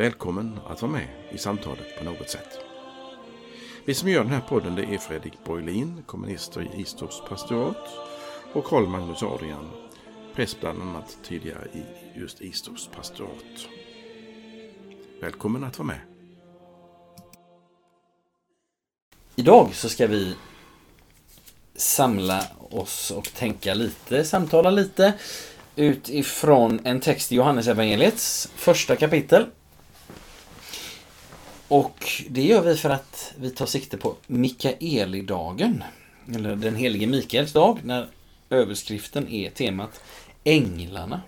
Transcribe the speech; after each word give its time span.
Välkommen 0.00 0.60
att 0.66 0.82
vara 0.82 0.92
med 0.92 1.08
i 1.30 1.38
samtalet 1.38 1.98
på 1.98 2.04
något 2.04 2.30
sätt. 2.30 2.58
Vi 3.84 3.94
som 3.94 4.08
gör 4.08 4.24
den 4.24 4.32
här 4.32 4.40
podden 4.40 4.74
det 4.74 4.82
är 4.82 4.98
Fredrik 4.98 5.44
Borglin, 5.44 6.02
kommunister 6.06 6.62
i 6.62 6.80
Istorps 6.80 7.22
pastorat 7.28 7.88
och 8.52 8.64
Karl 8.64 8.86
Magnus 8.86 9.22
Adrian, 9.22 9.70
präst 10.34 10.60
bland 10.60 10.82
annat 10.82 11.18
tidigare 11.22 11.68
i 11.74 11.82
just 12.18 12.40
Istorps 12.40 12.88
pastorat. 12.88 13.68
Välkommen 15.20 15.64
att 15.64 15.78
vara 15.78 15.86
med. 15.86 16.00
Idag 19.36 19.74
så 19.74 19.88
ska 19.88 20.06
vi 20.06 20.34
samla 21.74 22.44
oss 22.70 23.10
och 23.10 23.32
tänka 23.34 23.74
lite, 23.74 24.24
samtala 24.24 24.70
lite 24.70 25.12
utifrån 25.76 26.80
en 26.84 27.00
text 27.00 27.32
i 27.32 27.36
Johannes 27.36 27.68
evangeliets 27.68 28.52
första 28.54 28.96
kapitel. 28.96 29.46
Och 31.70 32.22
det 32.28 32.42
gör 32.42 32.62
vi 32.62 32.76
för 32.76 32.90
att 32.90 33.32
vi 33.36 33.50
tar 33.50 33.66
sikte 33.66 33.96
på 33.96 34.14
Mikaelidagen, 34.26 35.84
eller 36.34 36.56
den 36.56 36.76
helige 36.76 37.06
Mikaels 37.06 37.52
dag, 37.52 37.78
när 37.84 38.08
överskriften 38.50 39.28
är 39.28 39.50
temat 39.50 40.00
Änglarna. 40.44 41.22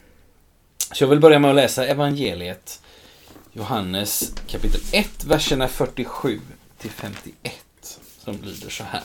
Så 0.93 1.05
jag 1.05 1.09
vill 1.09 1.21
börja 1.21 1.39
med 1.39 1.51
att 1.51 1.57
läsa 1.57 1.87
evangeliet 1.87 2.83
Johannes 3.53 4.35
kapitel 4.47 4.81
1, 4.93 5.25
verserna 5.25 5.69
47 5.69 6.41
till 6.79 6.91
51, 6.91 7.55
som 8.19 8.39
lyder 8.43 8.71
så 8.71 8.85
här. 8.85 9.03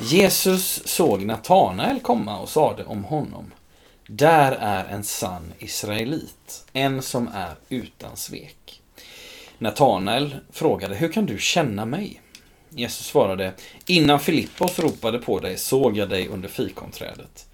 Jesus 0.00 0.82
såg 0.88 1.22
Natanael 1.22 2.00
komma 2.00 2.38
och 2.38 2.48
sade 2.48 2.84
om 2.84 3.04
honom. 3.04 3.50
Där 4.06 4.52
är 4.52 4.84
en 4.84 5.04
sann 5.04 5.52
israelit, 5.58 6.66
en 6.72 7.02
som 7.02 7.28
är 7.28 7.54
utan 7.68 8.16
svek. 8.16 8.79
Natanael 9.62 10.36
frågade, 10.50 10.94
hur 10.94 11.12
kan 11.12 11.26
du 11.26 11.38
känna 11.38 11.84
mig? 11.84 12.20
Jesus 12.70 13.06
svarade, 13.06 13.52
innan 13.86 14.20
Filippos 14.20 14.78
ropade 14.78 15.18
på 15.18 15.40
dig 15.40 15.58
såg 15.58 15.96
jag 15.96 16.08
dig 16.08 16.28
under 16.28 16.48
fikonträdet. 16.48 17.46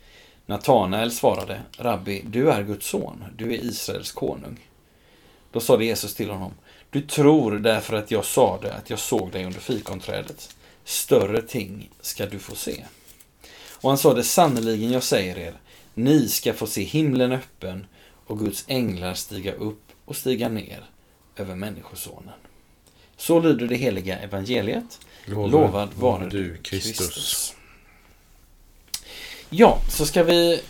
Natanael 0.47 1.13
svarade, 1.13 1.63
Rabbi, 1.79 2.23
du 2.27 2.51
är 2.51 2.63
Guds 2.63 2.87
son, 2.87 3.25
du 3.37 3.55
är 3.55 3.65
Israels 3.65 4.13
konung. 4.13 4.59
Då 5.53 5.61
sade 5.61 5.85
Jesus 5.85 6.15
till 6.15 6.31
honom, 6.31 6.53
du 6.91 7.01
tror 7.01 7.59
därför 7.59 7.97
att 7.97 8.11
jag 8.11 8.25
sade 8.25 8.75
att 8.75 8.91
jag 8.91 8.99
såg 8.99 9.33
dig 9.33 9.45
under 9.45 9.61
fikonträdet. 9.61 10.57
Större 10.85 11.43
ting 11.43 11.91
ska 12.01 12.27
du 12.27 12.39
få 12.39 12.55
se. 12.55 12.85
Och 13.71 13.89
han 13.89 13.99
sade, 13.99 14.23
sannerligen 14.23 14.93
jag 14.93 15.03
säger 15.03 15.39
er, 15.39 15.55
ni 15.95 16.29
ska 16.29 16.53
få 16.53 16.67
se 16.67 16.83
himlen 16.83 17.33
öppen 17.33 17.87
och 18.27 18.39
Guds 18.39 18.65
änglar 18.69 19.15
stiga 19.15 19.53
upp 19.53 19.83
och 20.05 20.17
stiga 20.17 20.49
ner 20.49 20.85
över 21.37 21.55
Människosonen. 21.55 22.35
Så 23.17 23.41
lyder 23.41 23.67
det 23.67 23.77
heliga 23.77 24.19
evangeliet. 24.19 25.01
Lovad, 25.25 25.51
Lovad 25.51 25.89
vare 25.95 26.29
du 26.29 26.57
Kristus. 26.57 27.55
Ja, 29.51 29.81
så 29.89 30.07
ska 30.07 30.23
vi... 30.23 30.61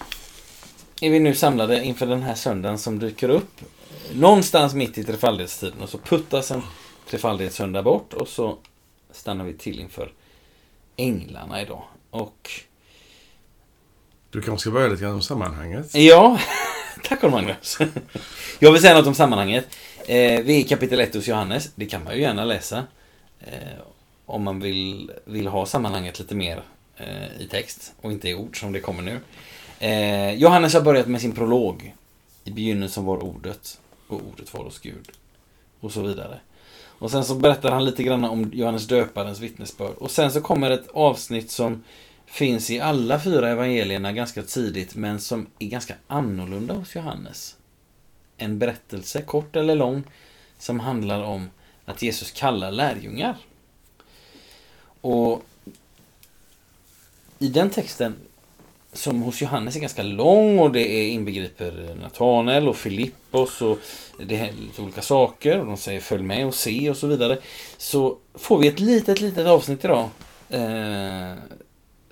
Är 1.00 1.10
vi 1.10 1.21
nu 1.21 1.34
samlade 1.34 1.84
inför 1.84 2.06
den 2.06 2.22
här 2.22 2.34
söndagen 2.34 2.78
som 2.78 2.99
dyker 2.99 3.28
upp 3.28 3.60
någonstans 4.15 4.75
mitt 4.75 4.99
i 4.99 5.05
trefaldighetstiden 5.05 5.81
och 5.81 5.88
så 5.88 5.99
puttas 5.99 6.50
en 6.50 6.62
trefaldighetssöndag 7.10 7.82
bort 7.82 8.12
och 8.12 8.28
så 8.28 8.59
stannar 9.12 9.44
vi 9.44 9.55
till 9.55 9.81
inför 9.81 10.12
änglarna 10.97 11.62
idag. 11.62 11.82
Och 12.10 12.50
Du 14.31 14.43
kanske 14.43 14.60
ska 14.60 14.71
börja 14.71 14.88
lite 14.88 15.03
grann 15.03 15.15
om 15.15 15.22
sammanhanget? 15.22 15.94
ja, 15.94 16.38
tack 17.05 17.21
Carl 17.21 17.31
Magnus. 17.31 17.78
Jag 18.59 18.72
vill 18.72 18.82
säga 18.82 18.94
något 18.94 19.06
om 19.06 19.15
sammanhanget. 19.15 19.76
Eh, 20.09 20.43
vi 20.43 20.56
är 20.56 20.61
i 20.61 20.62
kapitel 20.62 21.00
1 21.00 21.15
hos 21.15 21.28
Johannes. 21.28 21.71
Det 21.75 21.87
kan 21.87 22.05
man 22.05 22.15
ju 22.15 22.21
gärna 22.21 22.44
läsa. 22.44 22.84
Eh, 23.41 23.81
om 24.27 24.43
man 24.43 24.61
vill, 24.61 25.11
vill 25.25 25.47
ha 25.47 25.67
sammanhanget 25.67 26.19
lite 26.19 26.34
mer 26.34 26.62
eh, 26.97 27.41
i 27.41 27.49
text 27.50 27.94
och 28.00 28.12
inte 28.12 28.28
i 28.28 28.34
ord 28.34 28.61
som 28.61 28.72
det 28.72 28.81
kommer 28.81 29.03
nu. 29.03 29.21
Eh, 29.78 30.34
Johannes 30.34 30.75
har 30.75 30.81
börjat 30.81 31.06
med 31.06 31.21
sin 31.21 31.33
prolog. 31.33 31.94
I 32.44 32.50
begynnelsen 32.50 33.05
var 33.05 33.25
ordet 33.25 33.81
och 34.09 34.21
ordet 34.33 34.55
var 34.55 34.65
hos 34.65 34.78
Gud. 34.78 35.09
Och 35.81 35.93
så 35.93 36.03
vidare. 36.03 36.41
Och 36.99 37.11
sen 37.11 37.25
så 37.25 37.34
berättar 37.34 37.71
han 37.71 37.84
lite 37.84 38.03
grann 38.03 38.25
om 38.25 38.50
Johannes 38.55 38.87
döparens 38.87 39.41
vittnesbörd. 39.41 39.94
Och 39.94 40.11
sen 40.11 40.33
så 40.33 40.41
kommer 40.41 40.71
ett 40.71 40.88
avsnitt 40.93 41.50
som 41.50 41.84
finns 42.27 42.71
i 42.71 42.81
alla 42.81 43.21
fyra 43.21 43.50
evangelierna 43.50 44.12
ganska 44.12 44.43
tidigt 44.43 44.94
men 44.94 45.21
som 45.21 45.47
är 45.59 45.67
ganska 45.67 45.94
annorlunda 46.06 46.75
hos 46.75 46.94
Johannes. 46.94 47.56
En 48.37 48.59
berättelse, 48.59 49.23
kort 49.23 49.57
eller 49.57 49.75
lång, 49.75 50.05
som 50.59 50.81
handlar 50.81 51.23
om 51.23 51.51
att 51.85 52.03
Jesus 52.03 52.31
kallar 52.31 52.71
lärjungar. 52.71 53.37
Och 55.01 55.43
i 57.39 57.49
den 57.49 57.71
texten, 57.71 58.15
som 58.93 59.23
hos 59.23 59.43
Johannes 59.43 59.77
är 59.77 59.81
ganska 59.81 60.03
lång 60.03 60.59
och 60.59 60.73
det 60.73 60.89
är 60.89 61.09
inbegriper 61.09 61.97
Natanael 62.03 62.69
och 62.69 62.77
Filippos 62.77 63.63
och 63.63 63.79
det 64.27 64.37
är 64.37 64.53
lite 64.53 64.83
olika 64.83 65.03
saker 65.03 65.61
och 65.61 65.67
de 65.67 65.77
säger 65.77 66.01
följ 66.01 66.23
med 66.23 66.47
och 66.47 66.55
se 66.55 66.91
och 66.91 66.97
så 66.97 67.07
vidare. 67.07 67.39
Så 67.77 68.19
får 68.35 68.59
vi 68.59 68.69
ett 68.69 68.81
litet, 68.81 69.21
litet 69.21 69.47
avsnitt 69.47 69.85
idag. 69.85 70.09
Eh, 70.49 71.33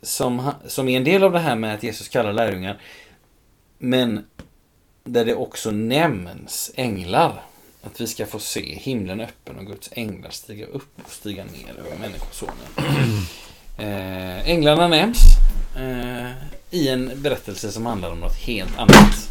som, 0.03 0.51
som 0.67 0.89
är 0.89 0.97
en 0.97 1.05
del 1.05 1.23
av 1.23 1.33
det 1.33 1.39
här 1.39 1.57
med 1.57 1.75
att 1.75 1.83
Jesus 1.83 2.09
kallar 2.09 2.33
lärjungar. 2.33 2.81
Men 3.79 4.27
där 5.05 5.25
det 5.25 5.35
också 5.35 5.71
nämns 5.71 6.71
änglar. 6.75 7.43
Att 7.83 8.01
vi 8.01 8.07
ska 8.07 8.27
få 8.27 8.39
se 8.39 8.75
himlen 8.75 9.21
öppen 9.21 9.59
och 9.59 9.67
Guds 9.67 9.91
änglar 9.93 10.31
stiga 10.31 10.67
upp 10.67 10.99
och 11.05 11.11
stiga 11.13 11.45
ner 11.45 11.75
över 11.79 11.99
Människosonen. 11.99 12.55
Eh, 13.79 14.49
änglarna 14.51 14.89
nämns 14.89 15.19
eh, 15.77 16.31
i 16.71 16.89
en 16.89 17.23
berättelse 17.23 17.73
som 17.73 17.87
handlar 17.87 18.11
om 18.11 18.21
något 18.21 18.37
helt 18.37 18.79
annat. 18.79 19.31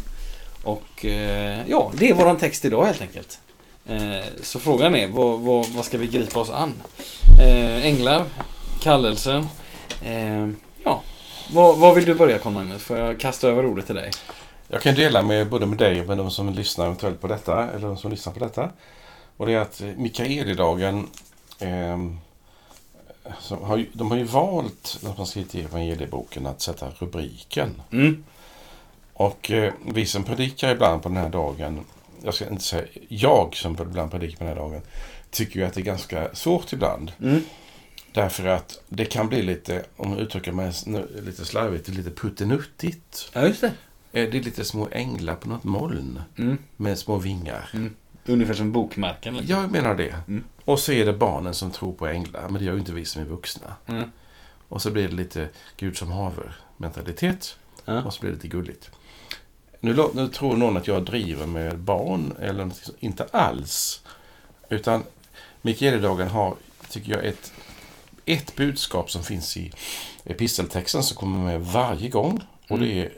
Och 0.62 1.04
eh, 1.04 1.60
ja, 1.68 1.92
det 1.94 2.10
är 2.10 2.14
våran 2.14 2.36
text 2.36 2.64
idag 2.64 2.84
helt 2.84 3.00
enkelt. 3.00 3.38
Eh, 3.86 4.24
så 4.42 4.58
frågan 4.58 4.94
är, 4.94 5.08
vad, 5.08 5.40
vad, 5.40 5.68
vad 5.68 5.84
ska 5.84 5.98
vi 5.98 6.06
gripa 6.06 6.40
oss 6.40 6.50
an? 6.50 6.72
Eh, 7.40 7.86
änglar, 7.86 8.24
kallelsen. 8.82 9.46
Eh, 10.04 10.48
ja, 10.84 11.02
vad, 11.52 11.78
vad 11.78 11.94
vill 11.94 12.04
du 12.04 12.14
börja 12.14 12.38
Carl 12.38 12.52
Magnus? 12.52 12.82
Får 12.82 12.98
jag 12.98 13.20
kasta 13.20 13.48
över 13.48 13.66
ordet 13.66 13.86
till 13.86 13.94
dig? 13.94 14.10
Jag 14.74 14.82
kan 14.82 14.94
dela 14.94 15.22
med 15.22 15.48
både 15.48 15.66
med 15.66 15.78
dig 15.78 16.00
och 16.00 16.06
med 16.06 16.18
de 16.18 16.30
som 16.30 16.48
lyssnar 16.52 16.84
eventuellt 16.86 17.20
på 17.20 17.26
detta, 17.26 17.70
eller 17.70 17.86
de 17.86 17.96
som 17.96 18.10
lyssnar 18.10 18.32
på 18.32 18.38
detta. 18.38 18.70
Och 19.36 19.46
det 19.46 19.52
är 19.52 19.58
att 19.58 19.82
Mikaelidagen, 19.96 21.08
som 23.40 23.62
har, 23.62 23.76
ju- 23.76 23.90
de 23.92 24.10
har 24.10 24.18
ju 24.18 24.24
valt, 24.24 24.98
när 25.02 25.14
man 25.16 25.26
skrivit 25.26 25.54
i 25.54 25.60
evangelieboken, 25.62 26.46
att 26.46 26.60
sätta 26.60 26.90
rubriken. 26.98 27.82
Mm. 27.92 28.24
Och 29.12 29.50
eh, 29.50 29.72
vi 29.94 30.06
som 30.06 30.24
predikar 30.24 30.70
ibland 30.70 31.02
på 31.02 31.08
den 31.08 31.18
här 31.18 31.28
dagen, 31.28 31.80
jag 32.24 32.34
ska 32.34 32.48
inte 32.48 32.62
säga 32.64 32.86
jag 33.08 33.56
som 33.56 33.76
ibland 33.80 34.10
predikar 34.10 34.38
på 34.38 34.44
den 34.44 34.52
här 34.56 34.60
dagen, 34.62 34.80
tycker 35.30 35.60
ju 35.60 35.66
att 35.66 35.74
det 35.74 35.80
är 35.80 35.84
ganska 35.84 36.34
svårt 36.34 36.72
ibland. 36.72 37.12
Mm. 37.22 37.44
Därför 38.12 38.46
att 38.46 38.80
det 38.88 39.04
kan 39.04 39.28
bli 39.28 39.42
lite, 39.42 39.84
om 39.96 40.10
jag 40.12 40.20
uttrycker 40.20 40.52
mig 40.52 40.72
lite 41.22 41.44
slarvigt, 41.44 41.88
lite 41.88 42.10
puttenuttigt. 42.10 43.30
Ja, 43.32 43.46
just 43.46 43.60
det. 43.60 43.72
Eh, 44.14 44.30
Det 44.30 44.38
är 44.38 44.42
lite 44.42 44.64
små 44.64 44.88
änglar 44.92 45.34
på 45.34 45.48
något 45.48 45.64
moln 45.64 46.20
Mm. 46.38 46.58
med 46.76 46.98
små 46.98 47.16
vingar. 47.16 47.70
Ungefär 48.26 48.54
som 48.54 48.72
bokmärken. 48.72 49.36
liksom. 49.36 49.56
Jag 49.60 49.70
menar 49.72 49.94
det. 49.94 50.14
Mm. 50.28 50.44
Och 50.64 50.78
så 50.80 50.92
är 50.92 51.06
det 51.06 51.12
barnen 51.12 51.54
som 51.54 51.70
tror 51.70 51.92
på 51.92 52.06
änglar, 52.06 52.42
men 52.48 52.54
det 52.58 52.64
gör 52.64 52.72
ju 52.72 52.78
inte 52.78 52.92
vi 52.92 53.04
som 53.04 53.22
är 53.22 53.26
vuxna. 53.26 53.74
Mm. 53.86 54.10
Och 54.68 54.82
så 54.82 54.90
blir 54.90 55.08
det 55.08 55.14
lite 55.14 55.48
Gud 55.76 55.96
som 55.96 56.10
haver 56.12 56.56
mentalitet 56.76 57.56
och 58.04 58.14
så 58.14 58.20
blir 58.20 58.30
det 58.30 58.36
lite 58.36 58.48
gulligt. 58.48 58.90
Nu, 59.80 60.08
nu 60.14 60.28
tror 60.28 60.56
någon 60.56 60.76
att 60.76 60.86
jag 60.86 61.04
driver 61.04 61.46
med 61.46 61.78
barn, 61.78 62.34
eller 62.40 62.70
inte 62.98 63.24
alls. 63.32 64.02
Utan 64.68 65.02
Mikaelidagen 65.62 66.28
har, 66.28 66.54
tycker 66.90 67.12
jag, 67.12 67.24
ett, 67.24 67.52
ett 68.24 68.56
budskap 68.56 69.10
som 69.10 69.22
finns 69.24 69.56
i 69.56 69.72
episteltexten 70.24 71.02
som 71.02 71.16
kommer 71.16 71.38
med 71.44 71.60
varje 71.60 72.08
gång. 72.08 72.40
Och 72.68 72.78
det 72.78 72.88
är 73.02 73.12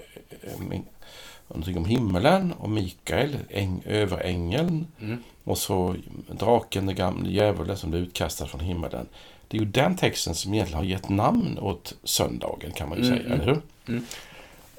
någonting 1.49 1.79
om 1.79 1.85
himmelen 1.85 2.53
och 2.53 2.71
Mikael, 2.71 3.37
äng, 3.51 3.83
överängeln. 3.87 4.87
Mm. 5.01 5.23
Och 5.45 5.59
så 5.59 5.97
draken, 6.31 6.87
den 6.87 6.97
gamle 6.97 7.31
djävulen 7.31 7.77
som 7.77 7.91
blev 7.91 8.03
utkastad 8.03 8.47
från 8.47 8.61
himmelen. 8.61 9.07
Det 9.49 9.57
är 9.57 9.61
ju 9.61 9.67
den 9.67 9.97
texten 9.97 10.35
som 10.35 10.55
egentligen 10.55 10.79
har 10.79 10.85
gett 10.85 11.09
namn 11.09 11.59
åt 11.59 11.95
söndagen 12.05 12.73
kan 12.73 12.89
man 12.89 12.99
ju 12.99 13.05
Mm, 13.05 13.17
säga, 13.19 13.27
mm. 13.27 13.41
eller 13.41 13.53
hur? 13.53 13.63
Mm. 13.89 14.05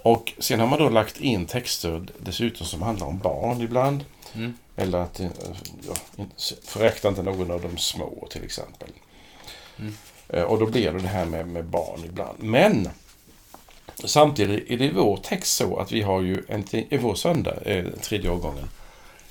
Och 0.01 0.33
sen 0.39 0.59
har 0.59 0.67
man 0.67 0.79
då 0.79 0.89
lagt 0.89 1.21
in 1.21 1.45
texter 1.45 2.05
dessutom 2.19 2.67
som 2.67 2.81
handlar 2.81 3.07
om 3.07 3.17
barn 3.19 3.61
ibland. 3.61 4.05
Mm. 4.35 4.53
Eller 4.75 4.97
att, 4.97 5.19
eh, 5.19 5.27
ja, 5.87 6.25
förakta 6.63 7.07
inte 7.07 7.23
någon 7.23 7.51
av 7.51 7.61
de 7.61 7.77
små 7.77 8.27
till 8.31 8.43
exempel. 8.43 8.89
Mm. 9.79 9.93
Eh, 10.29 10.43
Och 10.43 10.59
då 10.59 10.65
blir 10.65 10.91
det 10.91 10.99
det 10.99 11.07
här 11.07 11.25
med, 11.25 11.47
med 11.47 11.65
barn 11.65 11.99
ibland. 12.05 12.37
Men 12.43 12.89
samtidigt 14.03 14.71
är 14.71 14.77
det 14.77 14.85
i 14.85 14.91
vår 14.91 15.17
text 15.17 15.53
så 15.57 15.77
att 15.77 15.91
vi 15.91 16.01
har 16.01 16.21
ju 16.21 16.43
en, 16.47 16.75
i 16.75 16.97
vår 16.97 17.15
söndag, 17.15 17.55
eh, 17.65 17.85
tredje 18.01 18.29
årgången, 18.29 18.69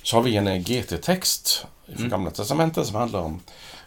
så 0.03 0.15
har 0.17 0.23
vi 0.23 0.35
en 0.35 0.63
GT-text 0.63 1.65
från 1.85 1.95
Mm. 1.97 2.09
Gamla 2.09 2.31
Testamentet 2.31 2.87
som 2.87 2.95
handlar 2.95 3.19
om 3.21 3.39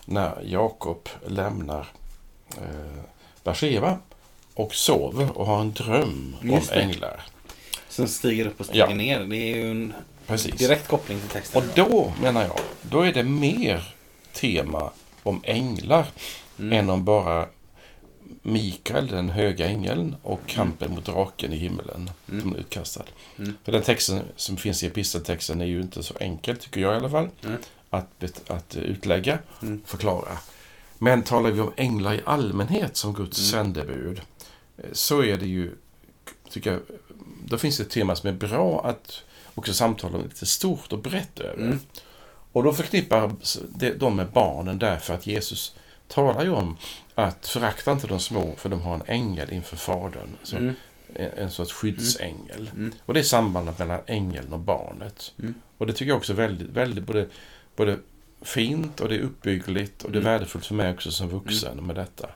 när 0.04 0.42
Jakob 0.44 1.08
lämnar 1.26 1.86
eh, 2.56 3.02
Beersheba 3.44 3.98
och 4.54 4.74
sover 4.74 5.38
och 5.38 5.46
har 5.46 5.60
en 5.60 5.72
dröm 5.72 6.36
Just 6.42 6.70
om 6.70 6.76
det. 6.76 6.82
änglar. 6.82 7.22
Som 7.88 8.06
stiger 8.08 8.46
upp 8.46 8.60
och 8.60 8.66
stiger 8.66 8.88
Ja. 8.88 8.94
ner. 8.94 9.20
Det 9.20 9.36
är 9.36 9.56
ju 9.56 9.70
en 9.70 9.92
Precis. 10.26 10.54
direkt 10.54 10.88
koppling 10.88 11.20
till 11.20 11.28
texten. 11.28 11.62
Och 11.62 11.68
då, 11.74 12.12
menar 12.22 12.42
jag, 12.42 12.58
då 12.82 13.00
är 13.02 13.12
det 13.12 13.22
mer 13.22 13.94
tema 14.32 14.90
om 15.22 15.40
änglar 15.44 16.06
Mm. 16.58 16.78
än 16.78 16.90
om 16.90 17.04
bara 17.04 17.46
Mikael, 18.42 19.06
den 19.06 19.30
höga 19.30 19.66
ängeln, 19.68 20.16
och 20.22 20.40
kampen 20.46 20.90
mot 20.94 21.04
draken 21.04 21.52
i 21.52 21.56
himmelen 21.56 22.10
Mm. 22.28 22.40
som 22.42 22.54
är 22.54 22.58
utkastad. 22.58 23.04
Mm. 23.38 23.56
För 23.64 23.72
den 23.72 23.82
texten 23.82 24.20
som 24.36 24.56
finns 24.56 24.82
i 24.82 24.86
episteltexten 24.86 25.60
är 25.60 25.64
ju 25.64 25.80
inte 25.80 26.02
så 26.02 26.14
enkel, 26.20 26.56
tycker 26.56 26.80
jag 26.80 26.92
i 26.94 26.96
alla 26.96 27.10
fall, 27.10 27.28
Mm. 27.44 27.56
att, 27.90 28.50
att 28.50 28.76
utlägga, 28.76 29.38
Mm. 29.62 29.82
förklara. 29.86 30.38
Men 30.98 31.22
talar 31.22 31.50
vi 31.50 31.60
om 31.60 31.72
änglar 31.76 32.14
i 32.14 32.20
allmänhet 32.24 32.96
som 32.96 33.14
Guds 33.14 33.52
Mm. 33.52 33.64
sändebud, 33.64 34.20
eh, 34.78 34.84
så 34.92 35.22
är 35.22 35.36
det 35.36 35.46
ju, 35.46 35.72
tycker 36.50 36.72
jag, 36.72 36.80
då 37.44 37.58
finns 37.58 37.76
det 37.76 37.82
ett 37.82 37.90
tema 37.90 38.16
som 38.16 38.28
är 38.28 38.32
bra 38.32 38.84
att 38.84 39.22
också 39.54 39.74
samtala 39.74 40.18
om 40.18 40.22
lite 40.24 40.46
stort 40.46 40.92
och 40.92 40.98
brett 40.98 41.40
över. 41.40 41.62
Mm. 41.62 41.78
Och 42.52 42.62
då 42.62 42.72
förknippar 42.72 43.32
de 43.98 44.16
med 44.16 44.30
barnen 44.30 44.78
därför 44.78 45.14
att 45.14 45.26
Jesus 45.26 45.74
talar 46.10 46.44
ju 46.44 46.50
om 46.50 46.76
att 47.14 47.46
förakta 47.46 47.92
inte 47.92 48.06
de 48.06 48.20
små 48.20 48.54
för 48.56 48.68
de 48.68 48.80
har 48.80 48.94
en 48.94 49.02
ängel 49.06 49.52
inför 49.52 49.76
Fadern. 49.76 50.28
Så 50.42 50.56
Mm. 50.56 50.74
en, 51.14 51.30
en 51.38 51.50
sorts 51.50 51.72
skyddsängel. 51.72 52.70
Mm. 52.74 52.92
Och 53.06 53.14
det 53.14 53.20
är 53.20 53.24
sambandet 53.24 53.78
mellan 53.78 54.00
ängeln 54.06 54.52
och 54.52 54.58
barnet. 54.60 55.32
Mm. 55.38 55.54
Och 55.78 55.86
det 55.86 55.92
tycker 55.92 56.08
jag 56.08 56.16
också 56.18 56.32
är 56.32 56.36
väldigt, 56.36 56.68
väldigt 56.68 57.04
både, 57.04 57.26
både 57.76 57.98
fint 58.42 59.00
och 59.00 59.08
det 59.08 59.14
är 59.14 59.20
uppbyggligt 59.20 60.02
och 60.02 60.12
det 60.12 60.18
är 60.18 60.20
Mm. 60.20 60.32
värdefullt 60.32 60.66
för 60.66 60.74
mig 60.74 60.92
också 60.92 61.10
som 61.10 61.28
vuxen 61.28 61.86
med 61.86 61.96
detta. 61.96 62.28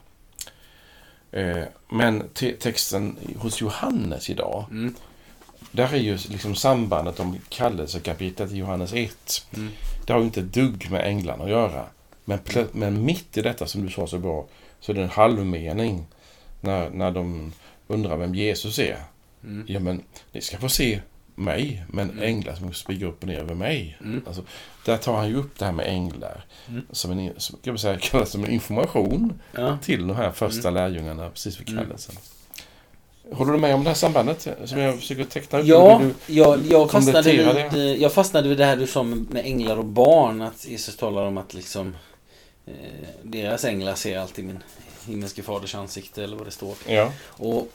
Eh, 1.32 1.64
men 1.88 2.28
te- 2.34 2.52
texten 2.56 3.16
hos 3.38 3.60
Johannes 3.60 4.30
idag, 4.30 4.64
Mm. 4.70 4.94
där 5.70 5.94
är 5.94 5.98
ju 5.98 6.18
liksom 6.28 6.54
sambandet 6.54 7.20
om 7.20 7.38
kallelsekapitlet 7.48 8.52
i 8.52 8.56
Johannes 8.56 8.92
1. 8.92 9.46
Mm. 9.56 9.70
Det 10.06 10.12
har 10.12 10.20
ju 10.20 10.26
inte 10.26 10.40
ett 10.40 10.52
dugg 10.52 10.90
med 10.90 11.06
änglarna 11.06 11.44
att 11.44 11.50
göra. 11.50 11.86
Men, 12.24 12.38
men 12.72 13.04
mitt 13.04 13.36
i 13.38 13.42
detta 13.42 13.66
som 13.66 13.86
du 13.86 13.92
sa 13.92 14.06
så 14.06 14.18
bra, 14.18 14.46
så 14.80 14.92
är 14.92 14.96
det 14.96 15.02
en 15.02 15.08
halvmening 15.08 16.06
när, 16.60 16.90
när 16.90 17.10
de 17.10 17.52
undrar 17.86 18.16
vem 18.16 18.34
Jesus 18.34 18.78
är. 18.78 18.96
Mm. 19.44 19.64
Ja, 19.68 19.80
men 19.80 20.02
ni 20.32 20.40
ska 20.40 20.58
få 20.58 20.68
se 20.68 21.00
mig, 21.34 21.84
men 21.88 22.10
Mm. 22.10 22.22
änglar 22.24 22.54
som 22.54 22.72
stiger 22.72 23.06
upp 23.06 23.22
och 23.22 23.28
ner 23.28 23.38
över 23.38 23.54
mig. 23.54 23.96
Mm. 24.00 24.22
Alltså, 24.26 24.42
där 24.84 24.96
tar 24.96 25.16
han 25.16 25.28
ju 25.28 25.36
upp 25.36 25.58
det 25.58 25.64
här 25.64 25.72
med 25.72 25.86
änglar. 25.86 26.44
Mm. 26.68 26.86
Som 26.90 27.10
en, 27.10 27.32
som, 27.36 27.58
kan 27.62 27.72
man 27.72 27.78
säga, 27.78 27.98
kallas 28.02 28.30
som 28.30 28.44
en 28.44 28.50
information 28.50 29.40
Ja. 29.52 29.78
till 29.82 30.06
de 30.06 30.16
här 30.16 30.30
första 30.30 30.70
lärjungarna 30.70 31.30
precis 31.30 31.60
vid 31.60 31.68
Mm. 31.68 31.84
kallelsen. 31.84 32.14
Håller 33.32 33.52
du 33.52 33.58
med 33.58 33.74
om 33.74 33.84
det 33.84 33.90
här 33.90 33.94
sambandet 33.94 34.48
som 34.64 34.78
jag 34.80 34.96
försöker 34.98 35.24
teckna 35.24 35.58
upp? 35.58 35.66
Ja, 35.66 36.00
jag, 36.26 36.60
jag, 36.70 36.90
fastnade 36.90 37.32
vid, 37.32 37.46
eh, 37.74 37.76
jag 38.02 38.12
fastnade 38.12 38.48
vid 38.48 38.58
det 38.58 38.64
här 38.64 38.76
du 38.76 38.86
sa 38.86 39.02
med 39.02 39.30
med 39.30 39.44
änglar 39.46 39.76
och 39.76 39.84
barn. 39.84 40.42
Att 40.42 40.66
Jesus 40.68 40.96
talar 40.96 41.22
om 41.26 41.38
att 41.38 41.54
liksom 41.54 41.96
eh, 42.66 43.08
deras 43.22 43.64
änglar 43.64 43.94
ser 43.94 44.18
alltid 44.18 44.44
min 44.44 44.62
himmelske 45.06 45.42
faders 45.42 45.74
ansikte 45.74 46.24
eller 46.24 46.36
vad 46.36 46.46
det 46.46 46.50
står. 46.50 46.76
Ja. 46.86 47.12
Och 47.26 47.68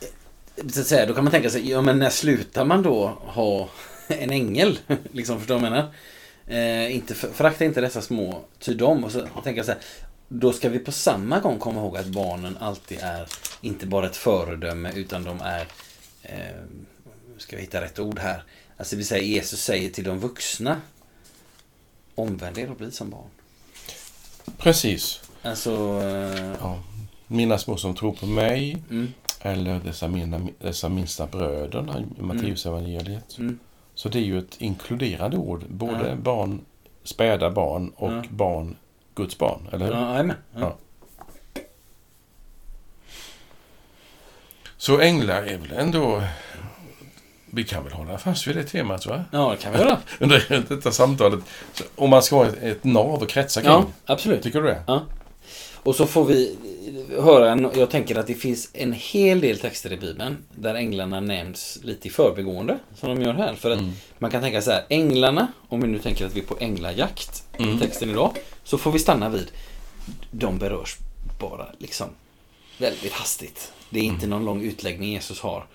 eh, 0.00 0.68
så 0.68 0.80
att 0.80 0.86
säga, 0.86 1.06
då 1.06 1.14
kan 1.14 1.24
man 1.24 1.30
tänka 1.30 1.50
sig, 1.50 1.70
ja 1.70 1.82
men 1.82 1.98
när 1.98 2.10
slutar 2.10 2.64
man 2.64 2.82
då 2.82 3.06
ha 3.20 3.68
en 4.08 4.30
ängel? 4.30 4.78
liksom, 5.12 5.38
förstår 5.38 5.54
du 5.54 5.60
vad 5.60 5.70
jag 5.70 5.72
menar? 5.72 5.94
Eh, 6.46 6.94
inte, 6.96 7.14
förakta 7.14 7.64
inte 7.64 7.80
dessa 7.80 8.02
små, 8.02 8.44
ty 8.58 8.74
dem. 8.74 9.04
Och 9.04 9.12
så 9.12 9.20
tänker 9.20 9.56
jag 9.56 9.66
så 9.66 9.72
här, 9.72 9.80
då 10.28 10.52
ska 10.52 10.68
vi 10.68 10.78
på 10.78 10.92
samma 10.92 11.40
gång 11.40 11.58
komma 11.58 11.80
ihåg 11.80 11.96
att 11.96 12.06
barnen 12.06 12.56
alltid 12.60 12.98
är 13.02 13.28
inte 13.60 13.86
bara 13.86 14.06
ett 14.06 14.16
föredöme 14.16 14.92
utan 14.94 15.24
de 15.24 15.40
är, 15.40 15.66
eh, 16.22 16.62
ska 17.38 17.56
vi 17.56 17.62
hitta 17.62 17.80
rätt 17.80 17.98
ord 17.98 18.18
här, 18.18 18.42
alltså 18.76 18.96
vill 18.96 19.06
säga 19.06 19.22
Jesus 19.22 19.62
säger 19.62 19.90
till 19.90 20.04
de 20.04 20.18
vuxna, 20.18 20.80
omvänd 22.14 22.58
er 22.58 22.70
och 22.70 22.76
bli 22.76 22.90
som 22.90 23.10
barn. 23.10 23.30
Precis. 24.58 25.20
Alltså, 25.42 25.70
eh, 26.02 26.54
Ja. 26.60 26.78
Mina 27.26 27.58
små 27.58 27.76
som 27.76 27.94
tror 27.94 28.12
på 28.12 28.26
mig, 28.26 28.82
mm, 28.90 29.12
eller 29.40 29.80
dessa, 29.84 30.08
mina, 30.08 30.40
dessa 30.60 30.88
minsta 30.88 31.26
bröderna 31.26 32.00
i 32.18 32.22
Matteus 32.22 32.66
evangeliet. 32.66 33.38
mm, 33.38 33.58
Så 33.94 34.08
det 34.08 34.18
är 34.18 34.22
ju 34.22 34.38
ett 34.38 34.56
inkluderande 34.60 35.36
ord. 35.36 35.64
Både 35.68 36.08
Ja. 36.08 36.14
barn, 36.16 36.60
späda 37.04 37.50
barn 37.50 37.92
och 37.96 38.12
Ja. 38.12 38.22
barn, 38.30 38.76
Guds 39.14 39.38
barn. 39.38 39.68
Eller 39.72 39.86
hur? 39.86 39.92
ja, 39.92 40.24
ja. 40.24 40.34
Ja. 40.60 40.76
Så 44.76 45.00
änglar 45.00 45.42
är 45.42 45.58
väl 45.58 45.72
ändå... 45.72 46.22
Vi 47.56 47.64
kan 47.64 47.84
väl 47.84 47.92
hålla 47.92 48.18
fast 48.18 48.46
vid 48.46 48.56
det 48.56 48.64
temat, 48.64 49.06
va? 49.06 49.24
Ja, 49.30 49.50
det 49.50 49.56
kan 49.62 49.72
vi 49.72 49.78
göra. 49.78 49.98
Under 50.20 50.64
detta 50.68 50.90
samtalet. 50.92 51.40
Om 51.94 52.10
man 52.10 52.22
ska 52.22 52.36
ha 52.36 52.46
ett, 52.46 52.62
ett 52.62 52.84
nav 52.84 53.22
att 53.22 53.28
kretsa 53.28 53.60
kring. 53.60 53.70
Ja, 53.72 53.86
absolut. 54.04 54.42
Tycker 54.42 54.62
du 54.62 54.68
det? 54.68 55.02
Och 55.74 55.94
så 55.96 56.06
får 56.06 56.24
vi 56.24 56.56
höra, 57.18 57.50
en, 57.52 57.70
jag 57.76 57.90
tänker 57.90 58.16
att 58.18 58.26
det 58.26 58.34
finns 58.34 58.70
en 58.72 58.92
hel 58.92 59.40
del 59.40 59.58
texter 59.58 59.92
i 59.92 59.96
Bibeln 59.96 60.36
där 60.54 60.74
änglarna 60.74 61.20
nämns 61.20 61.78
lite 61.82 62.08
i 62.08 62.10
förbigående, 62.10 62.78
som 63.00 63.08
de 63.08 63.22
gör 63.22 63.34
här. 63.34 63.54
För 63.54 63.70
att 63.70 63.78
Mm. 63.78 63.92
man 64.18 64.30
kan 64.30 64.42
tänka 64.42 64.62
så 64.62 64.70
här, 64.70 64.84
änglarna, 64.88 65.46
om 65.68 65.80
vi 65.80 65.88
nu 65.88 65.98
tänker 65.98 66.26
att 66.26 66.34
vi 66.36 66.40
är 66.40 66.44
på 66.44 66.56
änglajakt 66.60 67.42
Mm. 67.58 67.76
i 67.76 67.80
texten 67.80 68.10
idag, 68.10 68.30
så 68.64 68.78
får 68.78 68.92
vi 68.92 68.98
stanna 68.98 69.28
vid, 69.28 69.46
de 70.30 70.58
berörs 70.58 70.96
bara 71.40 71.66
liksom 71.78 72.06
väldigt 72.78 73.12
hastigt. 73.12 73.72
Det 73.90 73.98
är 73.98 74.04
inte 74.04 74.26
någon 74.26 74.44
lång 74.44 74.62
utläggning 74.62 75.12
Jesus 75.12 75.40
har 75.40 75.66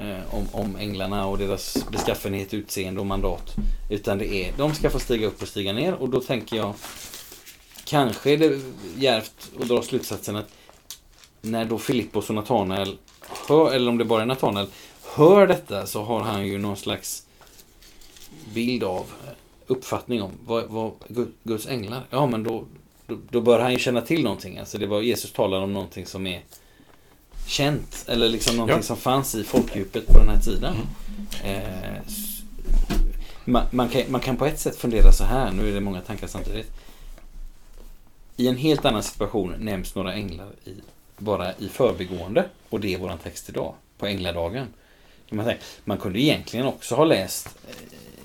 eh, 0.00 0.34
om, 0.34 0.46
om 0.52 0.76
änglarna 0.76 1.26
och 1.26 1.38
deras 1.38 1.86
beskaffenhet, 1.90 2.54
utseende 2.54 3.00
och 3.00 3.06
mandat. 3.06 3.54
Utan 3.90 4.18
det 4.18 4.34
är, 4.34 4.52
de 4.56 4.74
ska 4.74 4.90
få 4.90 4.98
stiga 4.98 5.26
upp 5.26 5.42
och 5.42 5.48
stiga 5.48 5.72
ner 5.72 5.94
och 5.94 6.08
då 6.08 6.20
tänker 6.20 6.56
jag 6.56 6.74
Kanske 7.90 8.30
är 8.30 8.36
det 8.36 8.60
djärvt 8.98 9.50
att 9.60 9.68
dra 9.68 9.82
slutsatsen 9.82 10.36
att 10.36 10.48
när 11.42 11.64
då 11.64 11.78
Filippos 11.78 12.28
och 12.28 12.34
Natanael 12.34 12.96
hör, 13.48 13.72
eller 13.72 13.88
om 13.90 13.98
det 13.98 14.04
bara 14.04 14.22
är 14.22 14.26
Natanael, 14.26 14.66
hör 15.14 15.46
detta 15.46 15.86
så 15.86 16.02
har 16.02 16.20
han 16.20 16.46
ju 16.46 16.58
någon 16.58 16.76
slags 16.76 17.26
bild 18.54 18.84
av, 18.84 19.06
eh, 19.26 19.32
uppfattning 19.66 20.22
om 20.22 20.30
vad, 20.46 20.64
vad 20.68 20.92
Guds 21.42 21.66
änglar, 21.66 22.02
ja 22.10 22.26
men 22.26 22.42
då, 22.42 22.64
då, 23.06 23.18
då 23.30 23.40
bör 23.40 23.60
han 23.60 23.72
ju 23.72 23.78
känna 23.78 24.00
till 24.00 24.22
någonting. 24.22 24.58
Alltså 24.58 24.78
det 24.78 24.86
var 24.86 25.00
Jesus 25.00 25.32
talar 25.32 25.60
om 25.60 25.72
någonting 25.72 26.06
som 26.06 26.26
är 26.26 26.42
känt, 27.50 28.04
eller 28.08 28.28
liksom 28.28 28.56
någonting 28.56 28.76
Ja. 28.76 28.82
som 28.82 28.96
fanns 28.96 29.34
i 29.34 29.44
folkdjupet 29.44 30.06
på 30.06 30.18
den 30.18 30.28
här 30.28 30.40
tiden. 30.40 30.76
Eh, 31.44 31.96
s- 32.06 32.42
man, 33.44 33.66
man, 33.70 33.88
kan, 33.88 34.02
man 34.08 34.20
kan 34.20 34.36
på 34.36 34.46
ett 34.46 34.60
sätt 34.60 34.76
fundera 34.76 35.12
så 35.12 35.24
här, 35.24 35.50
nu 35.52 35.68
är 35.70 35.74
det 35.74 35.80
många 35.80 36.00
tankar 36.00 36.26
samtidigt. 36.26 36.70
I 38.36 38.48
en 38.48 38.56
helt 38.56 38.84
annan 38.84 39.02
situation 39.02 39.54
nämns 39.58 39.94
några 39.94 40.14
änglar 40.14 40.48
i, 40.64 40.70
bara 41.18 41.52
i 41.58 41.68
förbigående. 41.68 42.44
Och 42.68 42.80
det 42.80 42.94
är 42.94 42.98
våran 42.98 43.18
text 43.18 43.48
idag, 43.48 43.74
på 43.98 44.06
Ängladagen. 44.06 44.66
Man 45.84 45.98
kunde 45.98 46.20
egentligen 46.20 46.66
också 46.66 46.94
ha 46.94 47.04
läst 47.04 47.46
eh, 47.68 47.74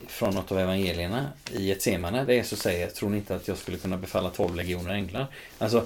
från 0.08 0.34
något 0.36 0.52
av 0.52 0.60
evangelierna 0.60 1.30
i 1.52 1.72
ett 1.72 1.82
semane 1.82 2.24
där 2.26 2.34
Jesus 2.34 2.60
säger, 2.60 2.88
tror 2.88 3.10
ni 3.10 3.18
inte 3.18 3.36
att 3.36 3.48
jag 3.48 3.58
skulle 3.58 3.78
kunna 3.78 3.98
befalla 3.98 4.30
12 4.30 4.56
legioner 4.56 4.94
änglar? 4.94 5.28
Alltså, 5.58 5.86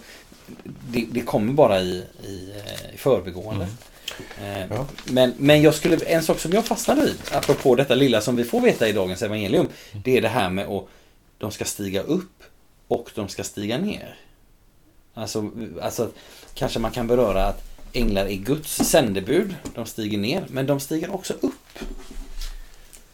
det, 0.63 1.06
det 1.12 1.22
kommer 1.22 1.53
bara 1.53 1.79
i, 1.79 2.03
i, 2.24 2.53
eh, 2.56 2.94
i 2.94 2.98
förbigående. 2.98 3.68
Eh, 4.41 4.65
Ja. 4.70 4.86
Men, 5.06 5.34
men 5.38 5.62
jag 5.62 5.75
skulle, 5.75 5.98
en 6.06 6.24
sak 6.24 6.39
som 6.39 6.51
jag 6.51 6.65
fastnade 6.65 7.01
vid, 7.01 7.15
apropå 7.32 7.75
detta 7.75 7.96
lilla 7.96 8.22
som 8.22 8.36
vi 8.36 8.44
får 8.44 8.62
veta 8.62 8.88
i 8.88 8.91
dagens 8.91 9.22
evangelium, 9.22 9.68
det 10.03 10.18
är 10.18 10.22
det 10.22 10.27
här 10.27 10.50
med 10.50 10.68
att 10.68 10.88
de 11.38 11.51
ska 11.51 11.65
stiga 11.65 12.01
upp 12.01 12.44
och 12.88 13.12
de 13.15 13.27
ska 13.27 13.44
stiga 13.44 13.77
ner. 13.77 14.15
Alltså, 15.13 15.50
alltså 15.82 16.10
kanske 16.53 16.79
man 16.79 16.91
kan 16.91 17.08
beröra 17.08 17.46
att 17.46 17.63
änglar 17.94 18.25
är 18.25 18.36
Guds 18.36 18.75
sändebud. 18.75 19.56
De 19.75 19.86
stiger 19.86 20.18
ner, 20.18 20.46
men 20.48 20.65
de 20.65 20.79
stiger 20.79 21.13
också 21.13 21.34
upp. 21.41 21.79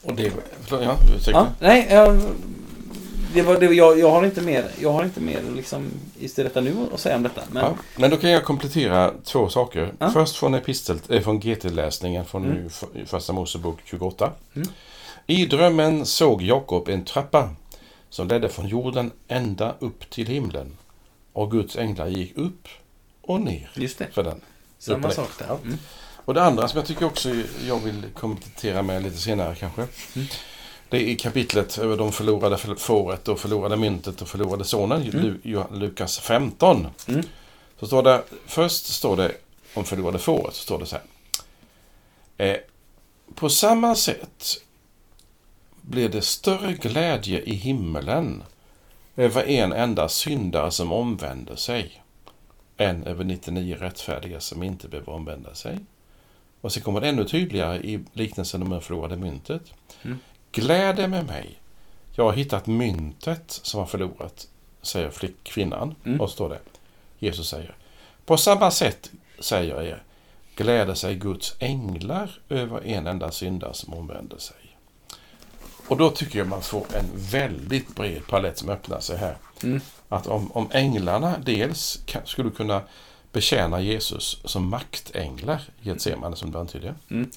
Och 0.01 0.15
det... 0.15 0.31
Ja, 0.69 0.97
ursäkta. 1.15 1.31
Ja, 1.31 1.47
nej, 1.59 1.87
jag, 1.89 2.21
det 3.35 3.41
var 3.41 3.59
det, 3.59 3.65
jag, 3.65 3.99
jag 3.99 4.11
har 4.11 4.25
inte 4.25 4.41
mer, 4.41 4.65
jag 4.81 4.91
har 4.93 5.03
inte 5.03 5.21
mer 5.21 5.41
liksom, 5.55 5.91
just 6.19 6.35
detta 6.35 6.61
nu 6.61 6.75
att 6.93 6.99
säga 6.99 7.15
om 7.15 7.23
detta. 7.23 7.41
Men, 7.51 7.63
Ja, 7.63 7.75
men 7.95 8.09
då 8.09 8.17
kan 8.17 8.29
jag 8.29 8.43
komplettera 8.43 9.11
två 9.23 9.49
saker. 9.49 9.93
Ja. 9.99 10.09
Först 10.11 10.35
från, 10.35 10.53
epistel, 10.53 10.97
äh, 11.09 11.21
från 11.21 11.39
GT-läsningen 11.39 12.25
från 12.25 12.45
Mm. 12.45 12.69
nu, 12.93 13.05
Första 13.05 13.33
Mosebok 13.33 13.79
28. 13.85 14.31
Mm. 14.55 14.67
I 15.27 15.45
drömmen 15.45 16.05
såg 16.05 16.41
Jakob 16.41 16.89
en 16.89 17.05
trappa 17.05 17.49
som 18.09 18.27
ledde 18.27 18.49
från 18.49 18.67
jorden 18.67 19.11
ända 19.27 19.75
upp 19.79 20.09
till 20.09 20.27
himlen. 20.27 20.77
Och 21.33 21.51
Guds 21.51 21.75
änglar 21.75 22.07
gick 22.07 22.37
upp 22.37 22.67
och 23.21 23.41
ner 23.41 23.69
Just 23.73 23.97
det, 23.97 24.07
för 24.13 24.23
den. 24.23 24.41
samma 24.79 25.11
sak 25.11 25.29
där. 25.39 25.57
Mm. 25.63 25.77
Och 26.25 26.33
det 26.33 26.43
andra 26.43 26.67
som 26.67 26.77
jag 26.77 26.87
tycker 26.87 27.05
också 27.05 27.29
jag 27.67 27.79
vill 27.79 28.03
komplettera 28.13 28.81
med 28.81 29.03
lite 29.03 29.17
senare 29.17 29.55
kanske. 29.55 29.81
Mm. 30.15 30.27
Det 30.95 31.11
är 31.11 31.15
kapitlet 31.15 31.77
över 31.77 31.97
de 31.97 32.11
förlorade 32.11 32.57
fåret 32.77 33.27
och 33.27 33.39
förlorade 33.39 33.75
myntet 33.77 34.21
och 34.21 34.27
förlorade 34.27 34.63
sonen. 34.63 35.03
Lu- 35.03 35.39
Ju- 35.43 35.77
Lukas 35.79 36.19
15. 36.19 36.87
Mm. 37.07 37.25
Så 37.79 37.87
står 37.87 38.03
det, 38.03 38.23
först 38.45 38.85
står 38.85 39.17
det 39.17 39.31
om 39.73 39.83
förlorade 39.85 40.19
fåret, 40.19 40.55
så 40.55 40.63
står 40.63 40.79
det 40.79 40.85
så 40.85 40.95
här. 40.95 41.05
Eh, 42.47 42.57
på 43.35 43.49
samma 43.49 43.95
sätt 43.95 44.45
blir 45.81 46.09
det 46.09 46.21
större 46.21 46.73
glädje 46.73 47.41
i 47.41 47.53
himmelen 47.53 48.43
över 49.15 49.43
en 49.49 49.71
enda 49.73 50.09
syndare 50.09 50.71
som 50.71 50.91
omvänder 50.91 51.55
sig 51.55 52.01
än 52.77 53.03
över 53.03 53.23
99 53.23 53.75
rättfärdiga 53.79 54.39
som 54.39 54.63
inte 54.63 54.87
behöver 54.87 55.13
omvända 55.13 55.55
sig. 55.55 55.77
Och 56.61 56.71
så 56.71 56.81
kommer 56.81 57.01
det 57.01 57.07
ännu 57.09 57.23
tydligare 57.25 57.77
i 57.77 57.99
liknelsen 58.13 58.61
om 58.61 58.69
det 58.69 58.81
förlorade 58.81 59.15
myntet. 59.17 59.61
Mm. 60.03 60.17
Gläd 60.55 60.99
er 60.99 61.07
med 61.07 61.25
mig. 61.25 61.59
Jag 62.11 62.23
har 62.23 62.33
hittat 62.33 62.67
myntet 62.67 63.43
som 63.63 63.79
har 63.79 63.87
förlorat, 63.87 64.47
säger 64.81 65.09
flick, 65.09 65.43
kvinnan. 65.43 65.95
Mm. 66.05 66.21
Och 66.21 66.29
står 66.29 66.49
det, 66.49 66.59
Jesus 67.19 67.49
säger, 67.49 67.75
på 68.25 68.37
samma 68.37 68.71
sätt 68.71 69.11
säger 69.39 69.75
jag 69.75 69.85
er, 69.85 70.03
gläder 70.55 70.93
sig 70.93 71.15
Guds 71.15 71.55
änglar 71.59 72.39
över 72.49 72.85
en 72.85 73.07
enda 73.07 73.31
syndare 73.31 73.73
som 73.73 73.93
omvänder 73.93 74.37
sig. 74.37 74.77
Och 75.87 75.97
då 75.97 76.09
tycker 76.09 76.39
jag 76.39 76.47
man 76.47 76.61
får 76.61 76.85
en 76.95 77.09
väldigt 77.13 77.95
bred 77.95 78.27
palett 78.27 78.57
som 78.57 78.69
öppnar 78.69 78.99
sig 78.99 79.17
här. 79.17 79.37
Mm. 79.63 79.81
Att 80.09 80.27
om, 80.27 80.51
om 80.51 80.69
änglarna 80.71 81.37
dels 81.45 81.99
kan, 82.05 82.21
skulle 82.25 82.49
kunna 82.49 82.81
betjäna 83.31 83.81
Jesus 83.81 84.41
som 84.45 84.69
maktänglar 84.69 85.61
i 85.81 85.87
Getsemane 85.87 86.35
som 86.35 86.51
du 86.51 86.57
antydde. 86.57 86.95
Mm. 87.09 87.31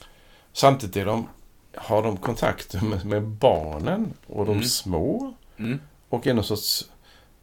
Samtidigt 0.52 0.96
är 0.96 1.04
de, 1.04 1.28
har 1.80 2.02
de 2.02 2.16
kontakt 2.16 2.82
med, 2.82 3.06
med 3.06 3.22
barnen 3.22 4.12
och 4.26 4.44
de 4.46 4.52
Mm. 4.52 4.64
små 4.64 5.34
Mm. 5.56 5.80
och 6.08 6.26
är 6.26 6.34
någon 6.34 6.44
sorts 6.44 6.84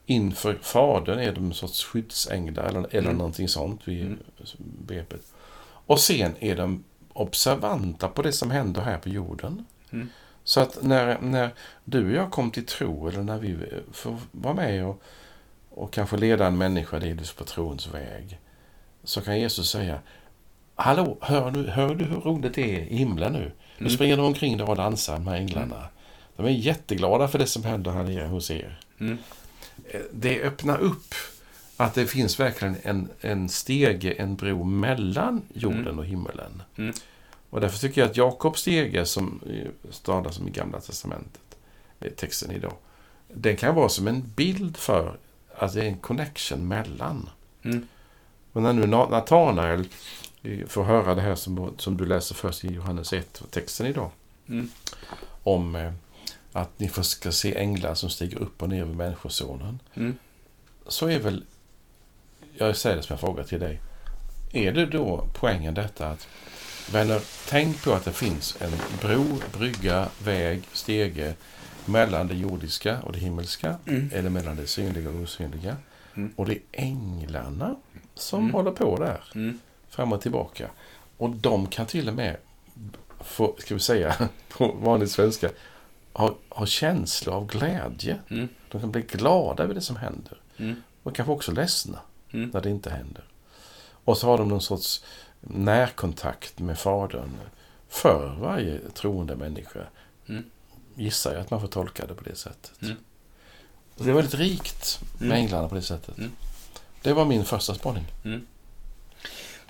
inför 0.05 0.57
Fadern 0.61 1.19
är 1.19 1.31
de 1.31 1.45
en 1.45 1.53
sorts 1.53 1.83
skyddsänglar 1.83 2.63
eller, 2.63 2.79
eller 2.95 2.99
Mm. 3.09 3.17
någonting 3.17 3.47
sånt 3.47 3.87
vid 3.87 4.01
Mm. 4.05 4.19
begreppet. 4.87 5.21
Och 5.85 5.99
sen 5.99 6.35
är 6.39 6.55
de 6.55 6.83
observanta 7.13 8.07
på 8.07 8.21
det 8.21 8.31
som 8.31 8.51
händer 8.51 8.81
här 8.81 8.97
på 8.97 9.09
jorden. 9.09 9.65
Mm. 9.91 10.09
Så 10.43 10.59
att 10.61 10.83
när, 10.83 11.19
när 11.21 11.49
du 11.83 12.05
och 12.05 12.11
jag 12.11 12.31
kom 12.31 12.51
till 12.51 12.65
tro 12.65 13.07
eller 13.07 13.23
när 13.23 13.37
vi 13.37 13.57
får 13.91 14.17
vara 14.31 14.53
med 14.53 14.85
och, 14.85 15.01
och 15.69 15.93
kanske 15.93 16.17
leda 16.17 16.47
en 16.47 16.57
människa 16.57 16.99
delvis 16.99 17.31
på 17.33 17.43
trons 17.43 17.87
väg 17.87 18.39
så 19.03 19.21
kan 19.21 19.39
Jesus 19.39 19.69
säga 19.69 19.99
Hallå, 20.75 21.17
hör 21.21 21.51
du, 21.51 21.67
hör 21.67 21.95
du 21.95 22.05
hur 22.05 22.19
roligt 22.21 22.53
det 22.53 22.75
är 22.75 22.81
i 22.81 22.95
himlen 22.95 23.33
nu? 23.33 23.51
Nu 23.77 23.85
Mm. 23.85 23.89
springer 23.95 24.17
de 24.17 24.25
omkring 24.25 24.57
där 24.57 24.69
och 24.69 24.75
dansar, 24.75 25.13
de 25.13 25.27
här 25.27 25.35
änglarna. 25.35 25.87
De 26.35 26.45
är 26.45 26.49
jätteglada 26.49 27.27
för 27.27 27.39
det 27.39 27.47
som 27.47 27.63
händer 27.63 27.91
här 27.91 28.03
nere 28.03 28.27
hos 28.27 28.51
er. 28.51 28.79
Mm. 28.99 29.17
Eh, 29.91 29.99
Det 30.11 30.41
öppnar 30.43 30.77
upp 30.77 31.13
att 31.77 31.93
det 31.93 32.07
finns 32.07 32.39
verkligen 32.39 32.75
en, 32.83 33.09
en 33.21 33.49
stege, 33.49 34.11
en 34.11 34.35
bro 34.35 34.63
mellan 34.63 35.41
jorden 35.53 35.79
Mm. 35.81 35.99
och 35.99 36.05
himmelen. 36.05 36.63
Mm. 36.77 36.93
Och 37.49 37.61
därför 37.61 37.77
tycker 37.79 38.01
jag 38.01 38.09
att 38.09 38.17
Jakobs 38.17 38.61
stege, 38.61 39.05
som 39.05 39.39
eh, 39.49 39.91
stadas 39.91 40.35
som 40.35 40.47
i 40.47 40.51
Gamla 40.51 40.79
Testamentet, 40.79 41.41
eh, 41.99 42.11
texten 42.11 42.51
idag, 42.51 42.73
den 43.33 43.57
kan 43.57 43.75
vara 43.75 43.89
som 43.89 44.07
en 44.07 44.23
bild 44.35 44.77
för 44.77 45.17
att 45.57 45.73
det 45.73 45.81
är 45.81 45.85
en 45.87 45.97
connection 45.97 46.67
mellan. 46.67 47.29
Mm. 47.63 47.87
Och 48.51 48.61
när 48.61 48.73
nu 48.73 48.83
Na- 48.85 49.11
Natanael 49.11 49.85
får 50.67 50.83
höra 50.83 51.15
det 51.15 51.21
här 51.21 51.35
som, 51.35 51.73
som 51.77 51.97
du 51.97 52.05
läser 52.05 52.35
först 52.35 52.65
i 52.65 52.67
Johannes 52.73 53.13
1, 53.13 53.43
texten 53.51 53.85
idag, 53.87 54.11
Mm. 54.47 54.69
om 55.43 55.75
eh, 55.75 55.91
att 56.51 56.79
ni 56.79 56.89
ska 56.89 57.31
se 57.31 57.55
änglar 57.57 57.95
som 57.95 58.09
stiger 58.09 58.37
upp 58.37 58.61
och 58.61 58.69
ner 58.69 58.81
över 58.81 58.93
Människosonen. 58.93 59.79
Mm. 59.93 60.15
Så 60.87 61.07
är 61.09 61.19
väl, 61.19 61.43
jag 62.57 62.77
säger 62.77 62.95
det 62.95 63.03
som 63.03 63.13
en 63.13 63.19
fråga 63.19 63.43
till 63.43 63.59
dig, 63.59 63.81
är 64.53 64.71
det 64.71 64.85
då 64.85 65.27
poängen 65.33 65.73
detta 65.73 66.07
att 66.09 66.27
vänner, 66.91 67.21
tänk 67.49 67.83
på 67.83 67.93
att 67.93 68.05
det 68.05 68.13
finns 68.13 68.57
en 68.61 68.71
bro, 69.01 69.25
brygga, 69.57 70.09
väg, 70.23 70.63
stege 70.73 71.33
mellan 71.85 72.27
det 72.27 72.35
jordiska 72.35 73.01
och 73.01 73.11
det 73.13 73.19
himmelska, 73.19 73.75
Mm. 73.87 74.09
eller 74.13 74.29
mellan 74.29 74.55
det 74.55 74.67
synliga 74.67 75.09
och 75.09 75.15
osynliga. 75.15 75.77
Mm. 76.15 76.33
Och 76.35 76.45
det 76.45 76.53
är 76.53 76.61
änglarna 76.71 77.75
som 78.15 78.39
Mm. 78.39 78.53
håller 78.53 78.71
på 78.71 78.97
där, 78.99 79.23
Mm. 79.35 79.59
Fram 79.95 80.13
och 80.13 80.21
tillbaka. 80.21 80.69
Och 81.17 81.29
de 81.29 81.67
kan 81.67 81.85
till 81.85 82.09
och 82.09 82.15
med, 82.15 82.37
få, 83.19 83.55
ska 83.59 83.73
vi 83.73 83.79
säga 83.79 84.29
på 84.49 84.67
vanlig 84.71 85.09
svenska, 85.09 85.49
ha, 86.13 86.35
ha 86.49 86.65
känsla 86.65 87.33
av 87.33 87.47
glädje. 87.47 88.19
Mm. 88.29 88.47
De 88.71 88.81
kan 88.81 88.91
bli 88.91 89.01
glada 89.01 89.63
över 89.63 89.73
det 89.73 89.81
som 89.81 89.95
händer. 89.95 90.37
Mm. 90.57 90.81
Och 91.03 91.15
kanske 91.15 91.31
också 91.31 91.51
ledsna 91.51 91.99
Mm. 92.31 92.49
när 92.53 92.61
det 92.61 92.69
inte 92.69 92.89
händer. 92.89 93.23
Och 94.05 94.17
så 94.17 94.27
har 94.27 94.37
de 94.37 94.47
någon 94.47 94.61
sorts 94.61 95.03
närkontakt 95.41 96.59
med 96.59 96.79
Fadern 96.79 97.31
för 97.89 98.35
varje 98.39 98.79
troende 98.93 99.35
människa. 99.35 99.79
Mm. 100.27 100.43
Gissar 100.95 101.31
jag 101.33 101.41
att 101.41 101.51
man 101.51 101.61
får 101.61 101.67
tolka 101.67 102.05
det 102.05 102.13
på 102.13 102.23
det 102.23 102.35
sättet. 102.35 102.81
Mm. 102.81 102.95
Det 103.97 104.09
är 104.09 104.13
väldigt 104.13 104.33
rikt 104.33 104.99
med 105.19 105.25
Mm. 105.25 105.37
änglarna 105.37 105.69
på 105.69 105.75
det 105.75 105.81
sättet. 105.81 106.17
Mm. 106.17 106.31
Det 107.01 107.13
var 107.13 107.25
min 107.25 107.45
första 107.45 107.73
spaning. 107.73 108.05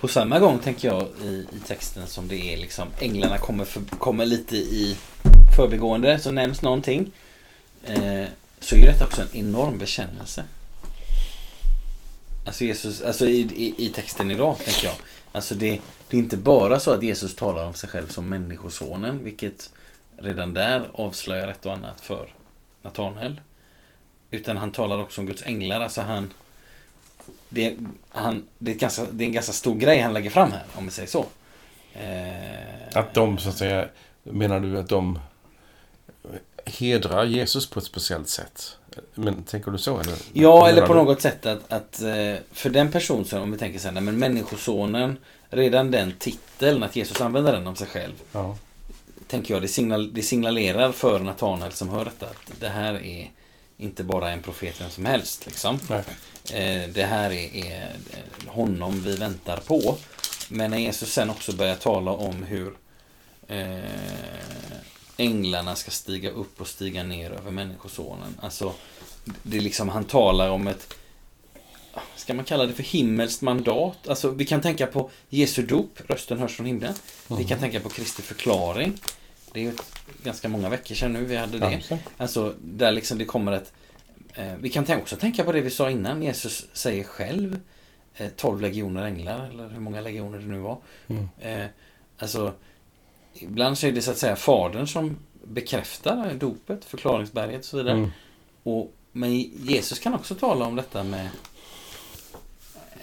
På 0.05 0.09
samma 0.09 0.39
gång 0.39 0.59
tänker 0.59 0.87
jag 0.87 1.07
i, 1.23 1.47
i 1.51 1.59
texten 1.67 2.07
som 2.07 2.27
det 2.27 2.53
är 2.53 2.57
liksom 2.57 2.87
änglarna 2.99 3.37
kommer, 3.37 3.65
för, 3.65 3.81
kommer 3.81 4.25
lite 4.25 4.55
i 4.55 4.97
förbigående 5.55 6.19
så 6.19 6.31
nämns 6.31 6.61
någonting. 6.61 7.11
Eh, 7.83 8.25
så 8.59 8.75
är 8.75 8.85
detta 8.85 9.05
också 9.05 9.21
en 9.21 9.35
enorm 9.35 9.77
bekännelse. 9.77 10.43
Alltså 12.45 12.63
Jesus, 12.63 13.01
alltså 13.01 13.25
i, 13.27 13.39
i, 13.39 13.85
i 13.85 13.89
texten 13.89 14.31
idag 14.31 14.57
tänker 14.57 14.87
jag. 14.87 14.95
Alltså 15.31 15.55
det, 15.55 15.81
det 16.09 16.17
är 16.17 16.21
inte 16.21 16.37
bara 16.37 16.79
så 16.79 16.91
att 16.91 17.03
Jesus 17.03 17.35
talar 17.35 17.65
om 17.65 17.73
sig 17.73 17.89
själv 17.89 18.07
som 18.07 18.29
människosonen, 18.29 19.23
vilket 19.23 19.69
redan 20.17 20.53
där 20.53 20.89
avslöjar 20.93 21.47
ett 21.47 21.65
och 21.65 21.73
annat 21.73 22.01
för 22.01 22.29
Natanael. 22.81 23.41
Utan 24.31 24.57
han 24.57 24.71
talar 24.71 25.01
också 25.01 25.21
om 25.21 25.27
Guds 25.27 25.43
änglar, 25.43 25.81
alltså 25.81 26.01
han 26.01 26.33
det, 27.49 27.65
är- 27.65 27.75
han, 28.09 28.43
det, 28.57 28.71
är 28.71 28.75
ganska, 28.75 29.03
det 29.11 29.23
är 29.23 29.25
en 29.25 29.33
ganska 29.33 29.53
stor 29.53 29.75
grej 29.75 29.99
han 29.99 30.13
lägger 30.13 30.29
fram 30.29 30.51
här, 30.51 30.63
om 30.75 30.85
vi 30.85 30.91
säger 30.91 31.09
så. 31.09 31.25
Eh, 31.93 32.97
Att 32.99 33.13
de, 33.13 33.37
så 33.37 33.49
att 33.49 33.57
säga, 33.57 33.87
menar 34.23 34.59
du 34.59 34.79
att 34.79 34.89
de 34.89 35.19
hedrar 36.65 37.25
Jesus 37.25 37.69
på 37.69 37.79
ett 37.79 37.85
speciellt 37.85 38.29
sätt? 38.29 38.77
Men 39.13 39.43
tänker 39.43 39.71
du 39.71 39.77
så? 39.77 39.99
Eller? 39.99 40.15
Ja, 40.33 40.69
eller 40.69 40.87
på 40.87 40.93
du? 40.93 40.99
något 40.99 41.21
sätt 41.21 41.45
att, 41.45 41.71
att 41.73 42.01
eh, 42.01 42.35
för 42.51 42.69
den 42.69 42.91
person 42.91 43.25
som, 43.25 43.41
om 43.41 43.51
vi 43.51 43.57
tänker 43.57 43.79
så 43.79 43.87
här, 43.89 44.01
men 44.01 44.19
människosonen, 44.19 45.17
redan 45.49 45.91
den 45.91 46.13
titeln, 46.19 46.83
att 46.83 46.95
Jesus 46.95 47.21
använder 47.21 47.53
den 47.53 47.67
om 47.67 47.75
sig 47.75 47.87
själv, 47.87 48.13
Ja. 48.31 48.57
tänker 49.27 49.53
jag, 49.53 49.61
det, 49.63 49.67
signal, 49.67 50.13
det 50.13 50.21
signalerar 50.21 50.91
för 50.91 51.19
Natanael 51.19 51.71
som 51.71 51.89
hör 51.89 52.05
detta 52.05 52.25
att 52.25 52.59
det 52.59 52.69
här 52.69 52.93
är 53.05 53.31
inte 53.77 54.03
bara 54.03 54.31
en 54.31 54.41
profet 54.41 54.81
vem 54.81 54.89
som 54.89 55.05
helst. 55.05 55.45
Liksom. 55.45 55.79
Eh, 56.53 56.89
det 56.89 57.05
här 57.09 57.31
är, 57.31 57.65
är 57.65 57.95
honom 58.47 59.01
vi 59.01 59.15
väntar 59.15 59.57
på. 59.57 59.97
Men 60.49 60.71
när 60.71 60.77
Jesus 60.77 61.13
sen 61.13 61.29
också 61.29 61.55
börjar 61.55 61.75
tala 61.75 62.11
om 62.11 62.43
hur 62.43 62.73
eh, 63.47 63.79
änglarna 65.17 65.75
ska 65.75 65.91
stiga 65.91 66.29
upp 66.29 66.61
och 66.61 66.67
stiga 66.67 67.03
ner 67.03 67.31
över 67.31 67.51
människosonen. 67.51 68.37
Alltså, 68.41 68.73
det 69.43 69.57
är 69.57 69.61
liksom, 69.61 69.89
han 69.89 70.03
talar 70.03 70.49
om 70.49 70.67
ett 70.67 70.93
Ska 72.15 72.33
man 72.33 72.45
kalla 72.45 72.65
det 72.65 72.73
för 72.73 72.83
himmelskt 72.83 73.41
mandat? 73.41 74.07
Alltså 74.07 74.29
vi 74.29 74.45
kan 74.45 74.61
tänka 74.61 74.87
på 74.87 75.09
Jesu 75.29 75.61
dop, 75.61 75.99
rösten 76.07 76.39
hörs 76.39 76.55
från 76.55 76.65
himlen. 76.65 76.93
Vi 77.37 77.43
kan 77.43 77.59
tänka 77.59 77.79
på 77.79 77.89
Kristi 77.89 78.21
förklaring. 78.21 78.97
Det 79.55 79.61
är 79.61 79.63
ju 79.63 79.73
ganska 80.23 80.49
många 80.49 80.69
veckor 80.69 80.95
sedan 80.95 81.13
nu 81.13 81.25
vi 81.25 81.35
hade 81.35 81.59
det. 81.59 81.81
Ja. 81.89 81.97
Alltså 82.17 82.53
där 82.61 82.91
liksom 82.91 83.17
det 83.17 83.25
kommer 83.25 83.51
ett 83.51 83.73
eh, 84.33 84.53
Vi 84.59 84.69
kan 84.69 84.85
också 84.97 85.15
tänka 85.15 85.43
på 85.43 85.51
det 85.51 85.61
vi 85.61 85.69
sa 85.69 85.89
innan. 85.89 86.23
Jesus 86.23 86.65
säger 86.73 87.03
själv 87.03 87.59
eh, 88.15 88.29
12 88.35 88.61
legioner 88.61 89.05
änglar, 89.05 89.49
eller 89.49 89.69
hur 89.69 89.79
många 89.79 90.01
legioner 90.01 90.39
det 90.39 90.45
nu 90.45 90.59
var. 90.59 90.77
Mm. 91.07 91.29
Eh, 91.39 91.67
alltså, 92.17 92.53
ibland 93.33 93.77
så 93.77 93.87
är 93.87 93.91
det 93.91 94.01
så 94.01 94.11
att 94.11 94.17
säga 94.17 94.35
Fadern 94.35 94.87
som 94.87 95.17
bekräftar 95.43 96.33
dopet, 96.33 96.85
förklaringsberget 96.85 97.59
och 97.59 97.65
så 97.65 97.77
vidare. 97.77 97.97
Mm. 97.97 98.11
Och, 98.63 98.93
men 99.11 99.33
Jesus 99.39 99.99
kan 99.99 100.13
också 100.13 100.35
tala 100.35 100.65
om 100.65 100.75
detta 100.75 101.03
med 101.03 101.29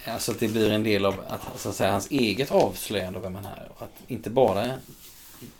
Alltså 0.04 0.32
att 0.32 0.40
det 0.40 0.48
blir 0.48 0.70
en 0.70 0.82
del 0.82 1.06
av 1.06 1.14
att, 1.28 1.60
så 1.60 1.68
att 1.68 1.74
säga, 1.74 1.92
hans 1.92 2.10
eget 2.10 2.50
avslöjande 2.50 3.18
av 3.18 3.22
vem 3.22 3.34
han 3.34 3.44
är. 3.44 3.68
Och 3.74 3.82
att 3.82 3.92
inte 4.06 4.30
bara 4.30 4.70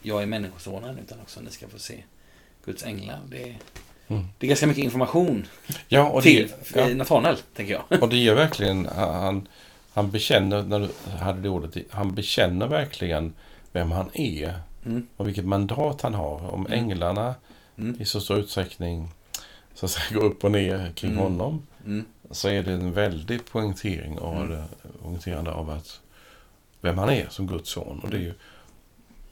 jag 0.02 0.22
är 0.22 0.26
människosonen 0.26 0.98
utan 0.98 1.20
också 1.20 1.40
ni 1.40 1.50
ska 1.50 1.68
få 1.68 1.78
se 1.78 2.02
Guds 2.64 2.84
änglar. 2.84 3.20
Det 3.30 3.42
är, 3.42 3.56
Mm. 4.08 4.24
det 4.38 4.46
är 4.46 4.48
ganska 4.48 4.66
mycket 4.66 4.84
information 4.84 5.46
Ja, 5.88 6.08
och 6.10 6.22
till 6.22 6.52
ja, 6.74 6.88
Natanael, 6.88 7.36
tänker 7.56 7.72
jag. 7.88 8.02
och 8.02 8.08
det 8.08 8.28
är 8.28 8.34
verkligen, 8.44 8.86
han, 8.86 9.48
han 9.92 10.10
bekänner, 10.10 10.62
när 10.62 10.78
du 10.80 10.88
hade 11.18 11.40
det 11.40 11.48
ordet, 11.48 11.76
han 11.90 12.14
bekänner 12.14 12.66
verkligen 12.66 13.32
vem 13.72 13.90
han 13.90 14.10
är 14.14 14.54
Mm. 14.86 15.06
och 15.16 15.28
vilket 15.28 15.44
mandat 15.44 16.02
han 16.02 16.14
har. 16.14 16.50
Om 16.54 16.66
Mm. 16.66 16.78
änglarna 16.78 17.34
Mm. 17.78 17.96
i 18.00 18.04
så 18.04 18.20
stor 18.20 18.38
utsträckning 18.38 19.08
så 19.74 19.86
att 19.86 19.92
säga, 19.92 20.20
går 20.20 20.24
upp 20.26 20.44
och 20.44 20.50
ner 20.52 20.92
kring 20.94 21.10
Mm. 21.10 21.22
honom 21.22 21.66
Mm. 21.86 22.04
så 22.30 22.48
är 22.48 22.62
det 22.62 22.72
en 22.72 22.92
väldig 22.92 23.44
poängtering 23.44 24.18
av, 24.18 24.42
Mm. 24.42 24.62
poängterande 25.02 25.50
av 25.52 25.70
att 25.70 26.00
vem 26.80 26.98
han 26.98 27.10
är 27.10 27.26
som 27.30 27.46
Guds 27.46 27.70
son. 27.70 28.00
Och 28.02 28.10
det 28.10 28.16
är 28.16 28.20
ju, 28.20 28.34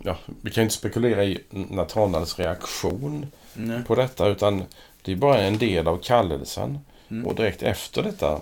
ja, 0.04 0.16
vi 0.42 0.50
kan 0.50 0.62
inte 0.62 0.75
spekulera 0.75 1.25
i 1.25 1.38
Natanaels 1.50 2.38
reaktion 2.38 3.26
Nej. 3.54 3.83
på 3.87 3.95
detta 3.95 4.26
utan 4.28 4.64
det 5.02 5.12
är 5.12 5.16
bara 5.16 5.38
en 5.40 5.59
del 5.59 5.88
av 5.88 5.97
kallelsen. 6.02 6.78
Mm. 7.11 7.26
Och 7.26 7.35
direkt 7.35 7.62
efter 7.62 8.02
detta, 8.02 8.40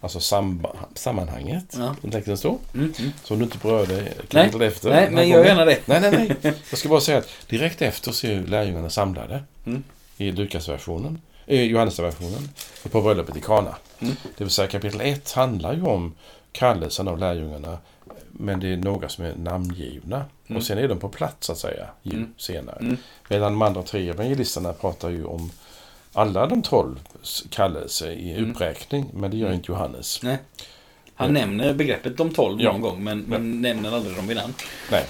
alltså 0.00 0.20
samba, 0.20 0.72
sammanhanget, 0.94 1.64
Ja. 1.78 1.96
som 2.00 2.10
texten 2.10 2.38
står, 2.38 2.58
Mm. 2.74 2.92
Mm. 2.98 3.12
som 3.24 3.38
du 3.38 3.44
inte 3.44 3.58
berörde 3.58 4.08
kapitel 4.28 4.62
efter. 4.62 4.90
Nej, 4.90 5.10
men 5.10 5.28
gör 5.28 5.44
gärna 5.44 5.64
det. 5.64 5.78
Nej, 5.88 6.00
nej, 6.00 6.10
nej. 6.42 6.54
Jag 6.70 6.78
ska 6.78 6.88
bara 6.88 7.00
säga 7.00 7.18
att 7.18 7.28
direkt 7.48 7.82
efter 7.82 8.12
så 8.12 8.26
är 8.26 8.40
lärjungarna 8.40 8.90
samlade 8.90 9.42
Mm. 9.66 9.82
i 10.16 10.30
Lukasversionen, 10.32 11.20
eh, 11.46 11.62
Johannesversionen, 11.62 12.48
på 12.90 13.00
bröllopet 13.02 13.36
i 13.36 13.40
Kana. 13.40 13.76
Mm. 14.00 14.16
Det 14.36 14.44
vill 14.44 14.50
säga 14.52 14.68
kapitel 14.68 15.00
1 15.00 15.32
handlar 15.32 15.72
ju 15.74 15.82
om 15.82 16.14
kallelsen 16.52 17.08
av 17.08 17.18
lärjungarna, 17.18 17.78
men 18.38 18.60
det 18.60 18.72
är 18.72 18.76
några 18.76 19.08
som 19.08 19.24
är 19.24 19.34
namngivna. 19.36 20.24
Mm. 20.46 20.56
Och 20.56 20.62
sen 20.62 20.78
är 20.78 20.88
de 20.88 20.98
på 20.98 21.08
plats 21.08 21.46
så 21.46 21.52
att 21.52 21.58
säga, 21.58 21.86
ju 22.02 22.12
Mm. 22.16 22.34
senare. 22.36 22.78
Mm. 22.80 22.96
Medan 23.28 23.52
de 23.52 23.62
andra 23.62 23.82
tre 23.82 24.08
evangelisterna 24.10 24.72
pratar 24.72 25.10
ju 25.10 25.24
om 25.24 25.50
alla 26.12 26.46
de 26.46 26.62
tolv 26.62 27.00
kallelser 27.50 28.10
i 28.10 28.32
Mm. 28.32 28.50
uppräkning, 28.50 29.10
men 29.14 29.30
det 29.30 29.36
gör 29.36 29.52
inte 29.52 29.72
Johannes. 29.72 30.22
Nej. 30.22 30.38
Han 31.14 31.30
Mm. 31.36 31.40
nämner 31.50 31.74
begreppet 31.74 32.16
de 32.16 32.34
tolv 32.34 32.60
Ja. 32.60 32.72
någon 32.72 32.80
gång, 32.80 33.04
men, 33.04 33.18
men 33.20 33.62
nämner 33.62 33.92
aldrig 33.96 34.16
dem 34.16 34.26
vid 34.26 34.36
namn. 34.36 34.54
Nej. 34.90 35.04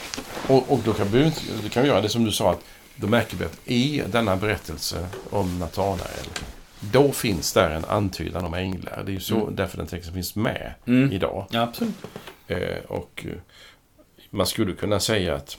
Och, 0.49 0.73
och 0.73 0.78
då 0.85 0.92
kan 0.92 1.08
vi, 1.08 1.32
då 1.62 1.68
kan 1.68 1.82
vi 1.82 1.88
göra 1.88 2.00
det 2.00 2.08
som 2.08 2.25
du 2.25 2.32
sa, 2.32 2.50
att 2.50 2.61
då 2.97 3.06
märker 3.06 3.37
vi 3.37 3.44
att 3.44 3.58
i 3.64 4.02
denna 4.12 4.37
berättelse 4.37 5.08
om 5.30 5.58
Natanael, 5.58 6.26
då 6.80 7.12
finns 7.12 7.52
där 7.52 7.70
en 7.70 7.85
antydan 7.85 8.44
om 8.44 8.54
änglar. 8.54 9.02
Det 9.06 9.11
är 9.11 9.14
ju 9.14 9.20
så 9.20 9.35
Mm. 9.42 9.56
därför 9.56 9.76
den 9.78 9.87
texten 9.87 10.14
finns 10.14 10.35
med 10.37 10.73
Mm. 10.87 11.12
idag. 11.12 11.47
Ja, 11.50 11.61
absolut. 11.62 11.94
Eh, 12.49 12.78
och 12.88 13.26
eh, 13.28 13.38
man 14.31 14.47
skulle 14.47 14.73
kunna 14.73 15.00
säga 15.00 15.35
att 15.35 15.59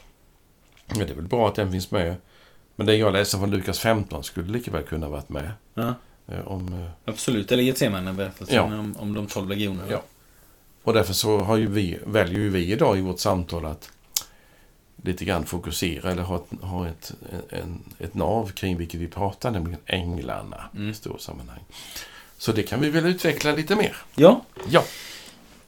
ja, 0.87 0.95
det 0.95 1.11
är 1.11 1.15
väl 1.15 1.27
bra 1.27 1.47
att 1.47 1.55
den 1.55 1.71
finns 1.71 1.91
med. 1.91 2.15
Men 2.75 2.87
det 2.87 2.95
jag 2.95 3.13
läste 3.13 3.37
från 3.37 3.51
Lukas 3.51 3.79
15 3.79 4.23
skulle 4.23 4.51
lika 4.51 4.71
väl 4.71 4.83
kunna 4.83 5.09
varit 5.09 5.29
med. 5.29 5.51
Ja, 5.73 5.93
Eh, 6.31 6.47
om, 6.47 6.89
absolut. 7.05 7.51
Eller 7.51 7.63
Getsemane-berättelsen 7.63 8.55
Ja. 8.55 8.63
om, 8.63 8.95
om 8.99 9.13
de 9.13 9.27
tolv 9.27 9.49
legionerna. 9.49 9.91
Ja. 9.91 10.01
och 10.83 10.93
därför 10.93 11.13
så 11.13 11.39
har 11.39 11.57
ju 11.57 11.67
vi, 11.67 11.99
väljer 12.05 12.39
ju 12.39 12.49
vi 12.49 12.71
idag 12.71 12.97
i 12.97 13.01
vårt 13.01 13.19
samtal 13.19 13.65
att 13.65 13.91
lite 15.03 15.25
grann 15.25 15.45
fokusera 15.45 16.11
eller 16.11 16.23
ha 16.23 16.35
ett, 16.35 16.61
ha 16.63 16.87
ett, 16.87 17.11
en, 17.49 17.83
ett 17.99 18.13
nav 18.13 18.51
kring 18.51 18.77
vilket 18.77 18.99
vi 19.01 19.07
pratar, 19.07 19.51
nämligen 19.51 19.79
änglarna 19.85 20.63
Mm. 20.75 20.89
i 20.89 20.93
stora 20.93 21.17
sammanhang. 21.19 21.59
Så 22.37 22.51
det 22.51 22.63
kan 22.63 22.79
vi 22.81 22.89
väl 22.89 23.05
utveckla 23.05 23.51
lite 23.51 23.75
mer. 23.75 23.95
ja. 24.15 24.41
Ja, 24.69 24.83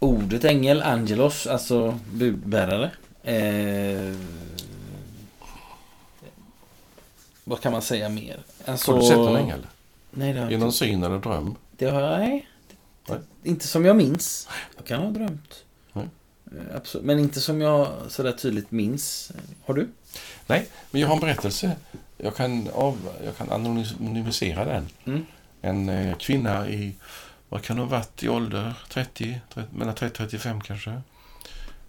Ordet 0.03 0.43
ängel, 0.43 0.81
angelos, 0.81 1.47
alltså 1.47 1.99
budbärare. 2.13 2.91
Eh, 3.23 4.15
vad 7.43 7.61
kan 7.61 7.71
man 7.71 7.81
säga 7.81 8.09
mer? 8.09 8.39
Alltså, 8.65 8.91
har 8.91 8.99
du 8.99 9.05
sett 9.07 9.17
en 9.17 9.35
ängel? 9.35 9.67
Nej, 10.11 10.33
det 10.33 10.39
har 10.39 10.51
I 10.51 10.57
någon 10.57 10.73
syn 10.73 11.03
eller 11.03 11.19
dröm? 11.19 11.55
Det 11.77 11.85
har 11.89 12.01
jag, 12.01 12.19
nej. 12.19 12.47
Nej. 13.07 13.19
Inte 13.43 13.67
som 13.67 13.85
jag 13.85 13.95
minns. 13.95 14.47
Jag 14.77 14.85
kan 14.85 15.01
ha 15.01 15.09
drömt. 15.09 15.63
Nej. 15.93 16.07
Eh, 16.45 16.75
Absolut. 16.75 17.05
Men 17.05 17.19
inte 17.19 17.41
som 17.41 17.61
jag 17.61 17.87
sådär 18.07 18.31
tydligt 18.31 18.71
minns. 18.71 19.31
Har 19.65 19.73
du? 19.73 19.89
Nej, 20.47 20.67
men 20.91 21.01
jag 21.01 21.07
har 21.07 21.15
en 21.15 21.21
berättelse. 21.21 21.75
Jag 22.17 22.35
kan, 22.35 22.69
av, 22.73 23.09
jag 23.25 23.37
kan 23.37 23.49
anonymisera 23.51 24.65
den. 24.65 24.87
Mm. 25.05 25.25
En 25.61 25.89
eh, 25.89 26.17
kvinna 26.17 26.69
i, 26.69 26.95
vad 27.51 27.63
kan 27.63 27.77
hon 27.77 27.87
ha 27.89 27.97
varit 27.97 28.23
i 28.23 28.29
ålder? 28.29 28.73
30, 28.89 29.41
30 29.53 29.75
mellan 29.75 29.95
30 29.95 30.23
och 30.23 30.29
35 30.29 30.61
kanske. 30.61 31.01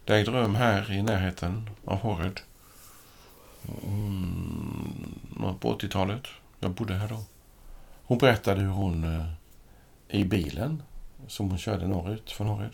Det 0.05 0.17
ägde 0.17 0.31
rum 0.31 0.55
här 0.55 0.93
i 0.93 1.03
närheten 1.03 1.71
av 1.85 1.99
Horred. 1.99 2.41
Mm, 3.87 5.59
på 5.61 5.79
80-talet. 5.79 6.27
Jag 6.61 6.71
bodde 6.71 6.95
här 6.95 7.09
då. 7.09 7.25
Hon 8.05 8.19
berättade 8.19 8.61
hur 8.61 8.69
hon 8.69 9.05
eh, 9.05 9.27
i 10.09 10.25
bilen 10.25 10.83
som 11.27 11.49
hon 11.49 11.59
körde 11.59 11.87
norrut 11.87 12.31
från 12.31 12.47
Horred 12.47 12.73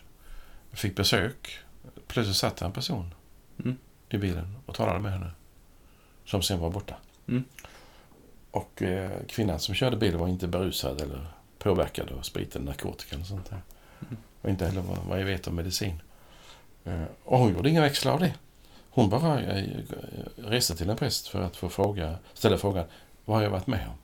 fick 0.72 0.96
besök. 0.96 1.59
Plötsligt 2.07 2.37
satt 2.37 2.62
en 2.62 2.72
person 2.72 3.14
Mm. 3.59 3.77
i 4.09 4.18
bilen 4.18 4.57
och 4.66 4.74
talade 4.74 4.98
med 4.98 5.12
henne. 5.12 5.31
Som 6.24 6.42
sen 6.42 6.59
var 6.61 6.70
borta. 6.70 6.94
Mm. 7.29 7.44
Och 8.51 8.83
eh, 8.83 9.11
kvinnan 9.29 9.61
som 9.61 9.74
körde 9.74 9.96
bilen 9.96 10.20
var 10.20 10.29
inte 10.29 10.48
berusad 10.48 11.01
eller 11.01 11.27
påverkad 11.59 12.11
av 12.11 12.23
sprit 12.23 12.57
eller 12.57 12.66
narkotika 12.66 13.14
eller 13.16 13.25
sånt 13.25 13.51
där. 13.51 13.62
Mm. 14.01 14.16
Och 14.42 14.51
inte 14.51 14.66
heller 14.66 14.81
vad, 14.81 14.99
vad 15.09 15.21
jag 15.21 15.27
vet 15.27 15.47
om 15.47 15.55
medicin. 15.55 16.03
Eh, 16.85 17.03
och 17.25 17.38
hon 17.38 17.53
gjorde 17.55 17.71
inga 17.71 17.81
växlar 17.81 18.12
av 18.12 18.21
det. 18.21 18.35
Hon 18.90 19.11
bara 19.11 19.40
eh, 19.40 19.64
reste 20.37 20.77
till 20.77 20.90
en 20.90 20.97
präst 20.97 21.29
för 21.29 21.42
att 21.42 21.57
få 21.57 21.68
fråga, 21.68 22.18
ställa 22.35 22.59
frågan 22.59 22.85
vad 23.25 23.37
har 23.37 23.42
jag 23.42 23.51
varit 23.51 23.66
med 23.66 23.87
om? 23.88 23.99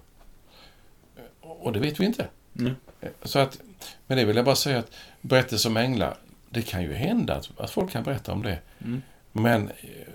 Eh, 1.17 1.51
Och 1.51 1.73
det 1.73 1.81
vet 1.81 2.01
vi 2.01 2.05
inte. 2.05 2.29
Mm. 2.59 2.75
Så 3.23 3.39
att, 3.39 3.61
men 4.07 4.19
det 4.19 4.25
vill 4.25 4.37
jag 4.37 4.45
bara 4.45 4.57
säga 4.57 4.79
att 4.79 4.91
berättelser 5.21 5.69
om 5.71 5.77
änglar, 5.77 6.17
det 6.51 6.63
kan 6.63 6.83
ju 6.83 6.93
hända 6.95 7.35
att, 7.35 7.61
att 7.61 7.71
folk 7.71 7.91
kan 7.91 8.03
berätta 8.05 8.33
om 8.33 8.43
det. 8.43 8.59
Mm. 8.79 9.03
Men 9.33 9.71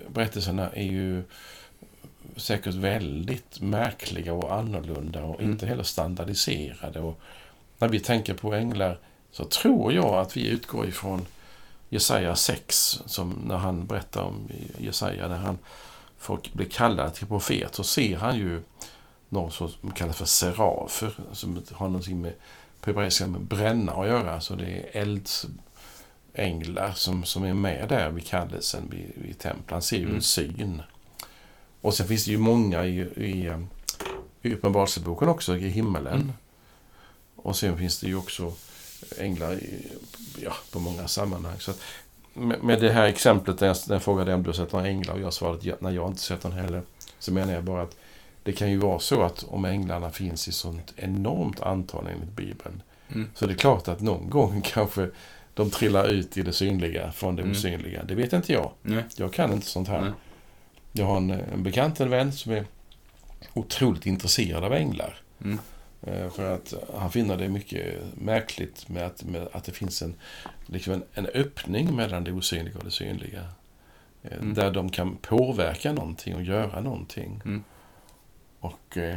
berättelserna 0.08 0.70
är 0.70 0.84
ju 0.84 1.22
säkert 2.36 2.74
väldigt 2.74 3.60
märkliga 3.60 4.32
och 4.32 4.54
annorlunda 4.54 5.22
och 5.24 5.40
Mm. 5.40 5.52
inte 5.52 5.66
heller 5.66 5.82
standardiserade. 5.82 7.00
Och 7.00 7.20
när 7.78 7.88
vi 7.88 8.00
tänker 8.00 8.34
på 8.34 8.54
änglar 8.54 8.98
så 9.32 9.44
tror 9.44 9.92
jag 9.92 10.14
att 10.14 10.36
vi 10.36 10.48
utgår 10.48 10.86
ifrån 10.88 11.26
Jesaja 11.88 12.36
6, 12.36 13.02
som 13.06 13.30
när 13.46 13.56
han 13.56 13.86
berättar 13.86 14.22
om 14.22 14.48
Jesaja, 14.78 15.28
när 15.28 15.36
han 15.36 15.58
får 16.18 16.40
bli 16.52 16.64
kallad 16.64 17.14
till 17.14 17.26
profet, 17.26 17.74
så 17.74 17.84
ser 17.84 18.16
han 18.16 18.36
ju 18.38 18.62
någon 19.28 19.50
som 19.50 19.90
kallas 19.94 20.16
för 20.16 20.24
serafer, 20.24 21.12
som 21.32 21.62
har 21.72 21.88
någonting 21.88 22.20
med, 22.20 22.32
på 22.80 22.90
hebreiska 22.90 23.26
med 23.26 23.40
bränna 23.40 23.92
att 23.92 24.06
göra. 24.06 24.40
Så 24.40 24.54
det 24.54 24.64
är 24.66 25.02
eldsänglar 25.02 26.92
som, 26.92 27.24
som 27.24 27.44
är 27.44 27.54
med 27.54 27.88
där 27.88 28.10
vid 28.10 28.26
kallelsen 28.26 28.88
vid, 28.90 29.12
vid 29.14 29.38
templet. 29.38 29.70
Han 29.70 29.82
ser 29.82 29.96
ju 29.96 30.02
Mm. 30.04 30.16
en 30.16 30.22
syn. 30.22 30.82
Och 31.80 31.94
sen 31.94 32.06
finns 32.08 32.24
det 32.24 32.30
ju 32.30 32.38
många 32.38 32.84
i, 32.84 33.00
i, 33.00 33.46
eh, 33.46 33.60
i 34.42 34.54
Uppenbarelseboken 34.54 35.28
också, 35.28 35.56
i 35.56 35.68
himmelen. 35.68 36.14
Mm. 36.14 36.32
Och 37.36 37.56
sen 37.56 37.78
finns 37.78 38.00
det 38.00 38.06
ju 38.06 38.16
också 38.16 38.52
änglar 39.18 39.52
i, 39.54 39.86
ja, 40.42 40.52
på 40.72 40.78
många 40.80 41.08
sammanhang. 41.08 41.56
Så 41.60 41.72
med, 42.34 42.62
med 42.64 42.80
det 42.80 42.90
här 42.92 43.04
exemplet 43.06 43.58
där 43.58 43.66
jag, 43.66 43.76
när 43.88 43.94
jag 43.94 44.02
frågade 44.02 44.34
om 44.34 44.42
du 44.42 44.48
har 44.48 44.54
sett 44.54 44.72
några 44.72 44.86
änglar 44.88 45.14
och 45.14 45.20
jag 45.20 45.32
svarade 45.32 45.76
nej, 45.80 45.94
jag 45.94 46.02
har 46.02 46.08
inte 46.08 46.20
sett 46.22 46.44
någon 46.44 46.52
heller. 46.52 46.82
Så 47.18 47.32
menar 47.32 47.52
jag 47.52 47.64
bara 47.64 47.82
att 47.82 47.96
det 48.42 48.52
kan 48.52 48.70
ju 48.70 48.76
vara 48.76 48.98
så 48.98 49.22
att 49.22 49.44
om 49.48 49.64
änglarna 49.64 50.10
finns 50.10 50.48
i 50.48 50.52
sånt 50.52 50.92
enormt 50.96 51.60
antal 51.60 52.06
enligt 52.06 52.36
Bibeln 52.36 52.82
Mm. 53.12 53.30
så 53.34 53.46
det 53.46 53.52
är 53.52 53.56
klart 53.56 53.88
att 53.88 54.00
någon 54.00 54.30
gång 54.30 54.60
kanske 54.64 55.10
de 55.54 55.70
trillar 55.70 56.08
ut 56.08 56.36
i 56.36 56.42
det 56.42 56.52
synliga 56.52 57.12
från 57.12 57.36
det 57.36 57.42
Mm. 57.42 57.52
osynliga. 57.52 58.04
Det 58.04 58.14
vet 58.14 58.32
inte 58.32 58.52
jag. 58.52 58.70
Nej. 58.82 59.04
Jag 59.16 59.32
kan 59.32 59.52
inte 59.52 59.66
sånt 59.66 59.88
här. 59.88 60.00
Nej. 60.00 60.10
Jag 60.92 61.06
har 61.06 61.16
en, 61.16 61.30
en 61.30 61.62
bekant, 61.62 62.00
en 62.00 62.10
vän 62.10 62.32
som 62.32 62.52
är 62.52 62.64
otroligt 63.54 64.06
intresserad 64.06 64.64
av 64.64 64.72
änglar. 64.72 65.16
Mm. 65.44 65.58
Eh, 66.02 66.30
För 66.30 66.54
att 66.54 66.74
han 66.96 67.10
finner 67.10 67.36
det 67.36 67.48
mycket 67.48 67.94
märkligt 68.14 68.88
med 68.88 69.06
att, 69.06 69.24
med 69.24 69.48
att 69.52 69.64
det 69.64 69.72
finns 69.72 70.02
en, 70.02 70.14
liksom 70.66 70.92
en, 70.92 71.02
en 71.14 71.26
öppning 71.26 71.96
mellan 71.96 72.24
det 72.24 72.32
osynliga 72.32 72.78
och 72.78 72.84
det 72.84 72.90
synliga. 72.90 73.40
Eh, 74.22 74.36
Mm. 74.40 74.54
Där 74.54 74.70
de 74.70 74.90
kan 74.90 75.16
påverka 75.16 75.92
någonting 75.92 76.34
och 76.34 76.42
göra 76.42 76.80
någonting. 76.80 77.42
Mm. 77.44 77.64
Och 78.60 78.96
eh, 78.96 79.16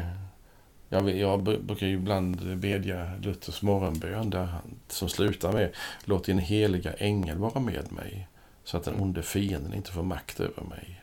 Jag, 0.89 1.17
jag 1.17 1.43
brukar 1.43 1.87
ju 1.87 1.93
ibland 1.93 2.57
bedja 2.57 3.11
Luthers 3.21 3.61
morgonbön 3.61 4.29
där 4.29 4.43
han, 4.45 4.75
som 4.87 5.09
slutar 5.09 5.51
med 5.53 5.69
Låt 6.05 6.23
din 6.25 6.39
heliga 6.39 6.93
ängel 6.93 7.37
vara 7.37 7.59
med 7.59 7.91
mig 7.91 8.27
så 8.63 8.77
att 8.77 8.83
den 8.83 8.99
onde 9.01 9.21
fienden 9.23 9.73
inte 9.73 9.91
får 9.91 10.03
makt 10.03 10.39
över 10.39 10.63
mig. 10.63 11.02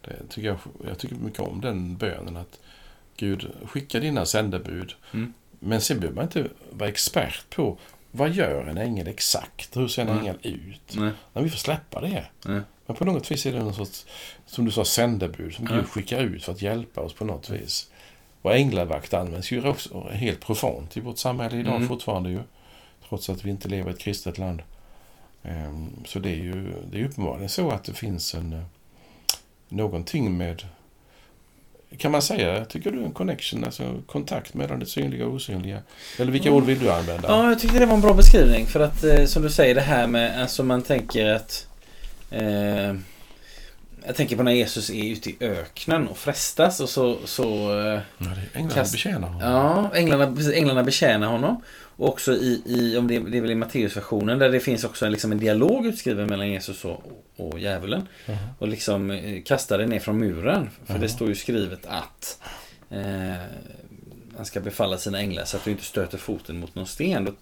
Det 0.00 0.28
tycker 0.28 0.48
jag, 0.48 0.58
jag 0.86 0.98
tycker 0.98 1.14
mycket 1.14 1.40
om 1.40 1.60
den 1.60 1.96
bönen 1.96 2.36
att 2.36 2.60
Gud, 3.16 3.50
skicka 3.64 4.00
dina 4.00 4.26
sändebud. 4.26 4.94
Mm. 5.12 5.32
Men 5.58 5.80
sen 5.80 6.00
behöver 6.00 6.16
man 6.16 6.24
inte 6.24 6.48
vara 6.70 6.88
expert 6.88 7.50
på 7.50 7.78
vad 8.10 8.30
gör 8.30 8.66
en 8.66 8.78
ängel 8.78 9.08
exakt? 9.08 9.76
Hur 9.76 9.88
ser 9.88 10.02
en 10.02 10.08
mm. 10.08 10.20
ängel 10.20 10.38
ut? 10.42 10.96
Nej. 10.96 11.12
Nej, 11.32 11.44
vi 11.44 11.50
får 11.50 11.58
släppa 11.58 12.00
det. 12.00 12.24
Nej. 12.44 12.60
Men 12.86 12.96
på 12.96 13.04
något 13.04 13.30
vis 13.30 13.46
är 13.46 13.52
det 13.52 13.58
någon 13.58 13.74
sorts, 13.74 14.06
som 14.46 14.64
du 14.64 14.70
sa, 14.70 14.84
sändebud 14.84 15.54
som 15.54 15.64
Gud 15.64 15.88
skickar 15.88 16.20
ut 16.20 16.44
för 16.44 16.52
att 16.52 16.62
hjälpa 16.62 17.00
oss 17.00 17.12
på 17.12 17.24
något 17.24 17.50
vis. 17.50 17.90
Och 18.42 18.56
änglavakt 18.56 19.14
används 19.14 19.52
ju 19.52 19.68
också 19.68 20.08
helt 20.10 20.40
profant 20.40 20.96
i 20.96 21.00
vårt 21.00 21.18
samhälle 21.18 21.56
idag 21.56 21.76
mm. 21.76 21.88
fortfarande 21.88 22.30
ju. 22.30 22.40
Trots 23.08 23.30
att 23.30 23.44
vi 23.44 23.50
inte 23.50 23.68
lever 23.68 23.90
i 23.90 23.94
ett 23.94 24.00
kristet 24.00 24.38
land. 24.38 24.62
Um, 25.42 25.90
så 26.06 26.18
det 26.18 26.30
är 26.30 26.36
ju 26.36 26.72
det 26.90 27.00
är 27.00 27.04
uppenbarligen 27.04 27.48
så 27.48 27.70
att 27.70 27.84
det 27.84 27.94
finns 27.94 28.34
en 28.34 28.52
uh, 28.52 28.62
någonting 29.70 30.36
med 30.36 30.62
kan 31.98 32.12
man 32.12 32.22
säga, 32.22 32.64
tycker 32.64 32.90
du, 32.90 33.04
en 33.04 33.12
connection, 33.12 33.64
alltså 33.64 34.02
kontakt 34.06 34.54
mellan 34.54 34.78
det 34.78 34.86
synliga 34.86 35.26
och 35.26 35.34
osynliga? 35.34 35.78
Eller 36.18 36.32
vilka 36.32 36.48
mm. 36.48 36.56
ord 36.56 36.66
vill 36.66 36.78
du 36.78 36.90
använda? 36.90 37.28
Ja, 37.28 37.48
jag 37.48 37.58
tyckte 37.58 37.78
det 37.78 37.86
var 37.86 37.94
en 37.94 38.00
bra 38.00 38.14
beskrivning. 38.14 38.66
För 38.66 38.80
att, 38.80 39.04
eh, 39.04 39.24
som 39.24 39.42
du 39.42 39.50
säger, 39.50 39.74
det 39.74 39.80
här 39.80 40.06
med, 40.06 40.42
alltså 40.42 40.62
man 40.62 40.82
tänker 40.82 41.34
att 41.34 41.66
eh, 42.30 42.94
jag 44.06 44.16
tänker 44.16 44.36
på 44.36 44.42
när 44.42 44.52
Jesus 44.52 44.90
är 44.90 45.04
ute 45.04 45.30
i 45.30 45.36
öknen 45.40 46.08
och 46.08 46.18
frestas 46.18 46.80
och 46.80 46.88
så... 46.88 47.16
så 47.24 47.44
eh, 47.80 48.00
ja, 48.18 48.26
änglarna 48.54 48.74
kast... 48.74 48.92
betjänar 48.92 49.28
honom. 49.28 49.40
Ja, 49.40 49.90
änglarna, 49.94 50.36
änglarna 50.54 50.82
betjänar 50.82 51.26
honom. 51.26 51.62
Och 52.00 52.08
också 52.08 52.32
i, 52.32 52.62
i 52.66 52.96
om 52.96 53.06
det, 53.06 53.18
det 53.18 53.36
är 53.36 53.40
väl 53.40 53.50
i 53.50 53.54
Matteusversionen, 53.54 54.38
där 54.38 54.50
det 54.50 54.60
finns 54.60 54.84
också 54.84 55.08
liksom 55.08 55.32
en 55.32 55.38
dialog 55.38 55.86
utskriven 55.86 56.28
mellan 56.28 56.48
Jesus 56.48 56.84
och, 56.84 57.02
och 57.36 57.58
djävulen. 57.58 58.08
-huh. 58.26 58.36
Och 58.58 58.68
liksom 58.68 59.10
eh, 59.10 59.42
kastade 59.42 59.86
ner 59.86 60.00
från 60.00 60.18
muren. 60.18 60.70
För 60.86 60.94
-huh. 60.94 61.00
det 61.00 61.08
står 61.08 61.28
ju 61.28 61.34
skrivet 61.34 61.86
att 61.86 62.40
eh, 62.90 63.34
han 64.36 64.46
ska 64.46 64.60
befalla 64.60 64.98
sina 64.98 65.18
änglar 65.18 65.44
så 65.44 65.56
att 65.56 65.64
du 65.64 65.70
inte 65.70 65.84
stöter 65.84 66.18
foten 66.18 66.60
mot 66.60 66.74
någon 66.74 66.86
sten. 66.86 67.24
Då, 67.24 67.32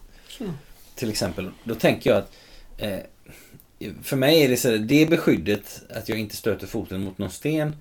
mm. 0.41 0.53
Till 0.95 1.11
exempel. 1.11 1.51
Då 1.65 1.75
tänker 1.75 2.11
jag 2.11 2.19
att 2.19 2.33
eh, 2.79 2.99
för 4.03 4.17
mig 4.17 4.45
är 4.45 4.49
det 4.49 4.57
så 4.57 4.71
här, 4.71 4.79
det 4.79 5.11
beskyddet 5.11 5.83
att 5.91 6.09
jag 6.09 6.19
inte 6.19 6.37
stöter 6.37 6.67
foten 6.67 7.05
mot 7.05 7.19
någon 7.19 7.31
sten 7.31 7.77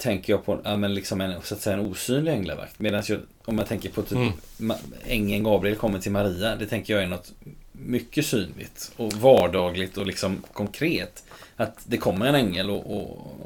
tänker 0.00 0.32
jag 0.32 0.44
på 0.44 0.60
ja, 0.64 0.76
men 0.76 0.94
liksom 0.94 1.20
en, 1.20 1.42
så 1.42 1.54
att 1.54 1.60
säga, 1.60 1.76
en 1.76 1.86
osynlig 1.86 2.32
änglavakt. 2.32 2.78
Medan 2.78 3.02
jag, 3.06 3.20
om 3.44 3.58
jag 3.58 3.66
tänker 3.66 3.90
på 3.90 4.02
typ 4.02 4.18
mm. 4.58 4.78
ängeln 5.06 5.44
Gabriel 5.44 5.76
kommer 5.76 5.98
till 5.98 6.12
Maria. 6.12 6.56
Det 6.56 6.66
tänker 6.66 6.94
jag 6.94 7.02
är 7.02 7.06
något 7.06 7.32
mycket 7.72 8.26
synligt 8.26 8.92
och 8.96 9.12
vardagligt 9.12 9.98
och 9.98 10.06
liksom 10.06 10.42
konkret. 10.52 11.24
Att 11.56 11.78
det 11.84 11.96
kommer 11.96 12.26
en 12.26 12.34
ängel 12.34 12.70
och, 12.70 12.96
och 12.96 13.40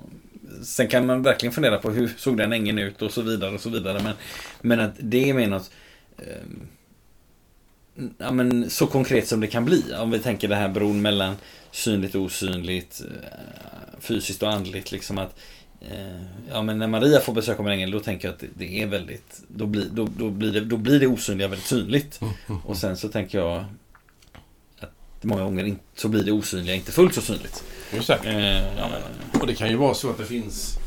Sen 0.62 0.88
kan 0.88 1.06
man 1.06 1.22
verkligen 1.22 1.52
fundera 1.52 1.78
på 1.78 1.90
hur 1.90 2.12
såg 2.16 2.36
den 2.36 2.52
ängeln 2.52 2.78
ut 2.78 3.02
och 3.02 3.12
så 3.12 3.22
vidare 3.22 3.54
och 3.54 3.60
så 3.60 3.70
vidare. 3.70 4.02
Men, 4.02 4.14
men 4.60 4.80
att 4.80 4.94
det 4.98 5.30
är 5.30 5.34
mer 5.34 5.46
något 5.46 5.70
eh, 6.18 6.24
ja, 8.18 8.30
men, 8.30 8.70
så 8.70 8.86
konkret 8.86 9.28
som 9.28 9.40
det 9.40 9.46
kan 9.46 9.64
bli. 9.64 9.82
Om 9.98 10.10
vi 10.10 10.18
tänker 10.18 10.48
det 10.48 10.56
här 10.56 10.68
bron 10.68 11.02
mellan 11.02 11.36
synligt 11.70 12.14
och 12.14 12.22
osynligt, 12.22 13.00
eh, 13.00 13.98
fysiskt 14.00 14.42
och 14.42 14.50
andligt. 14.50 14.92
Liksom 14.92 15.18
att, 15.18 15.38
ja, 16.50 16.62
men 16.62 16.78
när 16.78 16.86
Maria 16.86 17.20
får 17.20 17.32
besök 17.32 17.60
av 17.60 17.66
en 17.66 17.72
ängel, 17.72 17.90
då 17.90 18.00
tänker 18.00 18.28
jag 18.28 18.34
att 18.34 18.44
det, 18.54 18.82
är 18.82 18.86
väldigt, 18.86 19.42
då 19.48 19.66
blir, 19.66 19.88
då, 19.90 20.08
då, 20.18 20.30
blir 20.30 20.52
det, 20.52 20.60
då 20.60 20.76
blir 20.76 21.00
det 21.00 21.06
osynliga 21.06 21.48
väldigt 21.48 21.66
synligt. 21.66 22.20
Och 22.64 22.76
sen 22.76 22.96
så 22.96 23.08
tänker 23.08 23.38
jag 23.38 23.64
att 24.80 25.24
många 25.24 25.42
gånger 25.42 25.76
så 25.94 26.08
blir 26.08 26.24
det 26.24 26.32
osynliga 26.32 26.74
inte 26.74 26.92
fullt 26.92 27.14
så 27.14 27.20
synligt. 27.20 27.64
Exakt. 27.92 28.26
Eh, 28.26 28.76
ja, 28.76 28.88
men, 28.90 29.40
och 29.40 29.46
det 29.46 29.54
kan 29.54 29.68
ju 29.68 29.76
vara 29.76 29.94
så 29.94 30.10
att 30.10 30.18
det 30.18 30.26
finns, 30.26 30.78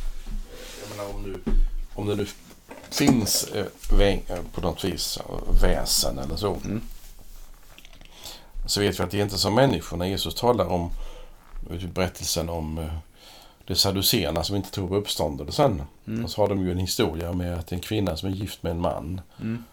jag 0.82 0.98
menar 0.98 1.16
om, 1.16 1.24
nu, 1.24 1.52
om 1.94 2.08
det 2.08 2.16
nu 2.16 2.26
finns 2.90 3.52
eh, 3.54 4.38
på 4.54 4.62
något 4.62 4.84
vis 4.84 5.20
väsen 5.62 6.20
eller 6.20 6.36
så. 6.36 6.56
Mm 6.66 6.82
så 8.68 8.82
vet 8.82 9.00
vi 9.00 9.04
att 9.04 9.12
det 9.12 9.20
är 9.20 9.24
inte 9.24 9.38
som 9.38 9.56
människor. 9.56 9.98
När 9.98 10.06
Jesus 10.06 10.36
talar 10.36 10.66
om 10.66 10.92
berättelsen 11.94 12.50
om 12.50 12.90
eh, 13.68 13.74
de 13.74 13.76
saduceerna 13.76 14.44
som 14.44 14.56
inte 14.56 14.72
tror 14.72 14.88
på 14.88 14.96
uppståndelsen. 14.96 15.82
Mm. 16.08 16.24
Och 16.24 16.32
så 16.32 16.42
har 16.42 16.48
de 16.48 16.66
ju 16.66 16.72
en 16.72 16.78
historia 16.78 17.34
med 17.34 17.58
att 17.60 17.72
en 17.72 17.80
kvinna 17.80 18.18
som 18.18 18.30
är 18.30 18.34
gift 18.34 18.64
med 18.64 18.72
en 18.72 18.82
man. 18.82 19.22
Mm. 19.42 19.64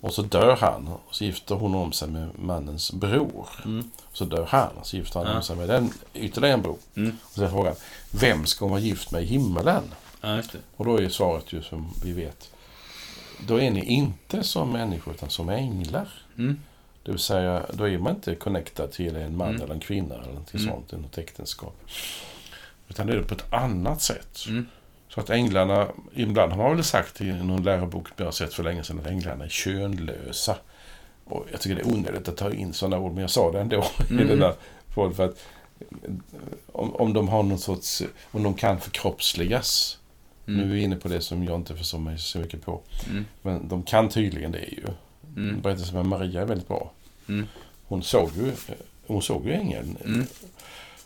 Och 0.00 0.14
så 0.14 0.22
dör 0.22 0.56
han 0.56 0.88
och 0.88 1.14
så 1.14 1.24
gifter 1.24 1.54
hon 1.54 1.74
om 1.74 1.92
sig 1.92 2.08
med 2.08 2.28
mannens 2.38 2.92
bror. 2.92 3.48
Mm. 3.64 3.90
Så 4.12 4.24
dör 4.24 4.46
han 4.48 4.70
och 4.80 4.86
så 4.86 4.96
gifter 4.96 5.20
han 5.20 5.28
ja. 5.28 5.36
om 5.36 5.42
sig 5.42 5.56
med 5.56 5.68
den 5.68 5.90
ytterligare 6.14 6.54
en 6.54 6.62
bror. 6.62 6.78
Mm. 6.94 7.16
Och 7.24 7.32
så 7.32 7.44
är 7.44 7.48
frågan, 7.48 7.74
vem 8.10 8.46
ska 8.46 8.64
hon 8.64 8.70
vara 8.70 8.80
gift 8.80 9.10
med 9.10 9.22
i 9.22 9.26
himmelen? 9.26 9.82
Ja, 10.20 10.42
och 10.76 10.84
då 10.84 10.96
är 10.96 11.08
svaret 11.08 11.52
ju 11.52 11.62
som 11.62 11.94
vi 12.04 12.12
vet. 12.12 12.50
Då 13.46 13.60
är 13.60 13.70
ni 13.70 13.84
inte 13.84 14.42
som 14.42 14.72
människor 14.72 15.14
utan 15.14 15.30
som 15.30 15.48
änglar. 15.48 16.08
Mm. 16.38 16.60
Det 17.02 17.10
vill 17.10 17.20
säga, 17.20 17.66
då 17.72 17.88
är 17.88 17.98
man 17.98 18.14
inte 18.14 18.34
connectad 18.34 18.92
till 18.92 19.16
en 19.16 19.36
man 19.36 19.48
mm. 19.48 19.62
eller 19.62 19.74
en 19.74 19.80
kvinna 19.80 20.14
eller 20.14 20.32
något 20.32 20.54
mm. 20.54 20.66
sånt 20.66 20.92
i 20.92 20.96
något 20.96 21.18
äktenskap. 21.18 21.76
Utan 22.92 23.06
det 23.06 23.12
är 23.12 23.22
på 23.22 23.34
ett 23.34 23.52
annat 23.52 24.02
sätt. 24.02 24.38
Mm. 24.48 24.66
Så 25.08 25.20
att 25.20 25.30
änglarna, 25.30 25.88
ibland 26.14 26.52
har 26.52 26.62
man 26.62 26.76
väl 26.76 26.84
sagt 26.84 27.20
i 27.20 27.32
någon 27.32 27.62
lärobok 27.62 28.08
jag 28.16 28.24
har 28.24 28.32
sett 28.32 28.54
för 28.54 28.62
länge 28.62 28.84
sedan 28.84 29.00
att 29.00 29.06
änglarna 29.06 29.44
är 29.44 29.48
könlösa. 29.48 30.56
Och 31.24 31.46
jag 31.50 31.60
tycker 31.60 31.76
det 31.76 31.82
är 31.82 31.94
onödigt 31.94 32.28
att 32.28 32.36
ta 32.36 32.52
in 32.52 32.72
sådana 32.72 32.98
ord, 32.98 33.12
men 33.12 33.20
jag 33.20 33.30
sa 33.30 33.52
det 33.52 33.60
ändå 33.60 33.84
mm. 34.10 34.24
i 34.24 34.28
den 34.28 34.38
där 34.38 34.54
för 34.94 35.24
att 35.24 35.38
om, 36.66 36.96
om 36.96 37.12
de 37.12 37.28
har 37.28 37.42
någon 37.42 37.58
sorts, 37.58 38.02
om 38.30 38.42
de 38.42 38.54
kan 38.54 38.80
förkroppsligas. 38.80 39.98
Mm. 40.46 40.60
Nu 40.60 40.66
är 40.66 40.74
vi 40.74 40.82
inne 40.82 40.96
på 40.96 41.08
det 41.08 41.20
som 41.20 41.44
jag 41.44 41.54
inte 41.54 41.76
förstår 41.76 41.98
mig 41.98 42.18
så 42.18 42.38
mycket 42.38 42.62
på. 42.62 42.80
Mm. 43.10 43.24
Men 43.42 43.68
de 43.68 43.82
kan 43.82 44.08
tydligen 44.08 44.52
det 44.52 44.58
ju. 44.58 44.84
Mm. 45.36 45.60
Berättelsen 45.60 45.94
med 45.94 46.06
Maria 46.06 46.40
är 46.40 46.46
väldigt 46.46 46.68
bra. 46.68 46.92
Mm. 47.28 47.46
Hon, 47.84 48.02
såg 48.02 48.30
ju, 48.36 48.52
hon 49.06 49.22
såg 49.22 49.46
ju 49.46 49.52
ängeln. 49.52 49.96
Mm. 50.04 50.26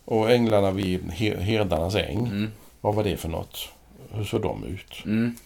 Och 0.06 0.30
änglarna 0.30 0.70
vid 0.70 1.10
herdarnas 1.10 1.94
äng. 1.94 2.26
Mm. 2.26 2.50
Vad 2.80 2.94
var 2.94 3.04
det 3.04 3.16
för 3.16 3.28
något? 3.28 3.68
Hur 4.12 4.24
såg 4.24 4.42
de 4.42 4.64
ut? 4.64 5.04
Mm. 5.04 5.36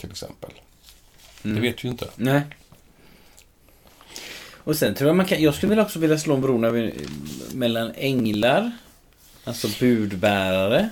Till 0.00 0.10
exempel. 0.10 0.50
Det 1.42 1.48
mm. 1.48 1.62
vet 1.62 1.84
vi 1.84 1.88
ju 1.88 1.92
inte. 1.92 2.08
Nej. 2.16 2.42
Och 4.56 4.76
sen 4.76 4.94
tror 4.94 5.08
jag 5.08 5.16
man 5.16 5.26
kan, 5.26 5.42
jag 5.42 5.54
skulle 5.54 5.70
väl 5.70 5.84
också 5.84 5.98
vilja 5.98 6.18
slå 6.18 6.34
en 6.34 6.40
bro 6.40 6.58
mellan 7.54 7.92
änglar, 7.96 8.72
alltså 9.44 9.68
budbärare 9.80 10.88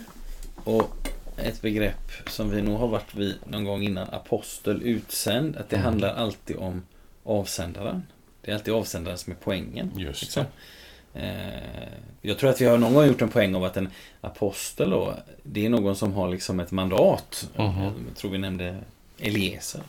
och 0.65 1.09
ett 1.37 1.63
begrepp 1.63 2.13
som 2.27 2.51
vi 2.51 2.63
nog 2.63 2.79
har 2.79 2.89
varit 2.89 3.15
vid 3.15 3.35
någon 3.45 3.65
gång 3.65 3.83
innan, 3.83 4.09
apostel, 4.11 4.83
utsänd. 4.83 5.57
Att 5.57 5.69
det 5.69 5.77
mm. 5.77 5.85
handlar 5.85 6.15
alltid 6.15 6.57
om 6.57 6.83
avsändaren. 7.25 8.03
Det 8.41 8.51
är 8.51 8.55
alltid 8.55 8.75
avsändaren 8.75 9.19
som 9.19 9.33
är 9.33 9.37
poängen. 9.37 9.91
Just 9.97 10.23
liksom. 10.23 10.43
Eh, 10.43 10.49
jag 12.23 12.39
tror 12.39 12.51
att 12.51 12.61
vi 12.61 12.65
har 12.65 12.79
någon 12.79 12.95
gång 12.95 13.07
gjort 13.07 13.23
en 13.23 13.29
poäng 13.29 13.55
av 13.55 13.65
att 13.65 13.77
en 13.77 13.89
apostel 14.21 14.91
då, 14.91 15.15
det 15.43 15.67
är 15.67 15.71
någon 15.71 15.97
som 15.97 16.13
har 16.13 16.29
liksom 16.29 16.61
ett 16.61 16.71
mandat. 16.71 17.49
Mm 17.57 17.73
-hmm. 17.73 17.93
Jag 18.09 18.17
tror 18.17 18.31
vi 18.31 18.39
nämnde 18.39 18.77
Eliezer. 19.19 19.81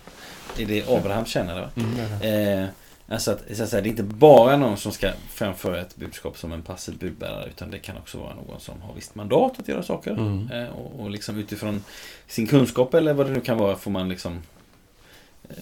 Det 0.55 0.63
är 0.63 0.67
det 0.67 0.89
Abraham 0.89 1.25
känner. 1.25 1.69
Mm, 1.75 2.21
eh, 2.61 2.69
alltså 3.07 3.31
att, 3.31 3.43
så 3.57 3.63
att 3.63 3.69
säga, 3.69 3.81
det 3.81 3.87
är 3.87 3.91
inte 3.91 4.03
bara 4.03 4.57
någon 4.57 4.77
som 4.77 4.91
ska 4.91 5.11
framföra 5.29 5.81
ett 5.81 5.95
budskap 5.95 6.37
som 6.37 6.51
en 6.51 6.61
passiv 6.61 6.97
budbärare. 6.97 7.47
Utan 7.47 7.71
det 7.71 7.79
kan 7.79 7.97
också 7.97 8.17
vara 8.17 8.33
någon 8.35 8.59
som 8.59 8.81
har 8.81 8.93
visst 8.93 9.15
mandat 9.15 9.59
att 9.59 9.67
göra 9.67 9.83
saker. 9.83 10.11
Mm. 10.11 10.51
Eh, 10.51 10.69
och, 10.69 10.99
och 10.99 11.09
liksom 11.09 11.37
utifrån 11.37 11.83
sin 12.27 12.47
kunskap 12.47 12.93
eller 12.93 13.13
vad 13.13 13.25
det 13.25 13.33
nu 13.33 13.41
kan 13.41 13.57
vara 13.57 13.75
får 13.75 13.91
man 13.91 14.09
liksom 14.09 14.41
fatta 15.47 15.61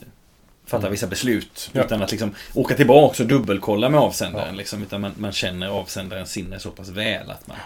mm. 0.71 0.91
vissa 0.91 1.07
beslut. 1.07 1.69
Ja. 1.73 1.83
Utan 1.83 2.01
att 2.01 2.11
liksom 2.11 2.35
åka 2.53 2.75
tillbaka 2.75 3.23
och 3.23 3.29
dubbelkolla 3.29 3.89
med 3.89 3.99
avsändaren. 3.99 4.47
Ja. 4.47 4.55
Liksom, 4.55 4.83
utan 4.83 5.01
man, 5.01 5.11
man 5.17 5.31
känner 5.31 5.67
avsändarens 5.67 6.31
sinne 6.31 6.59
så 6.59 6.71
pass 6.71 6.89
väl 6.89 7.29
att 7.29 7.47
man... 7.47 7.57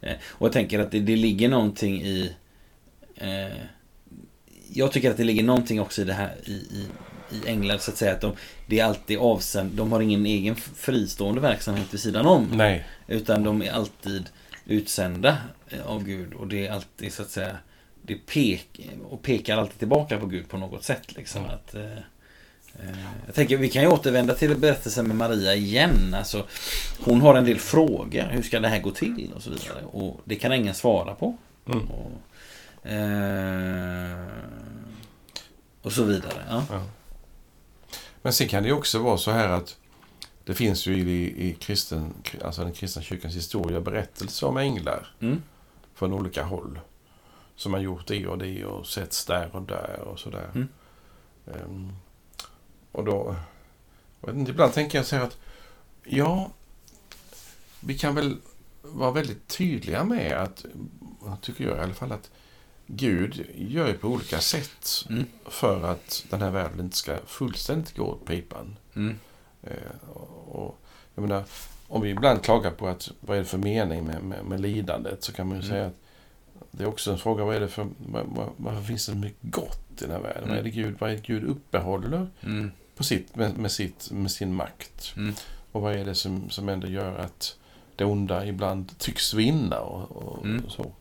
Eh, 0.00 0.14
och 0.28 0.46
jag 0.46 0.52
tänker 0.52 0.78
att 0.78 0.90
det, 0.90 1.00
det 1.00 1.16
ligger 1.16 1.48
någonting 1.48 2.02
i... 2.02 2.32
Eh, 3.16 3.56
jag 4.72 4.92
tycker 4.92 5.10
att 5.10 5.16
det 5.16 5.24
ligger 5.24 5.42
någonting 5.42 5.80
också 5.80 6.02
i 6.02 6.04
det 6.04 6.12
här 6.12 6.34
i, 6.44 6.52
i, 6.52 6.86
i 7.30 7.48
England 7.48 7.80
så 7.80 7.90
att 7.90 7.96
säga. 7.96 8.12
Att 8.12 8.20
de, 8.20 8.32
det 8.66 8.80
är 8.80 8.84
alltid 8.84 9.18
avsänd, 9.18 9.72
de 9.72 9.92
har 9.92 10.00
ingen 10.00 10.26
egen 10.26 10.56
fristående 10.56 11.40
verksamhet 11.40 11.94
vid 11.94 12.00
sidan 12.00 12.26
om. 12.26 12.48
Nej. 12.54 12.86
Utan 13.06 13.42
de 13.42 13.62
är 13.62 13.72
alltid 13.72 14.28
utsända 14.66 15.36
eh, 15.68 15.86
av 15.86 16.04
Gud. 16.04 16.34
Och 16.34 16.48
det 16.48 16.66
är 16.66 16.72
alltid 16.72 17.12
så 17.12 17.22
att 17.22 17.30
säga 17.30 17.58
det 18.02 18.14
pek, 18.14 18.80
och 19.10 19.22
pekar 19.22 19.56
alltid 19.56 19.78
tillbaka 19.78 20.18
på 20.18 20.26
Gud 20.26 20.48
på 20.48 20.56
något 20.58 20.84
sätt. 20.84 21.16
Liksom, 21.16 21.44
mm. 21.44 21.54
att, 21.54 21.74
Eh, 21.74 21.98
jag 23.26 23.34
tänker 23.34 23.56
vi 23.56 23.68
kan 23.68 23.82
ju 23.82 23.88
återvända 23.88 24.34
till 24.34 24.56
berättelsen 24.56 25.06
med 25.08 25.16
Maria 25.16 25.54
igen. 25.54 26.14
Alltså, 26.14 26.46
hon 27.00 27.20
har 27.20 27.34
en 27.34 27.44
del 27.44 27.58
frågor. 27.58 28.22
Hur 28.30 28.42
ska 28.42 28.60
det 28.60 28.68
här 28.68 28.80
gå 28.80 28.90
till? 28.90 29.32
Och 29.36 29.42
så 29.42 29.50
vidare. 29.50 29.84
Och 29.84 30.20
det 30.24 30.36
kan 30.36 30.52
ingen 30.52 30.74
svara 30.74 31.14
på. 31.14 31.36
Mm. 31.66 31.86
Och, 31.88 32.86
eh, 32.90 34.26
Och 35.82 35.92
så 35.92 36.04
vidare. 36.04 36.44
Ja. 36.48 36.64
Ja. 36.70 36.82
Men 38.22 38.32
sen 38.32 38.48
kan 38.48 38.62
det 38.62 38.68
ju 38.68 38.74
också 38.74 38.98
vara 38.98 39.16
så 39.18 39.30
här 39.30 39.48
att 39.48 39.76
det 40.44 40.54
finns 40.54 40.86
ju 40.86 40.96
i, 41.10 41.48
i 41.48 41.54
kristen, 41.60 42.14
alltså 42.44 42.62
den 42.64 42.72
kristna 42.72 43.02
kyrkans 43.02 43.34
historia 43.34 43.80
berättelser 43.80 44.46
om 44.46 44.56
änglar 44.56 45.14
Mm. 45.20 45.42
från 45.94 46.12
olika 46.12 46.42
håll. 46.42 46.80
Som 47.56 47.72
har 47.72 47.80
gjort 47.80 48.06
det 48.06 48.26
och 48.26 48.38
det 48.38 48.64
och 48.64 48.86
setts 48.86 49.24
där 49.24 49.56
och 49.56 49.62
där 49.62 50.00
och 50.00 50.18
sådär. 50.18 50.50
Mm. 50.54 50.68
Ehm, 51.46 51.92
och 52.94 53.04
då... 53.04 53.36
Inte, 54.28 54.50
ibland 54.50 54.72
tänker 54.72 54.98
jag 54.98 55.06
så 55.06 55.16
här 55.16 55.22
att 55.24 55.38
ja, 56.04 56.50
vi 57.80 57.98
kan 57.98 58.14
väl 58.14 58.36
vara 58.82 59.10
väldigt 59.10 59.48
tydliga 59.48 60.04
med 60.04 60.32
att, 60.32 60.64
tycker 61.42 61.64
jag 61.64 61.76
i 61.76 61.80
alla 61.80 61.94
fall, 61.94 62.12
att 62.12 62.30
Gud 62.86 63.46
gör 63.54 63.88
ju 63.88 63.94
på 63.94 64.08
olika 64.08 64.38
sätt 64.38 64.88
Mm. 65.08 65.24
för 65.46 65.82
att 65.84 66.24
den 66.30 66.42
här 66.42 66.50
världen 66.50 66.80
inte 66.80 66.96
ska 66.96 67.16
fullständigt 67.26 67.96
gå 67.96 68.04
åt 68.04 68.26
pipan. 68.26 68.76
Mm. 68.94 69.18
Eh, 69.62 70.08
och, 70.46 70.78
jag 71.14 71.22
menar, 71.22 71.44
om 71.88 72.02
vi 72.02 72.10
ibland 72.10 72.42
klagar 72.42 72.70
på 72.70 72.88
att 72.88 73.10
vad 73.20 73.36
är 73.36 73.40
det 73.40 73.46
för 73.46 73.58
mening 73.58 74.04
med, 74.06 74.22
med, 74.24 74.44
med 74.44 74.60
lidandet 74.60 75.24
så 75.24 75.32
kan 75.32 75.48
man 75.48 75.56
ju 75.60 75.64
Mm. 75.64 75.70
säga 75.76 75.86
att 75.86 75.94
det 76.70 76.84
är 76.84 76.88
också 76.88 77.12
en 77.12 77.18
fråga, 77.18 77.44
vad 77.44 77.56
är 77.56 77.60
det 77.60 77.68
för, 77.68 77.88
vad, 77.98 78.26
vad, 78.26 78.48
varför 78.56 78.82
finns 78.82 79.06
det 79.06 79.12
så 79.12 79.18
mycket 79.18 79.42
gott 79.42 80.02
i 80.02 80.04
den 80.04 80.10
här 80.10 80.20
världen? 80.20 80.42
Mm. 80.44 80.48
Vad 80.50 80.58
är 80.58 80.62
det 80.62 80.70
Gud, 80.70 80.96
vad 80.98 81.10
är 81.10 81.14
det 81.14 81.22
Gud 81.26 81.44
uppehåller 81.44 82.30
Mm. 82.40 82.70
På 82.96 83.04
sitt, 83.04 83.36
med, 83.36 83.58
med, 83.58 83.72
sitt, 83.72 84.10
med 84.10 84.30
sin 84.30 84.54
makt? 84.54 85.12
Mm. 85.16 85.34
Och 85.72 85.82
vad 85.82 85.94
är 85.94 86.04
det 86.04 86.14
som, 86.14 86.50
som 86.50 86.68
ändå 86.68 86.86
gör 86.86 87.18
att 87.18 87.56
det 87.96 88.04
onda 88.04 88.46
ibland 88.46 88.98
tycks 88.98 89.34
vinna 89.34 89.80
och, 89.80 90.16
och, 90.16 90.44
Mm. 90.44 90.64
och 90.64 90.72
så? 90.72 90.92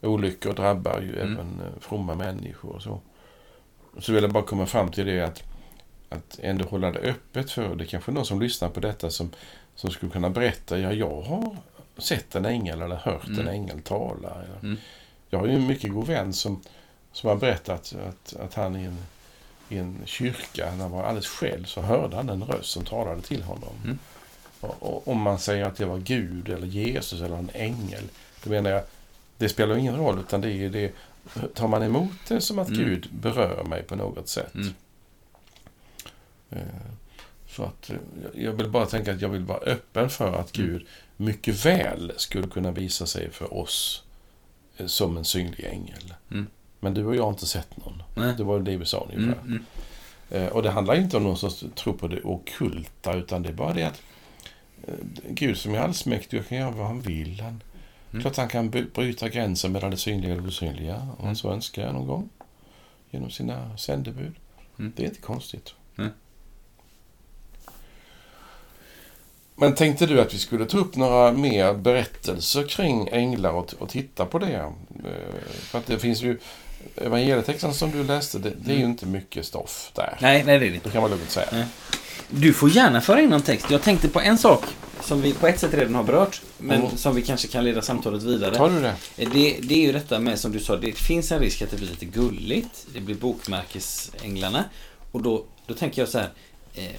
Olyckor 0.00 0.52
drabbar 0.52 1.00
ju 1.00 1.20
Mm. 1.20 1.32
även 1.32 1.60
eh, 1.60 1.80
fromma 1.80 2.14
människor 2.14 2.70
och 2.74 2.82
så. 2.82 3.00
Så 3.98 4.12
vill 4.12 4.22
jag 4.22 4.32
bara 4.32 4.42
komma 4.44 4.66
fram 4.66 4.90
till 4.90 5.06
det 5.06 5.20
att, 5.20 5.42
att 6.08 6.38
ändå 6.42 6.64
hålla 6.64 6.90
det 6.90 6.98
öppet 6.98 7.50
för 7.50 7.74
det 7.76 7.84
är 7.84 7.86
kanske 7.86 8.12
någon 8.12 8.26
som 8.26 8.40
lyssnar 8.40 8.68
på 8.68 8.80
detta 8.80 9.10
som, 9.10 9.30
som 9.74 9.90
skulle 9.90 10.12
kunna 10.12 10.30
berätta, 10.30 10.78
ja 10.78 10.92
jag 10.92 11.22
har 11.22 11.56
sett 11.98 12.34
en 12.34 12.44
ängel 12.44 12.82
eller 12.82 12.96
hört 12.96 13.26
Mm. 13.26 13.40
en 13.40 13.48
ängel 13.48 13.80
tala. 13.82 14.30
Eller, 14.30 14.58
Mm. 14.62 14.76
Jag 15.30 15.38
har 15.38 15.46
ju 15.46 15.54
en 15.54 15.66
mycket 15.66 15.92
god 15.92 16.06
vän 16.06 16.32
som, 16.32 16.60
som 17.12 17.28
har 17.28 17.36
berättat 17.36 17.94
att, 18.08 18.36
att 18.36 18.54
han 18.54 18.76
i 18.76 18.84
en, 18.84 18.98
i 19.68 19.78
en 19.78 20.02
kyrka, 20.04 20.70
när 20.70 20.82
han 20.82 20.90
var 20.90 21.02
alldeles 21.04 21.26
själv, 21.26 21.64
så 21.64 21.80
hörde 21.80 22.16
han 22.16 22.28
en 22.28 22.44
röst 22.44 22.70
som 22.70 22.84
talade 22.84 23.22
till 23.22 23.42
honom. 23.42 23.74
Mm. 23.84 23.98
Och, 24.60 24.76
och, 24.82 25.08
om 25.08 25.20
man 25.20 25.38
säger 25.38 25.64
att 25.64 25.76
det 25.76 25.84
var 25.86 25.98
Gud 25.98 26.48
eller 26.48 26.66
Jesus 26.66 27.20
eller 27.20 27.36
en 27.36 27.50
ängel, 27.54 28.02
då 28.44 28.50
menar 28.50 28.70
jag, 28.70 28.82
det 29.38 29.48
spelar 29.48 29.76
ingen 29.76 29.96
roll, 29.96 30.18
utan 30.18 30.40
det 30.40 30.52
är 30.52 30.68
det, 30.70 30.92
tar 31.54 31.68
man 31.68 31.82
emot 31.82 32.12
det 32.28 32.40
som 32.40 32.58
att 32.58 32.68
Mm. 32.68 32.80
Gud 32.80 33.08
berör 33.12 33.64
mig 33.64 33.82
på 33.82 33.96
något 33.96 34.28
sätt. 34.28 34.54
Mm. 34.54 34.74
Eh, 36.50 36.58
Så 37.48 37.62
att 37.62 37.90
eh, 37.90 37.96
jag 38.34 38.52
vill 38.52 38.68
bara 38.70 38.86
tänka 38.86 39.12
att 39.12 39.20
jag 39.20 39.28
vill 39.28 39.44
vara 39.44 39.58
öppen 39.58 40.10
för 40.10 40.32
att 40.32 40.56
Mm. 40.58 40.70
Gud 40.70 40.86
mycket 41.16 41.66
väl 41.66 42.12
skulle 42.16 42.48
kunna 42.48 42.70
visa 42.70 43.06
sig 43.06 43.30
för 43.30 43.54
oss 43.54 44.02
eh, 44.76 44.86
som 44.86 45.16
en 45.16 45.24
synlig 45.24 45.64
ängel. 45.64 46.14
Mm. 46.30 46.46
Men 46.84 46.94
du 46.94 47.04
och 47.06 47.16
jag 47.16 47.22
har 47.22 47.30
inte 47.30 47.46
sett 47.46 47.76
någon. 47.76 48.02
Nej. 48.14 48.34
Det 48.36 48.44
var 48.44 48.60
det 48.60 48.76
vi 48.76 48.84
sa 48.86 48.98
ungefär. 49.14 49.40
Mm. 49.40 49.64
Mm. 50.30 50.42
Eh, 50.46 50.48
Och 50.52 50.62
det 50.62 50.70
handlar 50.70 50.94
inte 50.94 51.16
om 51.16 51.22
någon 51.22 51.36
som 51.38 51.70
tror 51.70 51.92
på 51.94 52.08
det 52.08 52.20
ockulta, 52.22 53.14
utan 53.14 53.42
det 53.42 53.48
är 53.48 53.52
bara 53.52 53.72
det 53.72 53.82
att 53.82 54.02
eh, 54.88 54.94
Gud 55.28 55.58
som 55.58 55.74
är 55.74 55.78
allsmäktig 55.78 56.40
och 56.40 56.48
kan 56.48 56.58
göra 56.58 56.70
vad 56.70 56.86
han 56.86 57.00
vill. 57.00 57.40
Han, 57.40 57.62
Mm. 58.10 58.22
Klart 58.22 58.36
han 58.36 58.48
kan 58.48 58.70
bryta 58.70 59.28
gränsen 59.28 59.72
mellan 59.72 59.90
det 59.90 59.96
synliga 59.96 60.34
och 60.34 60.42
det 60.42 60.48
osynliga, 60.48 60.94
om 60.96 61.02
Mm. 61.02 61.24
han 61.26 61.36
så 61.36 61.52
önskar 61.52 61.92
någon 61.92 62.06
gång. 62.06 62.28
Genom 63.10 63.30
sina 63.30 63.76
sändebud. 63.78 64.32
Mm. 64.78 64.92
Det 64.96 65.02
är 65.02 65.06
inte 65.06 65.20
konstigt. 65.20 65.74
Nej. 65.94 66.08
Men 69.56 69.74
tänkte 69.74 70.06
du 70.06 70.20
att 70.20 70.34
vi 70.34 70.38
skulle 70.38 70.66
ta 70.66 70.78
upp 70.78 70.96
några 70.96 71.32
mer 71.32 71.74
berättelser 71.74 72.66
kring 72.68 73.08
änglar 73.12 73.52
och, 73.52 73.74
och 73.78 73.88
titta 73.88 74.26
på 74.26 74.38
det? 74.38 74.52
Eh, 74.56 74.70
För 75.50 75.78
att 75.78 75.86
det 75.86 75.98
finns 75.98 76.22
ju 76.22 76.38
evangelietexten 76.96 77.74
som 77.74 77.90
du 77.90 78.04
läste, 78.04 78.38
det, 78.38 78.52
det 78.64 78.70
är 78.70 78.74
ju 78.74 78.80
Mm. 78.80 78.90
inte 78.90 79.06
mycket 79.06 79.46
stoff 79.46 79.90
där. 79.94 80.18
Nej, 80.20 80.44
nej, 80.44 80.58
det 80.58 80.66
är 80.66 80.70
det 80.70 80.74
inte. 80.74 80.88
Det 80.88 80.92
kan 80.92 81.02
man 81.02 81.10
lugnt 81.10 81.30
säga. 81.30 81.46
Nej. 81.52 81.64
Du 82.30 82.52
får 82.52 82.70
gärna 82.70 83.00
föra 83.00 83.20
in 83.20 83.30
någon 83.30 83.42
text. 83.42 83.66
Jag 83.70 83.82
tänkte 83.82 84.08
på 84.08 84.20
en 84.20 84.38
sak 84.38 84.64
som 85.02 85.22
vi 85.22 85.32
på 85.32 85.46
ett 85.46 85.60
sätt 85.60 85.74
redan 85.74 85.94
har 85.94 86.02
berört, 86.04 86.42
men 86.58 86.80
Mm. 86.82 86.96
som 86.96 87.14
vi 87.14 87.22
kanske 87.22 87.48
kan 87.48 87.64
leda 87.64 87.82
samtalet 87.82 88.22
vidare. 88.22 88.54
Tar 88.56 88.70
du 88.70 88.80
det? 88.80 88.94
Det, 89.16 89.58
det 89.62 89.74
är 89.74 89.86
ju 89.86 89.92
detta 89.92 90.18
med, 90.18 90.38
som 90.40 90.52
du 90.52 90.60
sa, 90.60 90.76
det 90.76 90.92
finns 90.92 91.32
en 91.32 91.38
risk 91.40 91.62
att 91.62 91.70
det 91.70 91.76
blir 91.76 91.88
lite 91.88 92.04
gulligt. 92.06 92.86
Det 92.94 93.00
blir 93.00 93.14
bokmärkesänglarna. 93.14 94.64
Och 95.12 95.22
då, 95.22 95.44
då 95.66 95.74
tänker 95.74 96.02
jag 96.02 96.08
så 96.08 96.18
här. 96.18 96.28
Eh, 96.74 96.90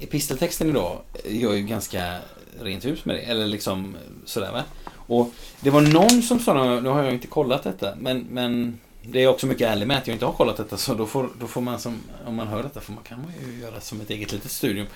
episteltexten 0.00 0.68
idag 0.70 0.98
gör 1.24 1.52
ju 1.52 1.62
ganska 1.62 2.18
rent 2.60 2.84
hus 2.84 3.04
med 3.04 3.16
det. 3.16 3.20
Eller 3.22 3.46
liksom 3.46 3.96
sådär 4.24 4.52
va. 4.52 4.62
Och 5.06 5.30
det 5.60 5.70
var 5.70 5.80
någon 5.80 6.22
som 6.22 6.40
sa, 6.40 6.80
nu 6.80 6.88
har 6.88 7.02
jag 7.02 7.12
inte 7.14 7.26
kollat 7.26 7.62
detta, 7.62 7.94
men, 7.98 8.26
men 8.30 8.78
det 9.06 9.22
är 9.22 9.28
också 9.28 9.46
mycket 9.46 9.68
ärlig 9.68 9.86
med 9.86 9.98
att 9.98 10.06
jag 10.06 10.14
inte 10.14 10.26
har 10.26 10.32
kollat 10.32 10.56
detta. 10.56 10.76
Så 10.76 10.94
då 10.94 11.06
får, 11.06 11.28
då 11.40 11.46
får 11.46 11.60
man 11.60 11.80
som, 11.80 12.00
om 12.26 12.34
man 12.34 12.48
hör 12.48 12.62
detta, 12.62 12.80
får 12.80 12.92
man, 12.92 13.04
kan 13.04 13.22
man 13.22 13.32
ju 13.48 13.60
göra 13.60 13.80
som 13.80 14.00
ett 14.00 14.10
eget 14.10 14.32
litet 14.32 14.50
studium. 14.50 14.86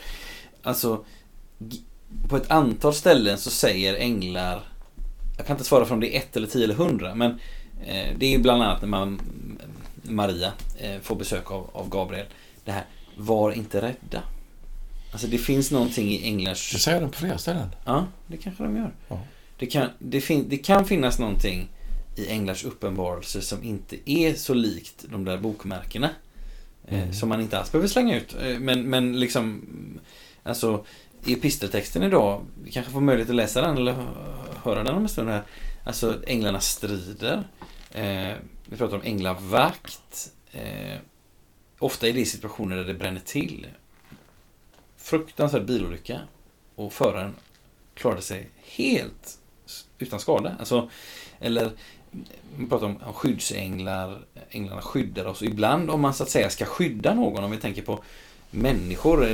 Alltså, 0.62 1.05
på 2.29 2.37
ett 2.37 2.51
antal 2.51 2.94
ställen 2.94 3.38
så 3.38 3.51
säger 3.51 3.94
änglar 3.94 4.62
jag 5.38 5.47
kan 5.47 5.55
inte 5.55 5.64
svara 5.64 5.85
för 5.85 5.94
om 5.94 6.01
det 6.01 6.16
är 6.16 6.18
ett 6.18 6.37
eller 6.37 6.47
tio 6.47 6.64
eller 6.64 6.75
hundra, 6.75 7.14
men 7.14 7.31
eh, 7.87 8.07
det 8.18 8.35
är 8.35 8.38
bland 8.38 8.62
annat 8.62 8.81
när 8.81 8.88
man, 8.88 9.21
Maria 10.03 10.53
eh, 10.79 11.01
får 11.01 11.16
besök 11.16 11.51
av, 11.51 11.71
av 11.73 11.88
Gabriel. 11.88 12.27
Det 12.64 12.73
här, 12.73 12.85
var 13.16 13.53
inte 13.53 13.83
rädda. 13.83 14.23
Alltså 15.12 15.27
det 15.27 15.38
finns 15.38 15.71
någonting 15.71 16.11
i 16.11 16.29
änglars... 16.29 16.73
Det 16.73 16.79
säger 16.79 17.01
den 17.01 17.11
på 17.11 17.18
flera 17.18 17.38
ställen. 17.38 17.68
Ja, 17.85 18.07
det 18.27 18.37
kanske 18.37 18.62
de 18.62 18.77
gör. 18.77 18.94
Ja. 19.09 19.21
Det, 19.59 19.66
kan, 19.66 19.88
det, 19.99 20.21
fin, 20.21 20.49
det 20.49 20.57
kan 20.57 20.85
finnas 20.85 21.18
någonting 21.18 21.68
i 22.18 22.26
änglars 22.28 22.64
uppenbarelse 22.64 23.42
som 23.42 23.62
inte 23.64 24.11
är 24.11 24.35
så 24.35 24.54
likt 24.54 25.04
de 25.09 25.24
där 25.24 25.38
bokmärkena. 25.38 26.11
Eh, 26.88 26.98
Mm. 27.02 27.12
som 27.12 27.28
man 27.28 27.40
inte 27.40 27.59
alls 27.59 27.72
behöver 27.72 27.88
slänga 27.88 28.16
ut. 28.16 28.37
Eh, 28.42 28.59
men, 28.59 28.83
men 28.90 29.20
liksom, 29.20 29.62
alltså 30.42 30.85
i 31.24 31.33
episteltexten 31.33 32.02
idag, 32.02 32.44
vi 32.64 32.70
kanske 32.70 32.92
får 32.92 33.00
möjlighet 33.00 33.31
att 33.31 33.37
läsa 33.37 33.61
den 33.61 33.76
eller 33.76 33.92
hö- 33.92 34.35
höra 34.64 34.85
den 34.85 34.94
om 34.94 35.02
en 35.02 35.09
stund 35.09 35.28
här. 35.28 35.42
Alltså 35.85 36.22
änglarna 36.26 36.61
strider. 36.61 37.48
Eh, 37.90 38.35
vi 38.66 38.76
pratar 38.76 38.96
om 38.96 39.02
änglavakt. 39.02 40.33
Eh, 40.52 40.96
ofta 41.78 42.09
är 42.09 42.12
det 42.12 42.24
situationer 42.24 42.76
där 42.76 42.85
det 42.85 42.94
bränner 42.94 43.20
till. 43.20 43.66
Fruktansvärd 44.96 45.64
bilolycka. 45.66 46.20
Och 46.74 46.92
föraren 46.92 47.35
klarade 47.94 48.22
sig 48.22 48.48
helt 48.62 49.38
utan 49.98 50.20
skada. 50.20 50.57
Alltså, 50.59 50.90
eller 51.40 51.70
man 52.57 52.68
pratar 52.68 52.87
om 52.87 52.99
skyddsänglar. 53.14 54.18
Änglarna 54.51 54.83
skyddar 54.83 55.25
oss. 55.25 55.42
Ibland 55.42 55.90
om 55.90 56.01
man 56.01 56.14
så 56.14 56.23
att 56.23 56.31
säga 56.31 56.51
ska 56.51 56.64
skydda 56.64 57.14
någon, 57.14 57.44
om 57.44 57.51
vi 57.51 57.57
tänker 57.57 57.83
på 57.83 57.99
människor, 58.51 59.29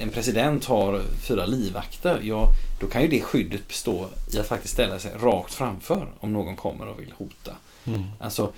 en 0.00 0.10
president 0.10 0.64
har 0.64 1.02
fyra 1.28 1.46
livvakter, 1.46 2.20
ja, 2.22 2.48
då 2.80 2.86
kan 2.86 3.02
ju 3.02 3.08
det 3.08 3.20
skyddet 3.20 3.68
bestå 3.68 4.08
i 4.34 4.38
att 4.38 4.48
faktiskt 4.48 4.74
ställa 4.74 4.98
sig 4.98 5.12
rakt 5.18 5.54
framför 5.54 6.08
om 6.20 6.32
någon 6.32 6.56
kommer 6.56 6.88
och 6.88 7.00
vill 7.00 7.12
hota. 7.18 7.52
Mm. 7.84 8.02
Alltså, 8.20 8.52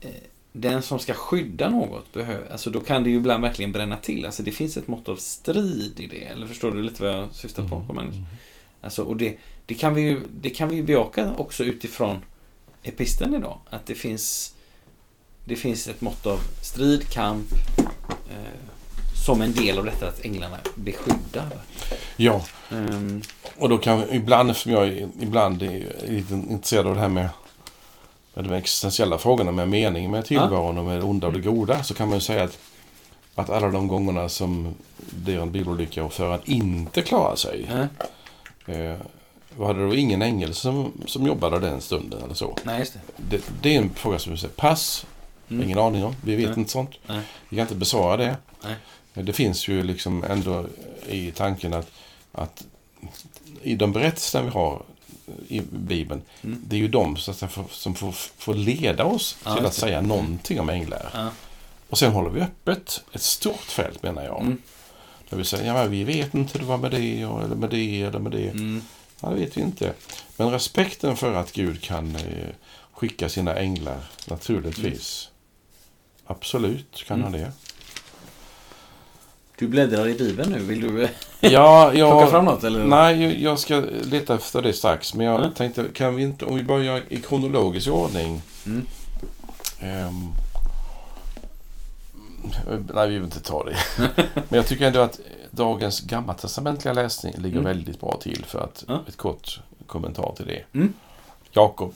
eh, 0.00 0.10
den 0.52 0.82
som 0.82 0.98
ska 0.98 1.14
skydda 1.14 1.70
något, 1.70 2.12
behöver, 2.12 2.52
alltså 2.52 2.70
då 2.70 2.80
kan 2.80 3.04
det 3.04 3.10
ju 3.10 3.16
ibland 3.16 3.42
verkligen 3.42 3.72
bränna 3.72 3.96
till. 3.96 4.26
Alltså 4.26 4.42
det 4.42 4.52
finns 4.52 4.76
ett 4.76 4.88
mått 4.88 5.08
av 5.08 5.16
strid 5.16 6.00
i 6.00 6.06
det. 6.06 6.24
Eller 6.24 6.46
förstår 6.46 6.70
du 6.72 6.82
lite 6.82 7.02
vad 7.02 7.12
jag 7.12 7.32
syftar 7.32 7.68
på? 7.68 7.74
Mm. 7.74 7.96
Magnus? 7.96 8.16
Alltså, 8.80 9.02
och 9.02 9.16
det, 9.16 9.36
det, 9.66 9.74
kan 9.74 9.94
vi 9.94 10.02
ju, 10.02 10.20
det 10.40 10.50
kan 10.50 10.68
vi 10.68 10.76
ju 10.76 10.82
bejaka 10.82 11.32
också 11.36 11.64
utifrån 11.64 12.18
episten 12.84 13.34
idag. 13.34 13.58
Att 13.70 13.86
det 13.86 13.94
finns, 13.94 14.54
det 15.44 15.56
finns 15.56 15.88
ett 15.88 16.00
mått 16.00 16.26
av 16.26 16.40
strid, 16.62 17.08
kamp, 17.08 17.52
eh, 18.08 18.36
som 19.26 19.42
en 19.42 19.52
del 19.52 19.78
av 19.78 19.84
detta 19.84 20.08
att 20.08 20.24
änglarna 20.24 20.58
beskyddar. 20.74 21.48
Ja, 22.16 22.42
Ehm, 22.74 23.22
och 23.58 23.68
då 23.68 23.78
kan 23.78 24.12
ibland, 24.12 24.56
som 24.56 24.72
jag 24.72 24.88
ibland 25.20 25.62
är 25.62 25.92
lite 26.08 26.34
intresserad 26.34 26.86
av 26.86 26.94
det 26.94 27.00
här 27.00 27.08
med, 27.08 27.28
med 28.34 28.44
de 28.44 28.52
existentiella 28.52 29.18
frågorna 29.18 29.52
med 29.52 29.68
mening 29.68 30.10
med 30.10 30.24
tillvaron 30.24 30.78
och 30.78 30.84
med 30.84 30.98
det 30.98 31.02
onda 31.02 31.26
och 31.26 31.32
det 31.32 31.40
goda, 31.40 31.82
så 31.82 31.94
kan 31.94 32.08
man 32.08 32.16
ju 32.16 32.20
säga 32.20 32.44
att, 32.44 32.58
att 33.34 33.50
alla 33.50 33.68
de 33.68 33.88
gångerna 33.88 34.28
som 34.28 34.74
det 34.96 35.34
är 35.34 35.40
en 35.40 35.52
bilolycka 35.52 36.04
och 36.04 36.12
föraren 36.12 36.40
inte 36.44 37.02
klarar 37.02 37.36
sig, 37.36 37.66
eh, 38.66 38.96
var 39.56 39.74
det 39.74 39.86
då 39.86 39.94
ingen 39.94 40.22
ängel 40.22 40.54
som, 40.54 40.92
som 41.06 41.26
jobbade 41.26 41.58
den 41.58 41.80
stunden 41.80 42.22
eller 42.24 42.34
så? 42.34 42.56
nej, 42.64 42.78
just 42.78 42.92
det. 42.94 43.00
Det, 43.16 43.42
det 43.62 43.74
är 43.76 43.78
en 43.78 43.90
fråga 43.94 44.18
som 44.18 44.32
vi 44.32 44.38
säger, 44.38 44.54
pass, 44.54 45.06
Mm. 45.50 45.64
ingen 45.64 45.78
aning 45.78 46.04
om, 46.04 46.16
vi 46.24 46.36
vet 46.36 46.48
Nej. 46.50 46.58
inte 46.58 46.70
sånt. 46.70 46.90
Nej. 47.06 47.20
Vi 47.48 47.56
kan 47.56 47.62
inte 47.62 47.74
besvara 47.74 48.16
det. 48.16 48.36
Nej. 48.64 48.74
Det 49.24 49.32
finns 49.32 49.68
ju 49.68 49.82
liksom 49.82 50.24
ändå 50.24 50.66
i 51.08 51.30
tanken 51.30 51.74
att, 51.74 51.90
att 52.32 52.64
i 53.62 53.74
de 53.76 53.92
berättelser 53.92 54.42
vi 54.42 54.48
har 54.50 54.82
i 55.48 55.60
Bibeln, 55.70 56.22
Mm. 56.44 56.62
det 56.66 56.76
är 56.76 56.80
ju 56.80 56.88
de 56.88 57.16
får- 57.16 57.68
som 57.74 57.94
får, 57.94 58.12
får 58.12 58.54
leda 58.54 59.04
oss 59.04 59.36
Ja, 59.44 59.54
till 59.56 59.66
att 59.66 59.72
det. 59.72 59.78
säga 59.80 60.00
någonting 60.00 60.60
om 60.60 60.68
änglar. 60.70 61.10
Ja. 61.14 61.28
Och 61.88 61.98
sen 61.98 62.12
håller 62.12 62.30
vi 62.30 62.40
öppet 62.40 63.04
ett 63.12 63.22
stort 63.22 63.60
fält 63.62 64.02
menar 64.02 64.24
jag. 64.24 64.40
Mm. 64.40 64.62
Där 65.30 65.36
vi 65.36 65.44
säger, 65.44 65.74
ja 65.74 65.84
vi 65.84 66.04
vet 66.04 66.34
inte 66.34 66.52
hur 66.52 66.60
det 66.60 66.66
var 66.70 66.78
med 66.78 66.90
det 66.90 67.20
eller 67.22 67.56
med 67.56 67.70
det 67.70 68.02
eller 68.02 68.18
med 68.18 68.32
det. 68.32 68.48
Mm. 68.48 68.82
Det 69.30 69.34
vet 69.40 69.56
vi 69.56 69.60
inte. 69.60 69.92
Men 70.36 70.50
respekten 70.50 71.16
för 71.16 71.34
att 71.34 71.52
Gud 71.52 71.82
kan 71.82 72.16
eh, 72.16 72.48
skicka 72.92 73.28
sina 73.28 73.54
änglar, 73.54 73.98
naturligtvis. 74.28 75.28
Absolut 76.26 77.04
kan 77.06 77.22
han 77.22 77.32
det. 77.32 77.52
Du 79.58 79.68
bläddrar 79.68 80.08
i 80.08 80.14
Bibeln 80.14 80.52
nu. 80.52 80.58
Vill 80.58 80.80
du 80.80 81.02
eh, 81.02 81.10
Ja, 81.40 81.84
plocka 81.90 81.98
jag, 81.98 82.30
fram 82.30 82.44
något? 82.44 82.64
Eller? 82.64 82.84
nej, 82.84 83.42
jag- 83.42 83.58
ska 83.58 83.80
leta 84.04 84.34
efter 84.34 84.62
det 84.62 84.72
strax. 84.72 85.14
Men 85.14 85.26
jag 85.26 85.40
Mm. 85.40 85.52
tänkte, 85.54 85.84
kan 85.94 86.14
vi 86.16 86.22
inte, 86.22 86.44
om 86.44 86.56
vi 86.56 86.62
börjar 86.62 87.02
i 87.08 87.16
kronologisk 87.20 87.88
ordning. 87.88 88.42
Mm. 88.66 88.86
Ehm, 89.80 90.28
nej, 92.94 93.08
vi 93.08 93.14
vill 93.14 93.24
inte 93.24 93.40
ta 93.40 93.64
det. 93.64 93.76
men 94.34 94.56
jag 94.56 94.66
tycker 94.66 94.86
ändå 94.86 95.00
att 95.00 95.20
dagens 95.54 96.00
gammaltestamentliga 96.00 96.94
läsning 96.94 97.34
ligger 97.36 97.58
Mm. 97.58 97.64
väldigt 97.76 98.00
bra 98.00 98.18
till 98.22 98.44
för 98.44 98.60
att 98.60 98.84
Ja. 98.88 99.00
ett 99.08 99.16
kort 99.16 99.60
kommentar 99.86 100.32
till 100.36 100.46
det. 100.46 100.64
Mm. 100.72 100.92
Jakob 101.52 101.94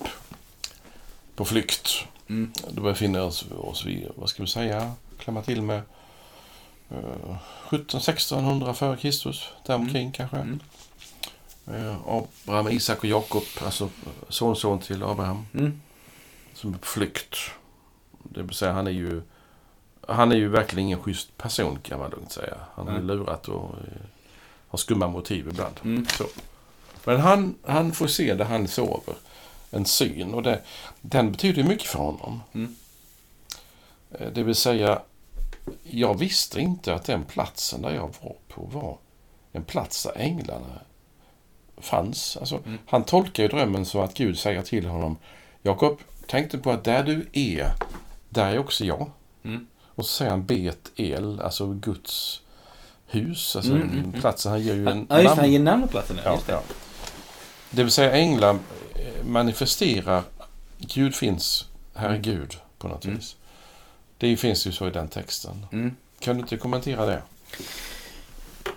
på 1.35 1.45
flykt. 1.45 1.89
Mm. 2.29 2.53
Då 2.71 2.83
befinner 2.83 3.23
oss, 3.23 3.45
oss 3.59 3.85
vid, 3.87 4.09
vad 4.17 4.29
ska 4.29 4.43
vi 4.43 4.49
säga, 4.49 4.93
klämma 5.19 5.43
till 5.43 5.63
med 5.63 5.83
uh, 6.93 7.37
1700-1600 7.69 8.73
före 8.73 8.97
Kristus, 8.97 9.49
däromkring 9.67 10.13
kanske. 10.13 10.37
Mm. 10.37 10.61
Eh, 11.67 11.97
Abraham, 12.07 12.69
Isak 12.69 12.99
och 12.99 13.05
Jakob, 13.05 13.43
alltså 13.65 13.91
sonson 14.29 14.79
till 14.79 15.03
Abraham, 15.03 15.47
Mm. 15.55 15.81
som 16.55 16.75
är 16.75 16.79
på 16.79 16.87
flykt. 16.87 17.37
Det 18.23 18.43
vill 18.43 18.55
säga, 18.55 18.73
han 18.73 18.87
är 18.87 18.91
ju 18.91 19.23
han 20.09 20.33
är 20.33 20.37
ju 20.37 20.49
verkligen 20.49 20.87
ingen 20.87 21.03
schysst 21.03 21.37
person 21.39 21.79
kan 21.83 21.99
man 21.99 22.11
lugnt 22.11 22.33
säga. 22.33 22.57
Han 22.75 22.89
har 22.89 22.99
lurat 23.01 23.49
och 23.49 23.65
eh, 23.65 24.03
har 24.69 24.79
skumma 24.79 25.09
motiv 25.09 25.49
ibland. 25.49 25.75
Mm. 25.85 26.07
Så. 26.07 26.25
Men 27.05 27.21
han, 27.21 27.55
han 27.67 27.93
får 27.93 28.07
se 28.07 28.35
där 28.35 28.45
han 28.45 28.69
sover. 28.69 29.15
En 29.71 29.85
syn 29.85 30.35
och 30.35 30.43
det, 30.43 30.63
den 31.01 31.33
betyder 31.33 31.63
mycket 31.63 31.89
för 31.89 31.99
honom. 31.99 32.41
Mm. 32.55 32.77
Eh, 34.11 34.27
Det 34.33 34.43
vill 34.43 34.55
säga, 34.55 35.03
jag 35.83 36.19
visste 36.19 36.61
inte 36.61 36.95
att 36.95 37.05
den 37.05 37.25
platsen 37.25 37.83
där 37.83 37.95
jag 37.95 38.15
var 38.23 38.37
på 38.49 38.63
var 38.63 38.99
en 39.53 39.65
plats 39.65 40.03
där 40.03 40.13
änglarna 40.17 40.81
fanns. 41.77 42.37
Alltså, 42.37 42.61
Mm. 42.67 42.79
Han 42.87 43.05
tolkar 43.05 43.43
ju 43.43 43.49
drömmen 43.49 43.85
så 43.87 44.03
att 44.03 44.15
Gud 44.15 44.39
säger 44.39 44.63
till 44.63 44.87
honom 44.87 45.17
Jakob, 45.63 45.99
tänk 46.27 46.51
dig 46.51 46.61
på 46.61 46.71
att 46.71 46.85
där 46.85 47.03
du 47.03 47.27
är, 47.33 47.73
där 48.29 48.53
är 48.53 48.59
också 48.59 48.85
jag. 48.85 49.11
Mm. 49.99 50.01
Och 50.01 50.07
så 50.07 50.13
säger 50.17 50.31
han 50.31 50.47
Bet 50.47 50.91
El, 50.97 51.41
alltså 51.41 51.67
Guds 51.67 52.41
hus, 53.07 53.57
alltså 53.57 53.73
Mm, 53.73 53.83
mm, 53.83 53.99
mm. 54.05 54.21
platsen. 54.21 54.53
Han 54.53 54.61
ger 54.63 54.75
ju 54.75 54.89
en 54.89 55.07
Ja, 55.11 55.17
just 55.17 55.29
namn. 55.29 55.39
Han 55.41 55.53
ger 55.53 55.61
namn 55.61 55.85
åt 55.85 55.91
platsen. 55.91 56.19
Ja, 56.25 56.35
Just 56.35 56.47
det. 56.47 56.53
ja. 56.53 56.63
Det 57.71 57.83
vill 57.83 57.93
säga 57.93 58.13
änglar 58.13 58.55
eh, 58.95 59.25
manifesterar 59.25 60.23
Gud 60.79 61.15
finns, 61.15 61.65
här 61.95 62.11
är 62.11 62.19
Gud 62.19 62.57
på 62.79 62.89
något 62.89 63.05
Mm. 63.05 63.17
vis. 63.17 63.37
Det 64.19 64.37
finns 64.37 64.67
ju 64.67 64.73
så 64.73 64.89
i 64.89 64.91
den 64.91 65.09
texten. 65.09 65.67
Mm. 65.73 65.97
Kan 66.21 66.37
du 66.37 66.43
inte 66.43 66.57
kommentera 66.57 67.07
det? 67.07 67.23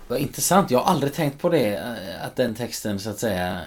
Vad 0.08 0.20
intressant. 0.20 0.72
Jag 0.72 0.80
har 0.80 0.86
aldrig 0.92 1.14
tänkt 1.14 1.40
på 1.42 1.50
det. 1.50 1.76
eh, 1.78 2.26
Att 2.26 2.36
den 2.36 2.56
texten 2.56 3.00
så 3.00 3.10
att 3.10 3.20
säga... 3.20 3.60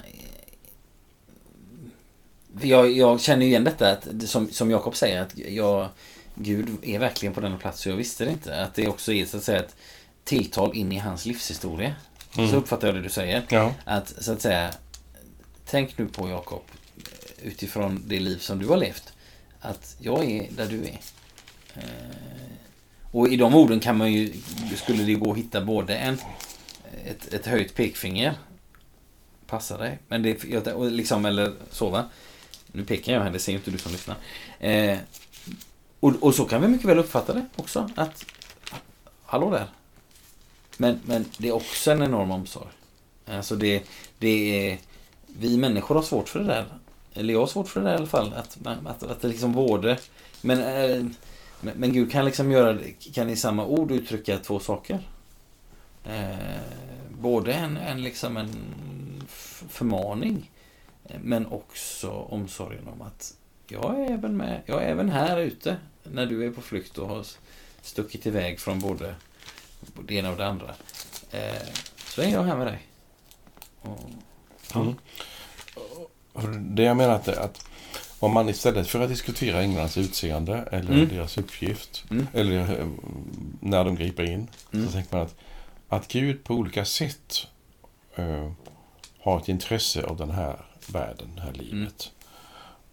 För 2.59 2.67
Jag, 2.67 2.93
jag 2.93 3.21
känner 3.21 3.43
ju 3.43 3.49
igen 3.51 3.65
detta 3.65 3.91
att, 3.91 4.07
som, 4.27 4.51
som 4.51 4.71
Jakob 4.71 4.97
säger 4.97 5.23
att 5.23 5.39
jag, 5.39 5.89
Gud 6.35 6.69
är 6.83 6.99
verkligen 6.99 7.35
på 7.35 7.41
denna 7.41 7.57
plats 7.59 7.81
så 7.81 7.89
jag 7.89 7.97
visste 7.97 8.25
det 8.25 8.31
inte. 8.31 8.63
Att 8.63 8.75
det 8.75 8.89
också 8.89 9.13
är 9.13 9.27
så 9.27 9.37
att 9.37 9.43
säga 9.45 9.59
ett 9.59 9.77
tilltal 10.25 10.77
in 10.77 10.93
i 10.93 10.99
hans 10.99 11.27
livshistoria. 11.27 11.95
Mm. 12.37 12.51
Så 12.51 12.57
uppfattar 12.57 12.89
jag 12.89 12.95
det 12.95 13.03
du 13.03 13.09
säger. 13.11 13.43
Ja. 13.49 13.75
Att 13.85 14.15
så 14.19 14.33
att 14.33 14.43
säga 14.43 14.75
Tänk 15.67 15.99
nu 15.99 16.07
på 16.07 16.29
Jakob 16.29 16.63
utifrån 17.43 18.03
det 18.07 18.21
liv 18.21 18.39
som 18.39 18.59
du 18.59 18.67
har 18.67 18.77
levt. 18.77 19.13
Att 19.61 19.97
jag 20.01 20.31
är 20.31 20.47
där 20.51 20.67
du 20.67 20.85
är. 20.85 20.99
Eh, 21.75 21.83
Och 23.11 23.29
i 23.29 23.37
de 23.37 23.55
orden 23.55 23.81
kan 23.81 23.97
man 23.97 24.13
ju, 24.13 24.33
skulle 24.77 25.03
det 25.03 25.15
gå 25.15 25.33
att 25.33 25.39
hitta 25.39 25.61
både 25.65 25.97
en, 25.97 26.19
ett, 27.05 27.35
ett 27.35 27.47
höjt 27.47 27.75
pekfinger. 27.75 28.35
Passa 29.47 29.79
dig. 29.79 29.99
Men 30.09 30.23
det, 30.23 30.73
och 30.73 30.91
liksom, 30.91 31.25
eller 31.25 31.53
så 31.71 31.91
va. 31.91 32.09
Nu 32.67 32.85
pekar 32.85 33.13
jag 33.13 33.21
här, 33.21 33.31
det 33.31 33.39
ser 33.39 33.53
inte 33.53 33.71
du 33.71 33.79
som 33.79 33.93
lyssnar. 33.93 34.17
Eh, 34.61 34.99
och, 36.05 36.23
och 36.23 36.35
så 36.35 36.45
kan 36.45 36.63
vi 36.63 36.69
mycket 36.69 36.87
väl 36.89 36.99
uppfatta 36.99 37.33
det 37.33 37.47
också. 37.57 37.91
Att, 37.95 38.25
hallå 39.25 39.51
där. 39.51 39.67
Men, 40.77 41.01
men 41.05 41.25
det 41.39 41.49
är 41.49 41.53
också 41.53 41.91
en 41.91 42.03
enorm 42.03 42.31
omsorg. 42.31 42.69
Alltså 43.27 43.57
det, 43.57 43.83
det 44.19 44.69
är, 44.71 44.79
vi 45.27 45.57
människor 45.59 45.95
har 45.95 46.03
svårt 46.03 46.29
för 46.29 46.39
det 46.39 46.45
där. 46.45 46.67
Eller 47.15 47.33
jag 47.33 47.41
har 47.41 47.47
svårt 47.47 47.69
för 47.69 47.81
det 47.81 47.87
där 47.87 47.95
i 47.95 47.97
alla 47.97 48.07
fall. 48.07 48.35
Att, 48.35 48.59
att, 48.87 49.03
att 49.03 49.21
det 49.21 49.29
liksom 49.29 49.53
både... 49.53 49.99
Men, 50.41 50.59
men, 51.61 51.75
men 51.77 51.93
Gud 51.93 52.13
kan 52.13 52.25
liksom 52.25 52.53
göra 52.53 52.79
kan 53.15 53.31
i 53.31 53.37
samma 53.37 53.67
ord 53.67 53.91
uttrycka 53.91 54.39
två 54.39 54.61
saker. 54.61 55.09
Eh, 56.05 56.61
både 57.11 57.53
en, 57.53 57.77
en, 57.77 58.03
liksom 58.03 58.37
en 58.37 58.51
förmaning. 59.69 60.51
Men 61.23 61.47
också 61.47 62.11
omsorgen 62.11 62.89
om 62.89 63.03
att 63.03 63.35
jag 63.75 64.01
är 64.01 64.11
även 64.13 64.37
med. 64.37 64.63
Jag 64.67 64.83
är 64.83 64.87
även 64.89 65.09
här 65.09 65.39
ute. 65.41 65.77
När 66.03 66.27
du 66.27 66.47
är 66.47 66.51
på 66.51 66.61
flykt 66.61 66.99
och 66.99 67.09
har 67.09 67.27
stuckit 67.83 68.27
iväg 68.27 68.61
från 68.61 68.79
både 68.81 69.15
det 70.07 70.15
ena 70.15 70.31
och 70.31 70.37
det 70.37 70.47
andra. 70.47 70.75
Eh, 71.31 71.69
så 71.97 72.23
är 72.23 72.29
jag 72.29 72.43
här 72.43 72.57
med 72.57 72.67
dig. 72.67 72.79
Och, 73.83 74.01
ja. 74.75 74.81
Mm. 74.81 76.75
Det 76.75 76.83
jag 76.83 76.97
menar 76.97 77.15
att, 77.15 77.29
att 77.29 77.67
om 78.19 78.33
man 78.33 78.49
istället 78.49 78.89
för 78.89 79.01
att 79.01 79.09
diskutera 79.09 79.63
änglarnas 79.63 79.99
utseende 79.99 80.69
eller 80.73 80.93
Mm. 80.93 81.09
deras 81.09 81.39
uppgift 81.39 82.05
Mm. 82.11 82.27
eller 82.33 82.81
eh, 82.81 82.87
när 83.61 83.85
de 83.85 83.95
griper 83.97 84.23
in 84.25 84.49
Mm. 84.73 84.87
så 84.87 84.93
tänker 84.93 85.17
man 85.17 85.27
att, 85.27 85.35
att 85.89 86.09
Gud 86.09 86.45
på 86.45 86.55
olika 86.55 86.85
sätt 86.85 87.47
eh, 88.15 88.51
har 89.21 89.39
ett 89.41 89.49
intresse 89.49 90.03
av 90.05 90.17
den 90.17 90.31
här 90.31 90.57
världen, 90.87 91.29
det 91.37 91.41
här 91.43 91.53
livet. 91.53 92.11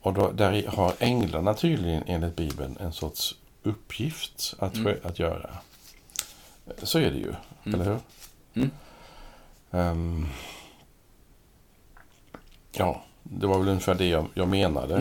Och 0.01 0.13
då, 0.13 0.31
där 0.31 0.67
har 0.67 0.93
änglarna 0.99 1.53
tydligen 1.53 2.03
enligt 2.07 2.35
Bibeln 2.35 2.77
en 2.79 2.93
sorts 2.93 3.35
uppgift 3.63 4.53
att, 4.59 4.75
Mm. 4.75 4.97
att 5.03 5.19
göra. 5.19 5.49
Så 6.83 6.99
är 6.99 7.11
det 7.11 7.17
ju, 7.17 7.33
Mm. 7.63 7.81
eller 7.81 7.91
hur? 7.91 7.99
Mm. 8.53 8.71
Ehm, 9.71 10.27
ja, 12.71 13.03
det 13.23 13.47
var 13.47 13.59
väl 13.59 13.67
ungefär 13.67 13.95
det 13.95 14.05
jag, 14.07 14.25
jag 14.33 14.47
menade. 14.47 14.95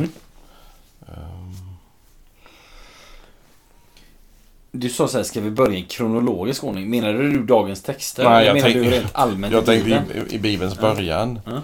Ehm, 1.08 1.54
Du 4.72 4.88
sa 4.88 5.08
så 5.08 5.16
här, 5.16 5.24
ska 5.24 5.40
vi 5.40 5.50
börja 5.50 5.78
i 5.78 5.82
kronologisk 5.82 6.64
ordning? 6.64 6.90
Menade 6.90 7.18
du 7.18 7.44
dagens 7.44 7.82
texter? 7.82 8.24
Nej, 8.24 8.46
jag 8.46 8.54
menar 8.54 8.68
tänk- 8.70 8.84
du 8.84 8.90
rent 8.90 9.14
allmänt 9.14 9.52
jag 9.52 9.62
i 9.62 9.66
tänkte 9.66 10.18
i, 10.30 10.34
i 10.34 10.38
Bibelns 10.38 10.74
Ja. 10.76 10.80
början. 10.80 11.40
Ja. 11.46 11.62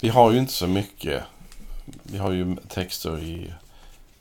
Vi 0.00 0.08
har 0.08 0.32
ju 0.32 0.38
inte 0.38 0.52
så 0.52 0.66
mycket. 0.66 1.22
Vi 2.02 2.18
har 2.18 2.32
ju 2.32 2.56
texter 2.68 3.18
i 3.18 3.52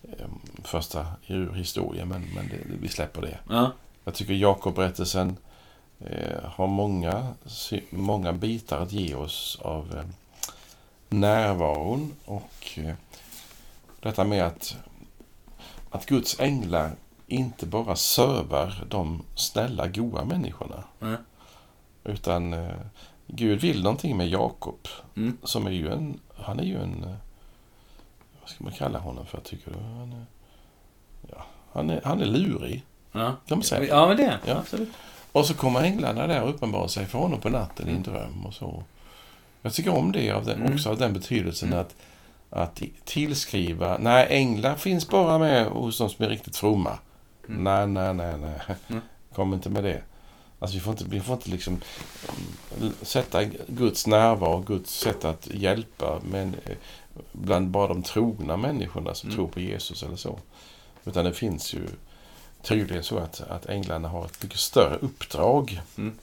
ehm, 0.03 0.39
första 0.63 1.05
ur 1.27 1.53
historien, 1.53 2.07
men, 2.07 2.21
men 2.35 2.47
det, 2.47 2.57
vi 2.81 2.87
släpper 2.87 3.21
det. 3.21 3.39
Ja. 3.49 3.71
Jag 4.03 4.13
tycker 4.13 4.33
Jakob-berättelsen 4.33 5.37
eh, 5.99 6.43
har 6.43 6.67
många, 6.67 7.33
många 7.89 8.33
bitar 8.33 8.79
att 8.79 8.91
ge 8.91 9.15
oss 9.15 9.59
av 9.61 9.97
eh, 9.97 10.05
närvaron 11.09 12.13
och 12.25 12.69
eh, 12.75 12.93
detta 13.99 14.23
med 14.23 14.45
att, 14.45 14.77
att 15.89 16.05
Guds 16.05 16.39
änglar 16.39 16.91
inte 17.27 17.65
bara 17.65 17.95
sövar 17.95 18.85
de 18.89 19.23
snälla, 19.35 19.87
goa 19.87 20.25
människorna. 20.25 20.83
Ja. 20.99 21.15
Utan 22.03 22.53
eh, 22.53 22.75
Gud 23.27 23.61
vill 23.61 23.83
någonting 23.83 24.17
med 24.17 24.29
Jakob. 24.29 24.87
Mm. 25.15 25.37
Som 25.43 25.67
är 25.67 25.71
ju 25.71 25.91
en, 25.91 26.19
han 26.35 26.59
är 26.59 26.63
ju 26.63 26.77
en, 26.77 27.03
eh, 27.03 27.15
vad 28.47 28.51
ska 28.55 28.63
man 28.63 28.73
kalla 28.73 28.99
honom 28.99 29.25
för 29.25 29.39
tycker 29.39 29.71
du? 29.71 29.77
Han 29.77 30.11
är, 30.11 30.25
ja, 31.31 31.45
han 31.73 31.89
är, 31.89 32.01
han 32.03 32.21
är 32.21 32.25
lurig. 32.25 32.85
Ja. 33.11 33.35
Kan 33.47 33.57
man 33.57 33.63
säga. 33.63 33.83
ja, 33.87 34.07
men 34.07 34.17
det 34.17 34.23
är 34.23 34.39
Ja. 34.45 34.55
Absolut. 34.55 34.89
Och 35.31 35.45
så 35.45 35.53
kommer 35.53 35.81
änglarna 35.83 36.27
där 36.27 36.41
och 36.43 36.49
uppenbarar 36.49 36.87
sig 36.87 37.05
för 37.05 37.19
honom 37.19 37.41
på 37.41 37.49
natten 37.49 37.89
i 37.89 37.91
en 37.91 38.03
dröm 38.03 38.45
och 38.45 38.53
så. 38.53 38.83
Jag 39.61 39.73
tycker 39.73 39.93
om 39.97 40.11
det 40.11 40.31
av 40.31 40.45
den, 40.45 40.61
Mm. 40.61 40.73
också 40.73 40.89
av 40.89 40.97
den 40.97 41.13
betydelsen 41.13 41.67
Mm. 41.69 41.79
att, 41.79 41.95
att 42.49 42.81
tillskriva, 43.05 43.97
nej 43.99 44.27
änglar 44.29 44.75
finns 44.75 45.07
bara 45.07 45.37
med 45.37 45.65
hos 45.65 45.97
de 45.97 46.09
som 46.09 46.25
är 46.25 46.29
riktigt 46.29 46.55
fromma. 46.57 46.99
Mm. 47.49 47.63
Nej, 47.63 47.87
nej, 47.87 48.13
nej, 48.13 48.37
nej. 48.41 48.77
Mm. 48.87 49.01
Kom 49.35 49.53
inte 49.53 49.69
med 49.69 49.83
det. 49.83 50.01
Alltså 50.59 50.75
vi 50.77 50.81
får 50.81 50.91
inte, 50.91 51.03
vi 51.07 51.19
får 51.19 51.35
inte 51.35 51.49
liksom 51.49 51.81
mm, 52.79 52.93
sätta 53.01 53.43
Guds 53.67 54.07
närvaro, 54.07 54.59
Guds 54.59 54.99
sätt 54.99 55.25
att 55.25 55.47
hjälpa 55.51 56.19
men, 56.31 56.55
bland 57.41 57.69
bara 57.69 57.87
de 57.87 58.03
trogna 58.03 58.57
människorna 58.57 59.13
som 59.13 59.29
Mm. 59.29 59.35
tror 59.37 59.47
på 59.47 59.59
Jesus 59.59 60.03
eller 60.03 60.15
så. 60.15 60.39
Utan 61.05 61.25
det 61.25 61.33
finns 61.33 61.73
ju 61.73 61.87
tydligen 62.61 63.03
så 63.03 63.17
att, 63.17 63.41
att 63.41 63.65
änglarna 63.65 64.07
har 64.07 64.25
ett 64.25 64.43
mycket 64.43 64.59
större 64.59 64.95
uppdrag. 64.95 65.81
Mm. 65.97 66.17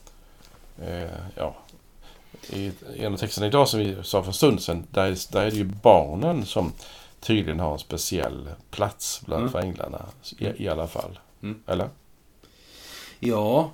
Eh, 0.81 1.09
ja. 1.35 1.55
I 2.49 2.71
en 2.97 3.13
av 3.13 3.17
texterna 3.17 3.47
idag 3.47 3.67
som 3.67 3.79
vi 3.79 3.97
sa 4.03 4.21
för 4.23 4.27
en 4.29 4.33
stund 4.33 4.61
sedan, 4.61 4.87
där, 4.91 5.05
är- 5.05 5.31
där 5.31 5.41
är 5.41 5.51
det 5.51 5.57
ju 5.57 5.63
barnen 5.63 6.45
som 6.45 6.71
tydligen 7.19 7.59
har 7.59 7.73
en 7.73 7.79
speciell 7.79 8.49
plats 8.71 9.21
bland 9.25 9.41
Mm. 9.41 9.51
för 9.51 9.59
änglarna. 9.59 10.05
I, 10.37 10.63
I 10.63 10.67
alla 10.69 10.87
fall. 10.87 11.19
Mm. 11.43 11.63
Eller? 11.67 11.89
Ja, 13.19 13.71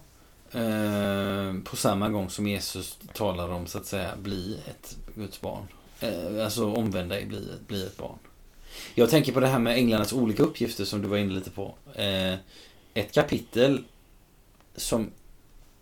eh, 0.52 1.54
på 1.64 1.76
samma 1.76 2.10
gång 2.10 2.30
som 2.30 2.48
Jesus 2.48 2.98
talar 3.14 3.50
om 3.50 3.68
så 3.68 3.78
att 3.78 3.86
säga 3.86 4.12
bli 4.18 4.60
ett 4.70 4.98
Guds 5.16 5.42
barn. 5.42 5.68
Eh, 6.02 6.44
alltså 6.44 6.74
omvända 6.74 7.16
dig, 7.16 7.26
bli, 7.26 7.48
bli 7.68 7.86
ett 7.86 7.98
barn. 7.98 8.18
Jag 8.96 9.10
tänker 9.10 9.32
på 9.32 9.40
det 9.40 9.48
här 9.48 9.60
med 9.60 9.78
änglarnas 9.78 10.14
olika 10.14 10.44
uppgifter 10.44 10.86
som 10.86 11.02
du 11.02 11.08
var 11.08 11.18
inne 11.18 11.34
lite 11.34 11.50
på. 11.50 11.76
Eh, 11.96 12.34
ett 12.94 13.12
kapitel 13.12 13.84
som 14.76 15.12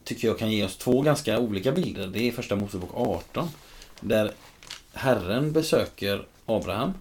tycker 0.04 0.28
jag 0.28 0.40
kan 0.40 0.52
ge 0.52 0.66
oss 0.66 0.78
två 0.78 1.02
ganska 1.02 1.40
olika 1.40 1.72
bilder. 1.72 2.08
Det 2.08 2.28
är 2.28 2.32
första 2.32 2.56
Mosebok 2.56 2.90
18. 2.94 3.50
Där 4.00 4.32
Herren 4.94 5.52
besöker 5.52 6.26
Abraham 6.46 6.94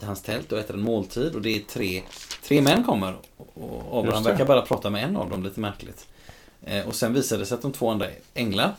i 0.00 0.04
hans 0.04 0.22
tält 0.22 0.52
och 0.52 0.58
äter 0.58 0.76
en 0.76 0.82
måltid 0.82 1.34
och 1.34 1.42
det 1.42 1.56
är 1.56 1.60
tre, 1.60 2.02
tre 2.42 2.62
män 2.62 2.84
kommer. 2.84 3.16
Och 3.54 3.98
Abraham 3.98 4.22
verkar 4.24 4.44
bara 4.44 4.62
prata 4.62 4.90
med 4.90 5.04
en 5.04 5.16
av 5.16 5.30
dem, 5.30 5.42
lite 5.42 5.60
märkligt. 5.60 6.06
Eh, 6.62 6.88
och 6.88 6.94
sen 6.94 7.14
visar 7.14 7.38
det 7.38 7.46
sig 7.46 7.54
att 7.54 7.62
de 7.62 7.72
två 7.72 7.90
andra 7.90 8.06
är 8.06 8.18
änglar 8.34 8.74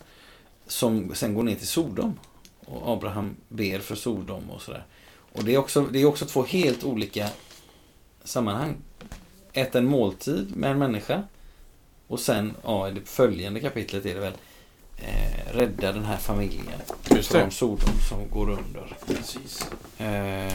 som 0.68 1.16
sen 1.16 1.34
går 1.34 1.44
ner 1.44 1.56
till 1.56 1.68
Sodom. 1.68 2.20
Och 2.72 2.94
Abraham 2.94 3.36
ber 3.48 3.80
för 3.80 3.96
Sodom 3.96 4.50
och 4.50 4.62
sådär. 4.62 4.86
Och 5.32 5.44
det 5.44 5.54
är 5.54 5.58
också, 5.58 5.82
det 5.82 6.00
är 6.02 6.06
också 6.06 6.26
två 6.26 6.44
helt 6.44 6.84
olika 6.84 7.30
sammanhang. 8.24 8.78
Äta 9.54 9.78
en 9.78 9.86
måltid 9.86 10.56
med 10.56 10.72
en 10.72 10.80
människa. 10.80 11.24
Och 12.08 12.20
sen, 12.20 12.54
ja, 12.64 12.90
i 12.90 12.92
det 12.92 13.02
följande 13.06 13.60
kapitlet 13.60 14.06
är 14.06 14.14
det 14.14 14.20
väl 14.20 14.34
eh, 14.98 15.54
rädda 15.54 15.92
den 15.92 16.06
här 16.06 16.18
familjen 16.18 16.82
Just 17.10 17.32
det. 17.32 17.40
från 17.40 17.52
Sodom 17.52 18.00
som 18.10 18.30
går 18.30 18.50
under. 18.50 18.98
Precis. 19.08 19.66
Eh, 19.98 20.54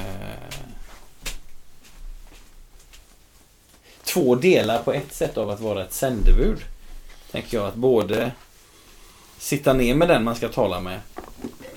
två 4.05 4.35
delar 4.35 4.83
på 4.83 4.93
ett 4.93 5.12
sätt 5.15 5.37
av 5.37 5.51
att 5.51 5.61
vara 5.61 5.85
ett 5.85 5.93
sändebud. 5.93 6.59
Tänker 7.31 7.57
jag 7.57 7.67
att 7.67 7.75
både 7.75 8.33
sitta 9.39 9.73
ner 9.73 9.95
med 9.95 10.09
den 10.09 10.25
man 10.25 10.37
ska 10.37 10.49
tala 10.49 10.81
med 10.81 11.01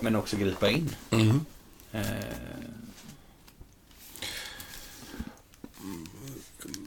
men 0.01 0.15
också 0.15 0.37
gripa 0.37 0.69
in. 0.69 0.95
Mm. 1.11 1.45
Eh, 1.91 2.01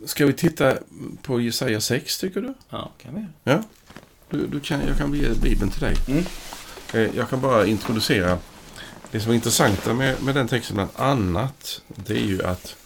Ska 0.07 0.27
vi 0.27 0.33
titta 0.33 0.79
på 1.23 1.41
Jesaja 1.41 1.81
6 1.81 2.19
tycker 2.19 2.41
du? 2.41 2.55
ja, 2.69 2.91
kan 3.03 3.15
vi 3.15 3.51
göra. 3.51 3.65
du, 4.31 4.47
du 4.47 4.61
kan, 4.61 4.87
jag 4.87 4.99
kan 4.99 5.15
ge 5.15 5.29
Bibeln 5.43 5.71
till 5.71 5.81
dig. 5.81 5.97
Mm. 6.09 6.25
Eh, 6.95 7.17
Jag 7.17 7.31
kan 7.31 7.41
bara 7.41 7.67
introducera 7.67 8.39
det 9.11 9.21
som 9.21 9.31
är 9.31 9.35
intressanta 9.35 9.95
med, 9.95 10.23
med 10.23 10.35
den 10.35 10.49
texten 10.49 10.75
bland 10.77 10.91
annat. 10.97 11.83
Det 11.89 12.15
är 12.15 12.25
ju 12.25 12.45
att, 12.45 12.77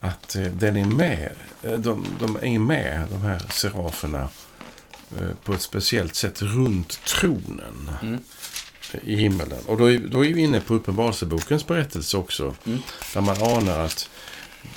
att 0.00 0.36
eh, 0.36 0.42
den 0.42 0.76
är 0.76 0.84
med. 0.84 1.32
eh, 1.62 1.72
De, 1.72 2.06
de 2.20 2.36
är 2.42 2.58
med, 2.58 3.06
de 3.10 3.20
här 3.20 3.38
seraferna, 3.52 4.28
eh, 5.20 5.28
på 5.44 5.52
ett 5.52 5.62
speciellt 5.62 6.14
sätt 6.14 6.42
runt 6.42 7.00
tronen 7.04 7.90
Mm. 8.02 8.20
I 9.04 9.16
himmelen. 9.16 9.58
Och 9.66 9.78
då 9.78 9.90
är, 9.90 9.98
då 9.98 10.24
är 10.24 10.34
vi 10.34 10.40
inne 10.40 10.60
på 10.60 10.74
Uppenbarelsebokens 10.74 11.66
berättelse 11.66 12.16
också. 12.16 12.54
Mm. 12.66 12.78
Där 13.14 13.20
man 13.20 13.42
anar 13.42 13.78
att 13.78 14.10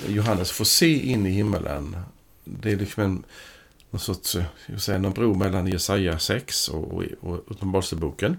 Johannes 0.08 0.50
får 0.50 0.64
se 0.64 1.10
in 1.10 1.26
i 1.26 1.30
himmelen. 1.30 1.96
Det 2.44 2.72
är 2.72 2.76
liksom 2.76 3.02
en, 3.02 3.24
någon 3.90 4.00
sorts, 4.00 4.36
eh, 4.36 4.44
jag 4.66 4.72
vill 4.72 4.80
säga, 4.80 4.98
någon 4.98 5.12
bro 5.12 5.34
mellan 5.34 5.66
Jesaja 5.66 6.18
6 6.18 6.68
och, 6.68 6.92
och, 6.92 7.04
och 7.20 7.44
Uppenbarelseboken. 7.46 8.36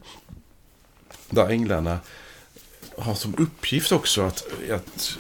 Där 1.30 1.50
änglarna 1.50 2.00
har 2.98 3.16
som 3.16 3.36
uppgift 3.38 3.92
också 3.92 4.22
att, 4.22 4.48
att 4.72 5.18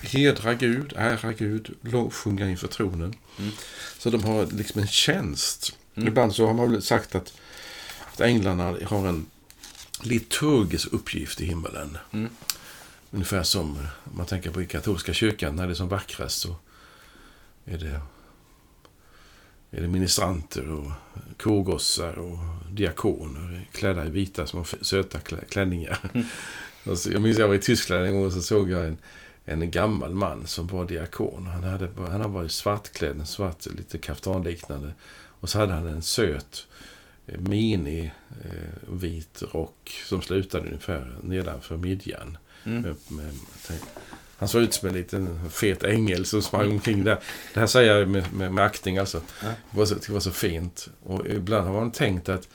hedra 0.00 0.54
Gud, 0.54 0.92
ära 0.96 1.32
Gud, 1.32 1.74
lovsjunga 1.82 2.50
inför 2.50 2.68
tronen. 2.68 3.14
Mm. 3.38 3.50
Så 3.98 4.10
de 4.10 4.24
har 4.24 4.46
liksom 4.46 4.80
en 4.80 4.88
tjänst. 4.88 5.76
Mm. 5.94 6.08
Ibland 6.08 6.34
så 6.34 6.46
har 6.46 6.54
man 6.54 6.72
väl 6.72 6.82
sagt 6.82 7.14
att, 7.14 7.32
att 8.12 8.20
änglarna 8.20 8.76
har 8.84 9.08
en 9.08 9.26
liturgisk 10.06 10.92
uppgift 10.92 11.40
i 11.40 11.46
himmelen. 11.46 11.98
Mm. 12.10 12.30
Ungefär 13.10 13.42
som 13.42 13.70
om 14.04 14.16
man 14.16 14.26
tänker 14.26 14.50
på 14.50 14.62
i 14.62 14.66
katolska 14.66 15.12
kyrkan 15.12 15.56
när 15.56 15.66
det 15.66 15.72
är 15.72 15.74
som 15.74 15.88
vackrast 15.88 16.40
så 16.40 16.56
är 17.64 17.78
det, 17.78 18.00
är 19.70 19.80
det 19.80 19.88
ministranter 19.88 20.70
och 20.70 20.92
korgossar 21.38 22.18
och 22.18 22.38
diakoner 22.70 23.68
klädda 23.72 24.06
i 24.06 24.10
vita 24.10 24.46
små 24.46 24.64
söta 24.80 25.18
klä- 25.18 25.44
klänningar. 25.48 25.98
Mm. 26.14 26.26
Alltså, 26.88 27.12
jag 27.12 27.22
minns 27.22 27.38
jag 27.38 27.48
var 27.48 27.54
i 27.54 27.58
Tyskland 27.58 28.04
en 28.04 28.12
gång 28.12 28.26
och 28.26 28.32
så 28.32 28.42
såg 28.42 28.70
jag 28.70 28.86
en, 28.86 28.98
en 29.44 29.70
gammal 29.70 30.14
man 30.14 30.46
som 30.46 30.66
var 30.66 30.84
diakon. 30.84 31.46
Han 31.46 31.64
hade, 31.64 31.88
han 31.96 32.10
hade 32.10 32.28
varit 32.28 32.52
svartklädd, 32.52 33.20
en 33.20 33.26
svart, 33.26 33.66
lite 33.66 33.98
kaftanliknande. 33.98 34.92
Och 35.40 35.48
så 35.50 35.58
hade 35.58 35.72
han 35.72 35.86
en 35.86 36.02
söt 36.02 36.66
eh, 37.26 37.40
mini 37.40 38.12
eh, 38.44 38.61
vit 38.98 39.42
rock 39.52 40.02
som 40.08 40.22
slutade 40.22 40.66
ungefär 40.66 41.16
nedanför 41.22 41.76
midjan. 41.76 42.38
Mm. 42.64 42.82
Med, 42.82 42.96
med, 43.08 43.32
han 44.36 44.48
såg 44.48 44.62
ut 44.62 44.74
som 44.74 44.88
en 44.88 44.94
liten 44.94 45.50
fet 45.50 45.84
ängel 45.84 46.24
som 46.26 46.42
sprang 46.42 46.70
omkring 46.70 47.04
där. 47.04 47.18
Det 47.54 47.60
här 47.60 47.66
säger 47.66 47.96
jag 47.98 48.08
med, 48.08 48.32
med, 48.32 48.52
med 48.52 48.64
aktning 48.64 48.98
alltså. 48.98 49.20
Ja. 49.42 49.48
Det, 49.70 49.78
var 49.78 49.86
så, 49.86 49.94
det 49.94 50.08
var 50.08 50.20
så 50.20 50.30
fint. 50.30 50.88
Och 51.02 51.26
ibland 51.26 51.66
har 51.66 51.74
man 51.74 51.90
tänkt 51.90 52.28
att 52.28 52.48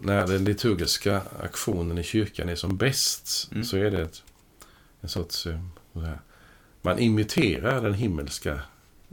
när 0.00 0.26
den 0.26 0.44
liturgiska 0.44 1.22
aktionen 1.40 1.98
i 1.98 2.02
kyrkan 2.02 2.48
är 2.48 2.54
som 2.56 2.76
bäst 2.76 3.48
Mm. 3.52 3.64
så 3.64 3.76
är 3.76 3.90
det 3.90 4.02
ett, 4.02 4.22
en 5.00 5.08
sorts... 5.08 5.46
eh, 5.46 5.60
så 5.92 6.00
här, 6.00 6.18
man 6.82 6.98
imiterar 6.98 7.82
den 7.82 7.94
himmelska 7.94 8.60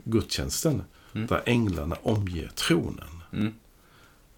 gudstjänsten 0.04 0.82
Mm. 1.14 1.26
där 1.26 1.42
änglarna 1.46 1.96
omger 2.02 2.50
tronen. 2.54 3.22
Mm. 3.32 3.54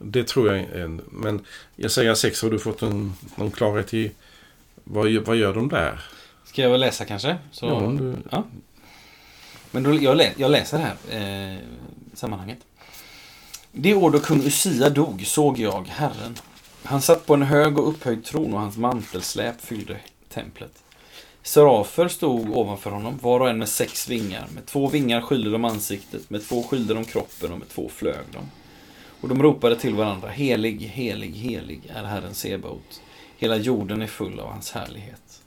Det 0.02 0.24
tror 0.24 0.56
jag 0.56 0.80
en... 0.80 1.02
Men 1.10 1.44
jag 1.76 1.90
säger 1.90 2.14
sex, 2.14 2.42
har 2.42 2.50
du 2.50 2.58
fått 2.58 2.82
en, 2.82 3.12
någon 3.36 3.50
klarhet 3.50 3.94
i 3.94 4.10
vad, 4.84 5.12
vad 5.12 5.36
gör 5.36 5.54
de 5.54 5.68
där? 5.68 6.04
Ska 6.44 6.62
jag 6.62 6.70
väl 6.70 6.80
läsa 6.80 7.04
kanske? 7.04 7.36
Så, 7.52 7.66
Ja, 7.66 7.94
du, 7.98 8.16
Ja. 8.30 8.44
Men 9.70 9.82
då, 9.82 9.94
jag, 9.94 10.16
lä, 10.16 10.32
jag 10.36 10.50
läser 10.50 10.78
det 10.78 10.84
här 10.84 11.52
eh, 11.52 11.58
sammanhanget. 12.14 12.58
Det 13.72 13.94
år 13.94 14.10
då 14.10 14.20
kung 14.20 14.42
Usia 14.42 14.90
dog 14.90 15.26
såg 15.26 15.58
jag 15.58 15.88
Herren. 15.88 16.36
Han 16.82 17.02
satt 17.02 17.26
på 17.26 17.34
en 17.34 17.42
hög 17.42 17.78
och 17.78 17.88
upphöjd 17.88 18.24
tron 18.24 18.54
och 18.54 18.60
hans 18.60 18.76
mantelsläp 18.76 19.60
fyllde 19.60 19.96
templet. 20.28 20.82
Serafer 21.42 22.08
stod 22.08 22.56
ovanför 22.56 22.90
honom, 22.90 23.18
var 23.22 23.40
och 23.40 23.50
en 23.50 23.58
med 23.58 23.68
sex 23.68 24.08
vingar. 24.08 24.46
Med 24.54 24.66
två 24.66 24.88
vingar 24.88 25.20
skyllde 25.20 25.50
de 25.50 25.64
ansiktet, 25.64 26.30
med 26.30 26.48
två 26.48 26.62
skyllde 26.62 26.94
de 26.94 27.04
kroppen 27.04 27.52
och 27.52 27.58
med 27.58 27.68
två 27.68 27.90
flög 27.94 28.24
de. 28.32 28.50
Och 29.22 29.28
de 29.28 29.42
ropade 29.42 29.76
till 29.76 29.94
varandra, 29.94 30.28
helig, 30.28 30.80
helig, 30.80 31.30
helig 31.30 31.80
är 31.94 32.04
Herren 32.04 32.34
Sebaot. 32.34 33.02
Hela 33.38 33.56
jorden 33.56 34.02
är 34.02 34.06
full 34.06 34.40
av 34.40 34.48
hans 34.48 34.72
härlighet. 34.72 35.42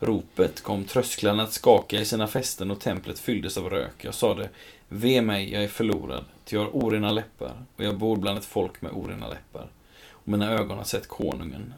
Ropet 0.00 0.62
kom 0.62 0.84
trösklarna 0.84 1.42
att 1.42 1.52
skaka 1.52 2.00
i 2.00 2.04
sina 2.04 2.26
fästen 2.26 2.70
och 2.70 2.80
templet 2.80 3.18
fylldes 3.18 3.56
av 3.56 3.70
rök. 3.70 4.04
Jag 4.04 4.14
sade, 4.14 4.48
ve 4.88 5.22
mig, 5.22 5.52
jag 5.52 5.64
är 5.64 5.68
förlorad, 5.68 6.24
ty 6.44 6.56
jag 6.56 6.64
har 6.64 6.70
orena 6.70 7.12
läppar 7.12 7.52
och 7.76 7.84
jag 7.84 7.98
bor 7.98 8.16
bland 8.16 8.38
ett 8.38 8.44
folk 8.44 8.82
med 8.82 8.92
orena 8.92 9.28
läppar. 9.28 9.66
Och 10.10 10.28
mina 10.28 10.52
ögon 10.52 10.78
har 10.78 10.84
sett 10.84 11.08
konungen, 11.08 11.74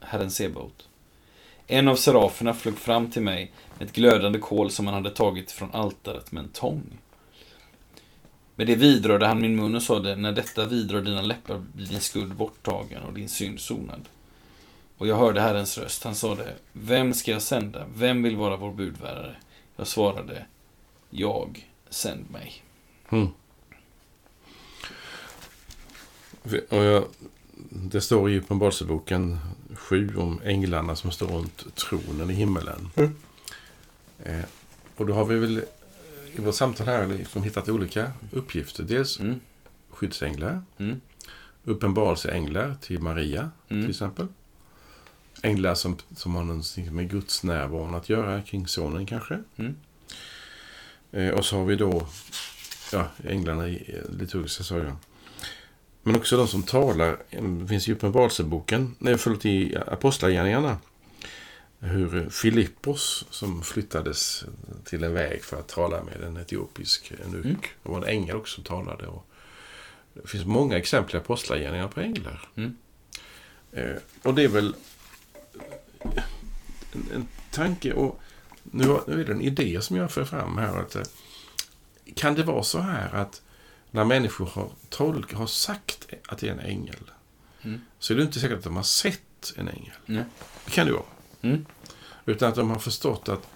Herren 0.00 0.30
Sebaot. 0.30 0.88
En 1.66 1.88
av 1.88 1.96
seraferna 1.96 2.54
flög 2.54 2.78
fram 2.78 3.10
till 3.10 3.22
mig 3.22 3.52
med 3.78 3.88
ett 3.88 3.94
glödande 3.94 4.38
kol 4.38 4.70
som 4.70 4.86
han 4.86 4.94
hade 4.94 5.10
tagit 5.10 5.52
från 5.52 5.72
altaret 5.72 6.32
med 6.32 6.42
en 6.42 6.50
tång. 6.50 6.82
Med 8.56 8.66
det 8.66 8.74
vidrörde 8.74 9.26
han 9.26 9.40
min 9.40 9.56
mun 9.56 9.74
och 9.74 9.82
sade, 9.82 10.16
när 10.16 10.32
detta 10.32 10.66
vidrör 10.66 11.02
dina 11.02 11.22
läppar 11.22 11.62
blir 11.72 11.86
din 11.86 12.00
skuld 12.00 12.34
borttagen 12.34 13.02
och 13.02 13.12
din 13.12 13.28
synd 13.28 13.60
sonad. 13.60 14.08
Och 14.96 15.06
jag 15.06 15.16
hörde 15.16 15.40
Herrens 15.40 15.78
röst. 15.78 16.04
Han 16.04 16.14
sade, 16.14 16.54
vem 16.72 17.14
ska 17.14 17.30
jag 17.30 17.42
sända? 17.42 17.86
Vem 17.94 18.22
vill 18.22 18.36
vara 18.36 18.56
vår 18.56 18.72
budbärare? 18.72 19.36
Jag 19.76 19.86
svarade, 19.86 20.46
jag, 21.10 21.68
sänd 21.88 22.30
mig. 22.30 22.62
Mm. 23.08 23.28
Och 26.68 26.84
jag, 26.84 27.04
det 27.70 28.00
står 28.00 28.30
i 28.30 28.38
Uppenbarelseboken 28.38 29.38
7 29.74 30.16
om 30.16 30.40
änglarna 30.44 30.96
som 30.96 31.10
står 31.10 31.26
runt 31.26 31.76
tronen 31.76 32.30
i 32.30 32.34
himmelen. 32.34 32.90
Mm. 32.96 33.16
Eh, 34.24 34.44
och 34.96 35.06
då 35.06 35.14
har 35.14 35.24
vi 35.24 35.38
väl 35.38 35.64
i 36.38 36.40
vårt 36.40 36.54
samtal 36.54 36.86
här 36.86 37.06
liksom 37.06 37.42
hittat 37.42 37.68
olika 37.68 38.12
uppgifter. 38.30 38.84
Dels 38.84 39.20
Mm, 39.20 39.40
skyddsänglar, 39.90 40.62
mm, 40.78 41.00
uppenbarelseänglar 41.64 42.76
till 42.80 43.00
Maria 43.00 43.50
till 43.68 43.76
mm, 43.76 43.90
exempel. 43.90 44.26
Änglar 45.42 45.74
som, 45.74 45.96
som 46.16 46.34
har 46.34 46.44
någonting 46.44 46.94
med 46.94 47.10
Guds 47.10 47.42
närvaron 47.42 47.94
att 47.94 48.08
göra 48.08 48.42
kring 48.42 48.66
sonen 48.66 49.06
kanske. 49.06 49.38
mm, 49.56 49.74
Eh, 51.12 51.28
och 51.28 51.44
så 51.44 51.56
har 51.56 51.64
vi 51.64 51.76
då 51.76 52.06
ja, 52.92 53.08
änglarna 53.28 53.68
i 53.68 54.00
liturgiska 54.18 54.64
sagan. 54.64 54.96
Men 56.02 56.16
också 56.16 56.36
de 56.36 56.48
som 56.48 56.62
talar. 56.62 57.16
Det 57.60 57.68
finns 57.68 57.88
i 57.88 57.92
Uppenbarelseboken, 57.92 58.94
nej 58.98 59.18
förlåt 59.18 59.46
i 59.46 59.76
Apostlagärningarna. 59.86 60.78
Hur 61.86 62.30
Filippos 62.30 63.24
som 63.30 63.62
flyttades 63.62 64.44
till 64.84 65.04
en 65.04 65.14
väg 65.14 65.44
för 65.44 65.56
att 65.60 65.68
tala 65.68 66.02
med 66.04 66.22
en 66.22 66.36
etiopisk 66.36 67.12
enuk. 67.24 67.44
Mm. 67.44 67.56
Det 67.82 67.88
var 67.88 67.96
en 67.98 68.04
ängel 68.08 68.36
också 68.36 68.54
som 68.54 68.64
talade. 68.64 69.06
Och 69.06 69.26
det 70.14 70.28
finns 70.28 70.44
många 70.46 70.76
exempel 70.78 71.14
i 71.14 71.18
Apostlagärningarna 71.18 71.88
på 71.88 72.00
änglar. 72.00 72.48
Mm. 72.56 72.76
Eh, 73.72 73.96
och 74.22 74.34
det 74.34 74.42
är 74.44 74.48
väl 74.48 74.74
en, 76.92 77.02
en 77.14 77.28
tanke 77.50 77.92
och 77.92 78.20
nu, 78.62 78.88
har- 78.88 79.04
nu 79.06 79.20
är 79.20 79.24
det 79.24 79.32
en 79.32 79.40
idé 79.40 79.80
som 79.82 79.96
jag 79.96 80.10
för 80.12 80.24
fram 80.24 80.58
här. 80.58 80.76
Att, 80.78 80.96
eh, 80.96 81.02
kan 82.16 82.34
det 82.34 82.42
vara 82.42 82.62
så 82.62 82.78
här 82.78 83.14
att 83.14 83.42
när 83.90 84.04
människor 84.04 84.46
har, 84.46 84.70
tolk, 84.88 85.32
har 85.32 85.46
sagt 85.46 86.06
att 86.28 86.38
det 86.38 86.48
är 86.48 86.52
en 86.52 86.60
ängel 86.60 87.10
Mm. 87.62 87.80
så 87.98 88.12
är 88.12 88.16
det 88.16 88.22
inte 88.22 88.40
säkert 88.40 88.58
att 88.58 88.64
de 88.64 88.76
har 88.76 88.82
sett 88.82 89.54
en 89.56 89.68
ängel. 89.68 89.92
Nej. 90.06 90.24
Det 90.64 90.70
kan 90.70 90.86
det 90.86 90.92
vara. 90.92 91.02
Mm. 91.44 91.66
Utan 92.26 92.48
att 92.48 92.54
de 92.54 92.70
har 92.70 92.78
förstått 92.78 93.28
att 93.28 93.48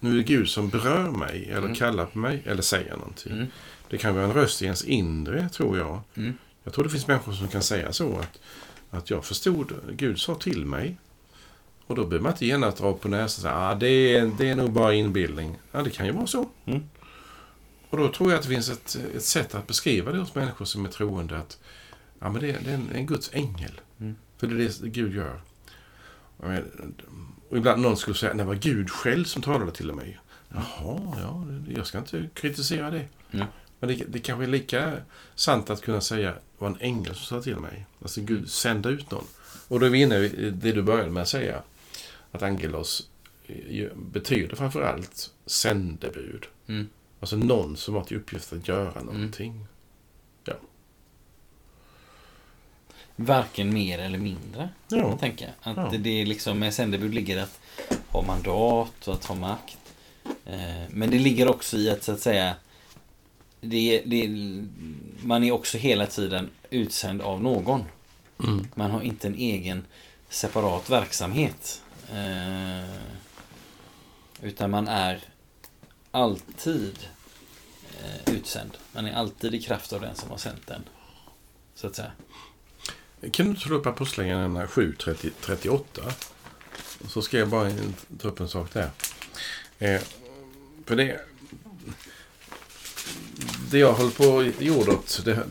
nu 0.00 0.10
är 0.12 0.16
det 0.16 0.22
Gud 0.22 0.48
som 0.48 0.68
berör 0.68 1.10
mig 1.10 1.44
eller 1.50 1.58
Mm. 1.58 1.74
kallar 1.74 2.06
på 2.06 2.18
mig 2.18 2.42
eller 2.46 2.62
säger 2.62 2.96
någonting. 2.96 3.32
Mm. 3.32 3.46
Det 3.90 3.98
kan 3.98 4.14
vara 4.14 4.24
en 4.24 4.32
röst 4.32 4.62
i 4.62 4.64
ens 4.64 4.84
inre, 4.84 5.48
tror 5.48 5.78
jag. 5.78 6.00
Mm. 6.14 6.34
Jag 6.64 6.72
tror 6.72 6.84
det 6.84 6.90
finns 6.90 7.06
människor 7.06 7.32
som 7.32 7.48
kan 7.48 7.62
säga 7.62 7.92
så 7.92 8.18
att, 8.18 8.40
att 8.90 9.10
jag 9.10 9.24
förstod, 9.24 9.72
Gud 9.92 10.18
sa 10.20 10.34
till 10.34 10.66
mig. 10.66 10.96
Och 11.86 11.94
då 11.96 12.04
behöver 12.04 12.22
man 12.22 12.32
inte 12.32 12.46
genast 12.46 12.76
dra 12.78 12.92
på 12.92 13.08
näsan 13.08 13.24
och 13.24 13.30
säga 13.30 13.54
ah, 13.54 13.74
det, 13.74 13.86
är, 13.88 14.30
det 14.38 14.48
är 14.50 14.54
nog 14.56 14.72
bara 14.72 14.94
inbildning. 14.94 15.56
Ja, 15.72 15.82
det 15.82 15.90
kan 15.90 16.06
ju 16.06 16.12
vara 16.12 16.26
så. 16.26 16.48
Mm. 16.64 16.82
Och 17.90 17.98
då 17.98 18.12
tror 18.12 18.30
jag 18.30 18.36
att 18.38 18.42
det 18.42 18.48
finns 18.54 18.68
ett, 18.70 18.98
ett 19.16 19.22
sätt 19.24 19.54
att 19.54 19.66
beskriva 19.66 20.12
det 20.12 20.18
hos 20.18 20.34
människor 20.34 20.64
som 20.64 20.84
är 20.84 20.88
troende 20.88 21.38
att 21.38 21.58
ja, 22.18 22.30
men 22.30 22.40
det, 22.42 22.50
är- 22.50 22.60
det 22.64 22.70
är 22.70 22.74
en, 22.74 22.88
en 22.94 23.06
Guds 23.06 23.30
ängel. 23.32 23.80
Mm. 24.00 24.14
För 24.38 24.46
det 24.46 24.64
är 24.64 24.70
det 24.82 24.88
Gud 24.88 25.14
gör. 25.14 25.40
Och 27.48 27.56
ibland 27.56 27.82
någon 27.82 27.96
skulle 27.96 28.16
säga, 28.16 28.34
det 28.34 28.44
var 28.44 28.54
Gud 28.54 28.90
själv 28.90 29.24
som 29.24 29.42
talade 29.42 29.72
till 29.72 29.92
mig. 29.92 30.20
Jaha, 30.48 31.16
ja, 31.20 31.46
jag 31.76 31.86
ska 31.86 31.98
inte 31.98 32.28
kritisera 32.34 32.90
det. 32.90 33.08
Mm. 33.30 33.46
Men 33.80 33.88
det, 33.88 34.04
det 34.08 34.18
kanske 34.18 34.44
är 34.44 34.48
lika 34.48 34.96
sant 35.34 35.70
att 35.70 35.82
kunna 35.82 36.00
säga, 36.00 36.30
det 36.30 36.38
var 36.58 36.68
en 36.68 36.80
ängel 36.80 37.14
som 37.14 37.38
sa 37.38 37.42
till 37.42 37.56
mig. 37.56 37.86
Alltså 38.02 38.20
Gud 38.20 38.50
sände 38.50 38.88
ut 38.88 39.10
någon. 39.10 39.24
Och 39.68 39.80
då 39.80 39.86
är 39.86 39.90
vi 39.90 40.00
inne 40.00 40.18
i 40.18 40.50
det 40.50 40.72
du 40.72 40.82
började 40.82 41.10
med 41.10 41.22
att 41.22 41.28
säga. 41.28 41.62
Att 42.30 42.42
angelos 42.42 43.08
eh, 43.46 43.88
betyder 43.96 44.56
framförallt 44.56 45.30
sändebud. 45.46 46.46
Mm. 46.66 46.88
Alltså 47.20 47.36
någon 47.36 47.76
som 47.76 47.94
har 47.94 48.04
till 48.04 48.16
uppgift 48.16 48.52
att 48.52 48.68
göra 48.68 49.02
någonting. 49.02 49.66
Varken 53.16 53.74
mer 53.74 53.98
eller 53.98 54.18
mindre. 54.18 54.68
Kan 54.88 54.98
Ja. 54.98 55.08
man 55.08 55.18
tänka. 55.18 55.48
Att 55.62 55.76
Ja. 55.76 55.98
det 55.98 56.22
är 56.22 56.26
liksom 56.26 56.58
med 56.58 56.74
sändebud 56.74 57.14
ligger 57.14 57.42
att 57.42 57.60
ha 58.08 58.22
mandat 58.22 59.08
och 59.08 59.14
att 59.14 59.24
ha 59.24 59.34
makt. 59.34 59.78
Eh, 60.46 60.82
Men 60.90 61.10
det 61.10 61.18
ligger 61.18 61.48
också 61.48 61.76
i 61.76 61.90
att 61.90 62.02
så 62.04 62.12
att 62.12 62.20
säga 62.20 62.54
det, 63.60 64.02
det, 64.06 64.28
man 65.22 65.44
är 65.44 65.52
också 65.52 65.78
hela 65.78 66.06
tiden 66.06 66.50
utsänd 66.70 67.22
av 67.22 67.42
någon. 67.42 67.84
Mm. 68.44 68.68
Man 68.74 68.90
har 68.90 69.02
inte 69.02 69.26
en 69.26 69.34
egen 69.34 69.84
separat 70.28 70.90
verksamhet. 70.90 71.82
Eh, 72.12 72.94
utan 74.42 74.70
man 74.70 74.88
är 74.88 75.20
alltid 76.10 76.98
eh, 78.04 78.34
utsänd. 78.34 78.70
Man 78.92 79.06
är 79.06 79.12
alltid 79.12 79.54
i 79.54 79.62
kraft 79.62 79.92
av 79.92 80.00
den 80.00 80.14
som 80.14 80.30
har 80.30 80.38
sänt 80.38 80.66
den. 80.66 80.82
Så 81.74 81.86
att 81.86 81.96
säga. 81.96 82.12
Kan 83.32 83.46
du 83.46 83.50
inte 83.50 83.60
slå 83.60 83.76
upp 83.76 83.86
Apostlagärningarna 83.86 84.66
7, 84.66 84.94
30, 84.98 85.30
38? 85.40 86.02
Så 87.08 87.22
ska 87.22 87.38
jag 87.38 87.48
bara 87.48 87.70
ta 88.18 88.28
upp 88.28 88.40
en 88.40 88.48
sak 88.48 88.72
där. 88.72 88.90
Eh, 89.78 90.00
för 90.84 90.96
det... 90.96 91.20
Det 93.70 93.78
jag 93.78 93.92
håller 93.92 94.10
på 94.10 94.24
och 94.24 94.78
ordet, 94.78 95.20
det, 95.24 95.42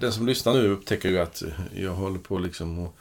den 0.00 0.12
som 0.12 0.26
lyssnar 0.26 0.54
nu 0.54 0.68
upptäcker 0.68 1.08
ju 1.08 1.18
att 1.18 1.42
jag 1.74 1.92
håller 1.92 2.18
på 2.18 2.38
liksom 2.38 2.78
och 2.78 2.96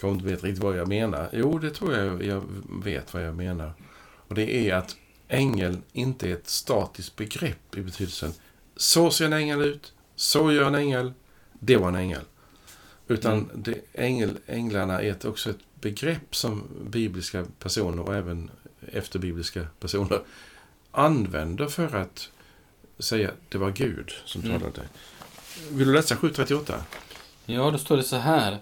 kanske 0.00 0.14
inte 0.14 0.34
vet 0.34 0.44
riktigt 0.44 0.62
vad 0.62 0.78
jag 0.78 0.88
menar. 0.88 1.28
Jo, 1.32 1.58
det 1.58 1.70
tror 1.70 1.94
jag 1.94 2.24
jag 2.24 2.42
vet 2.84 3.14
vad 3.14 3.22
jag 3.22 3.36
menar. 3.36 3.72
Och 4.28 4.34
det 4.34 4.68
är 4.70 4.74
att 4.74 4.96
ängel 5.28 5.78
inte 5.92 6.28
är 6.28 6.32
ett 6.32 6.48
statiskt 6.48 7.16
begrepp 7.16 7.76
i 7.76 7.80
betydelsen 7.80 8.32
så 8.76 9.10
ser 9.10 9.24
en 9.24 9.32
ängel 9.32 9.62
ut, 9.62 9.92
så 10.16 10.52
gör 10.52 10.64
en 10.64 10.74
ängel, 10.74 11.12
det 11.52 11.76
var 11.76 11.88
en 11.88 11.94
ängel. 11.94 12.24
Utan 13.12 13.50
det, 13.54 13.78
ängel, 13.92 14.38
änglarna 14.46 15.02
är 15.02 15.26
också 15.26 15.50
ett 15.50 15.58
begrepp 15.80 16.36
som 16.36 16.68
bibliska 16.90 17.46
personer 17.58 18.02
och 18.02 18.14
även 18.14 18.50
efterbibliska 18.92 19.66
personer 19.80 20.20
använder 20.90 21.66
för 21.66 21.96
att 21.96 22.30
säga 22.98 23.30
det 23.48 23.58
var 23.58 23.70
Gud 23.70 24.10
som 24.24 24.42
Mm. 24.42 24.60
talade. 24.60 24.82
Vill 25.70 25.86
du 25.86 25.94
läsa 25.94 26.16
738? 26.16 26.84
Ja, 27.46 27.70
då 27.70 27.78
står 27.78 27.96
det 27.96 28.02
så 28.02 28.16
här. 28.16 28.58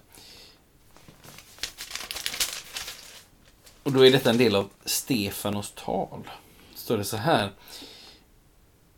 Och 3.83 3.93
då 3.93 4.07
är 4.07 4.13
detta 4.13 4.31
en 4.31 4.39
del 4.39 4.55
av 4.55 4.71
Stefanos 4.85 5.73
tal. 5.77 6.31
Står 6.75 6.99
det 6.99 7.05
så 7.05 7.17
här. 7.17 7.51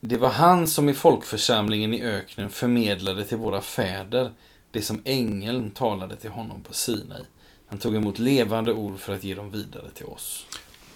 Det 0.00 0.16
var 0.16 0.28
han 0.30 0.66
som 0.66 0.88
i 0.88 0.94
folkförsamlingen 0.94 1.94
i 1.94 2.02
öknen 2.02 2.50
förmedlade 2.50 3.24
till 3.24 3.36
våra 3.36 3.60
fäder 3.60 4.32
det 4.72 4.82
som 4.82 5.02
ängeln 5.04 5.70
talade 5.70 6.16
till 6.16 6.30
honom 6.30 6.62
på 6.62 6.74
Sinai. 6.74 7.22
Han 7.66 7.78
tog 7.78 7.94
emot 7.94 8.18
levande 8.18 8.72
ord 8.72 8.98
för 8.98 9.14
att 9.14 9.24
ge 9.24 9.34
dem 9.34 9.50
vidare 9.50 9.90
till 9.94 10.06
oss. 10.06 10.46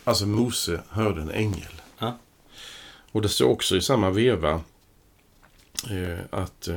Alltså 0.05 0.27
Mose 0.27 0.83
hörde 0.89 1.23
en 1.23 1.31
ängel. 1.31 1.83
Ja. 1.99 2.19
Och 3.13 3.23
det 3.23 3.29
står 3.29 3.49
också 3.49 3.77
i 3.77 3.81
samma 3.81 4.11
veva 4.11 4.61
eh, 5.91 6.19
att 6.31 6.69
eh, 6.69 6.75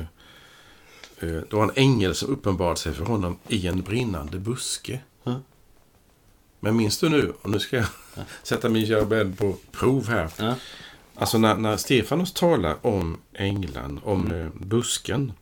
eh, 1.18 1.28
det 1.28 1.52
var 1.52 1.62
en 1.62 1.72
ängel 1.76 2.14
som 2.14 2.28
uppenbarade 2.32 2.76
sig 2.76 2.92
för 2.92 3.04
honom 3.04 3.38
i 3.48 3.66
en 3.66 3.82
brinnande 3.82 4.38
buske. 4.38 5.00
Ja. 5.22 5.40
Men 6.60 6.76
minns 6.76 6.98
du 6.98 7.08
nu, 7.08 7.32
och 7.42 7.50
nu 7.50 7.58
ska 7.58 7.76
jag 7.76 7.86
sätta 8.42 8.68
min 8.68 8.86
kära 8.86 9.04
vän 9.04 9.36
på 9.36 9.56
prov 9.72 10.08
här. 10.08 10.30
Ja. 10.36 10.54
Alltså 11.14 11.38
när, 11.38 11.54
när 11.54 11.76
Stefanos 11.76 12.32
talar 12.32 12.86
om 12.86 13.18
änglan, 13.32 14.00
om 14.04 14.32
eh, 14.32 14.48
busken. 14.66 15.32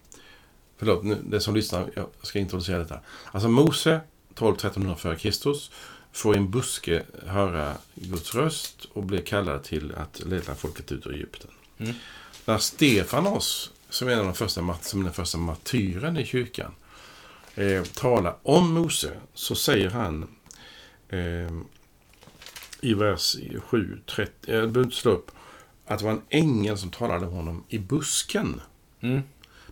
Förlåt, 0.78 1.04
nu, 1.04 1.18
det 1.24 1.40
som 1.40 1.54
lyssnar, 1.54 1.90
jag 1.94 2.06
ska 2.22 2.38
introducera 2.38 2.78
detta. 2.78 3.00
Alltså 3.32 3.48
Mose, 3.48 4.00
12-1300 4.34 4.92
f.Kr. 4.92 5.54
får 6.12 6.34
i 6.34 6.38
en 6.38 6.50
buske 6.50 7.02
höra 7.26 7.74
Guds 7.94 8.34
röst 8.34 8.84
och 8.92 9.02
blir 9.02 9.20
kallad 9.20 9.64
till 9.64 9.94
att 9.94 10.20
leda 10.26 10.54
folket 10.54 10.92
ut 10.92 11.06
ur 11.06 11.14
Egypten. 11.14 11.50
Mm. 11.78 11.94
När 12.44 12.58
Stefanos, 12.58 13.72
som 13.90 14.08
är 14.08 14.12
en 14.12 14.18
av 14.18 14.24
de 14.24 14.34
första, 14.34 14.78
som 14.80 15.04
den 15.04 15.12
första 15.12 15.38
martyren 15.38 16.16
i 16.16 16.26
kyrkan, 16.26 16.74
eh, 17.54 17.82
talar 17.82 18.36
om 18.42 18.72
Mose 18.72 19.12
så 19.34 19.54
säger 19.54 19.90
han 19.90 20.28
eh, 21.08 21.52
i 22.80 22.94
vers 22.94 23.36
7, 23.64 24.00
30, 24.06 24.32
jag 24.40 24.70
behöver 24.70 24.82
inte 24.82 24.96
slå 24.96 25.12
upp, 25.12 25.30
att 25.86 25.98
det 25.98 26.04
var 26.04 26.12
en 26.12 26.22
ängel 26.28 26.78
som 26.78 26.90
talade 26.90 27.20
med 27.20 27.30
honom 27.30 27.64
i 27.68 27.78
busken. 27.78 28.60
Mm. 29.00 29.22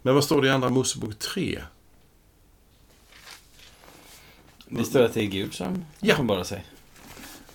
Men 0.07 0.15
vad 0.15 0.25
står 0.25 0.43
det 0.43 0.49
i 0.49 0.51
Andra 0.51 0.69
Mosebok 0.69 1.19
3? 1.19 1.63
Det 4.69 4.85
står 4.85 5.03
att 5.03 5.15
det 5.15 5.21
är 5.21 5.27
Gud 5.27 5.55
som 5.55 5.85
Ja. 6.01 6.15
uppenbarar 6.15 6.45
sig. 6.45 6.65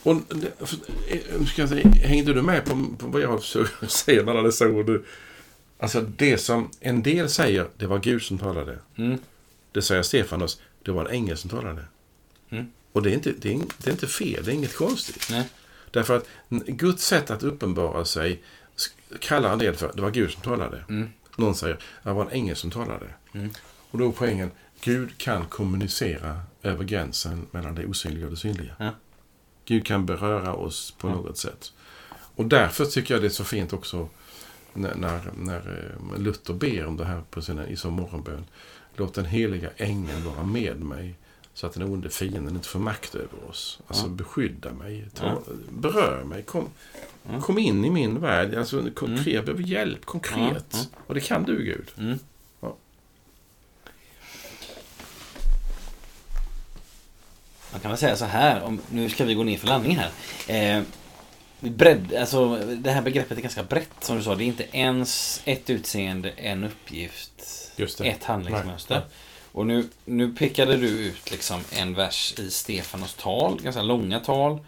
Och, 0.03 0.11
eh, 0.11 1.45
ska 1.45 1.61
jag 1.61 1.69
säga, 1.69 1.89
hängde 1.89 2.33
du 2.33 2.41
med 2.41 2.65
på, 2.65 2.85
på 2.97 3.07
vad 3.07 3.21
jag 3.21 3.41
försöker 3.41 3.87
säga 4.05 4.23
med 4.23 4.35
alla 4.35 4.41
dessa 4.43 4.67
ord? 4.67 5.05
Alltså 5.79 6.01
det 6.01 6.37
som 6.37 6.69
en 6.79 7.03
del 7.03 7.29
säger, 7.29 7.69
det 7.77 7.87
var 7.87 7.99
Gud 7.99 8.21
som 8.21 8.37
talade. 8.37 8.79
Mm. 8.95 9.19
Det 9.71 9.81
säger 9.81 10.03
Stefanos, 10.03 10.61
det 10.83 10.91
var 10.91 11.05
en 11.05 11.11
ängel 11.11 11.37
som 11.37 11.49
talade. 11.49 11.85
Mm. 12.49 12.71
Och 12.91 13.03
det 13.03 13.11
är, 13.11 13.13
inte, 13.13 13.31
det, 13.31 13.53
är, 13.53 13.59
det 13.77 13.89
är 13.89 13.91
inte 13.91 14.07
fel, 14.07 14.43
det 14.45 14.51
är 14.51 14.55
inget 14.55 14.75
konstigt. 14.75 15.27
Nej. 15.31 15.49
Därför 15.91 16.17
att 16.17 16.27
Guds 16.49 17.05
sätt 17.05 17.31
att 17.31 17.43
uppenbara 17.43 18.05
sig 18.05 18.41
kallar 19.19 19.53
en 19.53 19.59
del 19.59 19.75
för, 19.75 19.91
det 19.95 20.01
var 20.01 20.11
Gud 20.11 20.31
som 20.31 20.41
talade. 20.41 20.83
Mm. 20.89 21.09
Någon 21.41 21.55
säger, 21.55 21.79
det 22.03 22.13
var 22.13 22.25
en 22.25 22.31
ängel 22.31 22.55
som 22.55 22.71
talade. 22.71 23.05
Mm. 23.33 23.49
Och 23.91 23.97
då 23.97 24.07
är 24.07 24.11
poängen, 24.11 24.51
Gud 24.81 25.17
kan 25.17 25.45
kommunicera 25.45 26.41
över 26.63 26.83
gränsen 26.83 27.47
mellan 27.51 27.75
det 27.75 27.85
osynliga 27.85 28.25
och 28.25 28.31
det 28.31 28.37
synliga. 28.37 28.75
Ja. 28.79 28.89
Gud 29.65 29.85
kan 29.85 30.05
beröra 30.05 30.53
oss 30.53 30.91
på 30.97 31.07
Ja. 31.07 31.13
något 31.13 31.37
sätt. 31.37 31.73
Och 32.35 32.45
därför 32.45 32.85
tycker 32.85 33.13
jag 33.13 33.23
det 33.23 33.27
är 33.27 33.29
så 33.29 33.43
fint 33.43 33.73
också 33.73 34.09
när, 34.73 34.95
när, 34.95 35.21
när 35.37 35.91
eh, 36.13 36.19
Luther 36.19 36.53
ber 36.53 36.85
om 36.85 36.97
det 36.97 37.05
här 37.05 37.21
på 37.29 37.41
sina, 37.41 37.67
i 37.67 37.77
sin 37.77 37.91
morgonbön. 37.91 38.45
Låt 38.95 39.13
den 39.13 39.25
heliga 39.25 39.69
ängeln 39.77 40.23
vara 40.23 40.43
med 40.43 40.79
mig 40.81 41.15
Så 41.53 41.67
att 41.67 41.73
den 41.73 41.83
onde 41.83 42.09
fienden 42.09 42.55
inte 42.55 42.67
får 42.67 42.79
makt 42.79 43.15
över 43.15 43.49
oss. 43.49 43.79
Alltså 43.87 44.05
Ja. 44.05 44.09
beskydda 44.09 44.71
mig, 44.73 45.05
ta, 45.13 45.25
Ja. 45.25 45.41
berör 45.69 46.23
mig, 46.23 46.43
kom, 46.43 46.69
Ja. 47.31 47.41
kom 47.41 47.57
in 47.59 47.85
i 47.85 47.89
min 47.89 48.19
värld. 48.21 48.55
Alltså, 48.55 48.81
konkret, 48.95 49.19
Mm. 49.27 49.33
Jag 49.35 49.45
behöver 49.45 49.63
hjälp, 49.63 50.05
konkret. 50.05 50.89
Och 51.07 51.13
det 51.13 51.19
kan 51.21 51.43
du 51.43 51.63
Gud. 51.63 51.87
Mm. 51.97 52.19
Ja. 52.61 52.75
Man 57.71 57.79
kan 57.81 57.91
väl 57.91 57.97
säga 57.97 58.15
så 58.15 58.25
här, 58.25 58.61
om, 58.63 58.79
nu 58.89 59.09
ska 59.09 59.25
vi 59.25 59.33
gå 59.33 59.43
ner 59.43 59.57
för 59.57 59.67
landning 59.67 59.97
här. 59.99 60.11
Eh, 60.77 60.83
bredd, 61.59 62.13
alltså, 62.15 62.55
det 62.57 62.91
här 62.91 63.01
begreppet 63.01 63.37
är 63.37 63.41
ganska 63.41 63.63
brett 63.63 63.89
som 64.01 64.17
du 64.17 64.23
sa. 64.23 64.35
Det 64.35 64.43
är 64.43 64.45
inte 64.45 64.65
ens 64.77 65.41
ett 65.45 65.69
utseende, 65.69 66.29
en 66.31 66.63
uppgift, 66.63 67.31
ett 68.03 68.23
handlingsmönster. 68.23 68.95
Nej, 68.95 69.05
Och 69.51 69.65
nu, 69.65 69.87
nu 70.05 70.33
pekade 70.33 70.77
du 70.77 70.87
ut 70.87 71.31
liksom 71.31 71.61
en 71.71 71.93
vers 71.93 72.33
i 72.39 72.49
Stefanos 72.51 73.13
tal, 73.13 73.61
ganska 73.61 73.81
långa 73.81 74.19
tal 74.19 74.59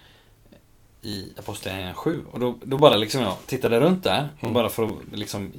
i 1.02 1.28
Apostlagärningarna 1.38 1.94
7. 1.96 2.24
Och 2.32 2.40
då, 2.40 2.56
då 2.64 2.78
bara 2.78 2.96
liksom 2.96 3.22
jag 3.22 3.38
tittade 3.46 3.80
runt 3.80 4.04
där. 4.04 4.30
Och 4.38 4.44
Mm. 4.44 4.54
bara 4.54 4.70
för 4.70 4.84
att 4.86 4.92
liksom, 5.14 5.52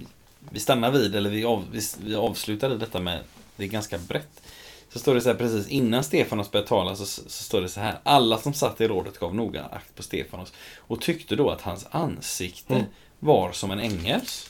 vi 0.50 0.60
stannar 0.60 0.90
vid, 0.90 1.14
eller 1.16 1.30
vi, 1.30 1.44
av, 1.44 1.64
vi, 1.72 1.80
vi 2.04 2.14
avslutar 2.14 2.74
i 2.74 2.76
detta 2.78 3.00
med, 3.00 3.20
det 3.56 3.64
är 3.64 3.68
ganska 3.68 3.98
brett. 3.98 4.40
Så 4.92 4.98
står 4.98 5.14
det 5.14 5.20
så 5.20 5.28
här 5.28 5.36
precis 5.36 5.68
innan 5.68 6.04
Stefanos 6.04 6.50
började 6.50 6.68
tala 6.68 6.96
så, 6.96 7.06
så 7.06 7.30
står 7.44 7.60
det 7.60 7.68
så 7.68 7.80
här. 7.80 7.98
Alla 8.02 8.38
som 8.38 8.54
satt 8.54 8.80
i 8.80 8.88
rådet 8.88 9.18
gav 9.18 9.34
noga 9.34 9.64
akt 9.64 9.94
på 9.96 10.02
Stefanos 10.02 10.52
och 10.78 11.00
tyckte 11.00 11.36
då 11.36 11.50
att 11.50 11.60
hans 11.60 11.86
ansikte 11.90 12.74
Mm. 12.74 12.86
var 13.18 13.52
som 13.52 13.70
en 13.70 13.80
ängels. 13.80 14.48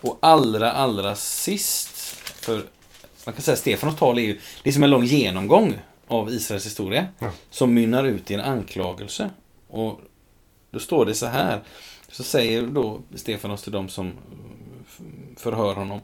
Och 0.00 0.18
allra, 0.22 0.72
allra 0.72 1.16
sist, 1.16 1.88
för 2.40 2.64
man 3.26 3.34
kan 3.34 3.42
säga 3.42 3.52
att 3.52 3.58
Stefanos 3.58 3.96
tal 3.96 4.18
är 4.18 4.22
ju, 4.22 4.40
det 4.62 4.70
är 4.70 4.72
som 4.72 4.82
en 4.82 4.90
lång 4.90 5.04
genomgång 5.04 5.74
av 6.06 6.30
Israels 6.30 6.66
historia. 6.66 7.06
Ja. 7.18 7.30
Som 7.50 7.74
mynnar 7.74 8.04
ut 8.04 8.30
i 8.30 8.34
en 8.34 8.40
anklagelse. 8.40 9.30
Och 9.68 10.00
då 10.70 10.78
står 10.78 11.06
det 11.06 11.14
så 11.14 11.26
här. 11.26 11.60
Så 12.08 12.22
säger 12.22 12.62
då 12.62 13.00
Stefanos 13.14 13.62
till 13.62 13.72
dem 13.72 13.88
som 13.88 14.12
förhör 15.36 15.74
honom 15.74 16.00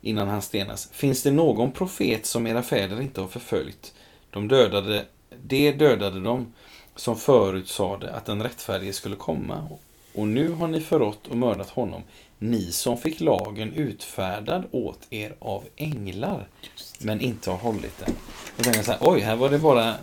innan 0.00 0.28
han 0.28 0.42
stenas. 0.42 0.88
Finns 0.92 1.22
det 1.22 1.30
någon 1.30 1.72
profet 1.72 2.26
som 2.26 2.46
era 2.46 2.62
fäder 2.62 3.00
inte 3.00 3.20
har 3.20 3.28
förföljt? 3.28 3.94
De 4.30 4.48
dödade, 4.48 5.04
det 5.42 5.72
dödade 5.72 6.20
de 6.20 6.52
som 6.96 7.16
förutsade 7.16 8.12
att 8.12 8.26
den 8.26 8.42
rättfärdige 8.42 8.92
skulle 8.92 9.16
komma. 9.16 9.68
Och 10.14 10.28
nu 10.28 10.48
har 10.52 10.68
ni 10.68 10.80
förrått 10.80 11.26
och 11.26 11.36
mördat 11.36 11.70
honom. 11.70 12.02
Ni 12.44 12.72
som 12.72 12.98
fick 12.98 13.20
lagen 13.20 13.72
utfärdad 13.72 14.64
åt 14.70 14.98
er 15.10 15.34
av 15.38 15.64
änglar. 15.76 16.48
Men 16.98 17.20
inte 17.20 17.50
har 17.50 17.58
hållit 17.58 17.98
den. 17.98 18.14
Och 18.56 18.64
tänker 18.64 18.82
så 18.82 18.90
här, 18.92 18.98
oj, 19.00 19.20
här 19.20 19.36
var 19.36 19.50
det 19.50 19.58
bara, 19.58 19.94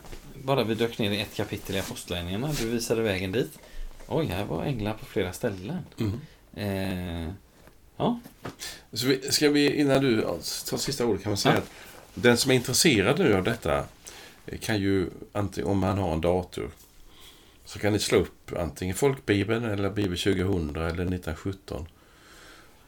bara 0.43 0.63
vi 0.63 0.75
dök 0.75 0.97
ner 0.99 1.11
i 1.11 1.21
ett 1.21 1.35
kapitel 1.35 1.75
i 1.75 1.79
Apostlagärningarna. 1.79 2.51
Du 2.59 2.69
visade 2.69 3.01
vägen 3.01 3.31
dit. 3.31 3.59
Oj, 4.07 4.25
här 4.25 4.45
var 4.45 4.63
änglar 4.63 4.93
på 4.93 5.05
flera 5.05 5.33
ställen. 5.33 5.77
Mm. 5.99 6.19
Eh, 6.55 7.33
ja, 7.97 8.19
Så 8.93 9.07
vi, 9.07 9.31
ska 9.31 9.49
vi, 9.49 9.75
innan 9.75 10.01
du 10.01 10.21
tar 10.69 10.77
sista 10.77 11.05
ordet, 11.05 11.23
kan 11.23 11.29
man 11.29 11.37
säga 11.37 11.55
Ja. 11.55 11.59
att 11.61 11.69
den 12.13 12.37
som 12.37 12.51
är 12.51 12.55
intresserad 12.55 13.19
nu 13.19 13.35
av 13.35 13.43
detta 13.43 13.85
eh, 14.45 14.59
kan 14.59 14.79
ju, 14.81 15.09
antingen, 15.31 15.69
om 15.69 15.79
man 15.79 15.97
har 15.97 16.13
en 16.13 16.21
dator, 16.21 16.71
så 17.65 17.79
kan 17.79 17.93
ni 17.93 17.99
slå 17.99 18.17
upp 18.17 18.51
antingen 18.57 18.95
Folkbibeln 18.95 19.65
eller 19.65 19.89
Bibel 19.89 20.17
2000 20.17 20.69
eller 20.75 20.87
1917. 20.87 21.87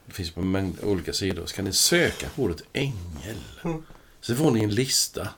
Det 0.05 0.13
finns 0.13 0.31
på 0.31 0.41
en 0.41 0.51
mängd 0.51 0.83
olika 0.83 1.13
sidor. 1.13 1.45
Så 1.45 1.55
kan 1.55 1.65
ni 1.65 1.73
söka 1.73 2.29
på 2.29 2.41
ordet 2.43 2.61
ängel. 2.73 3.37
Mm. 3.63 3.83
Så 4.21 4.35
får 4.35 4.51
ni 4.51 4.63
en 4.63 4.75
lista. 4.75 5.29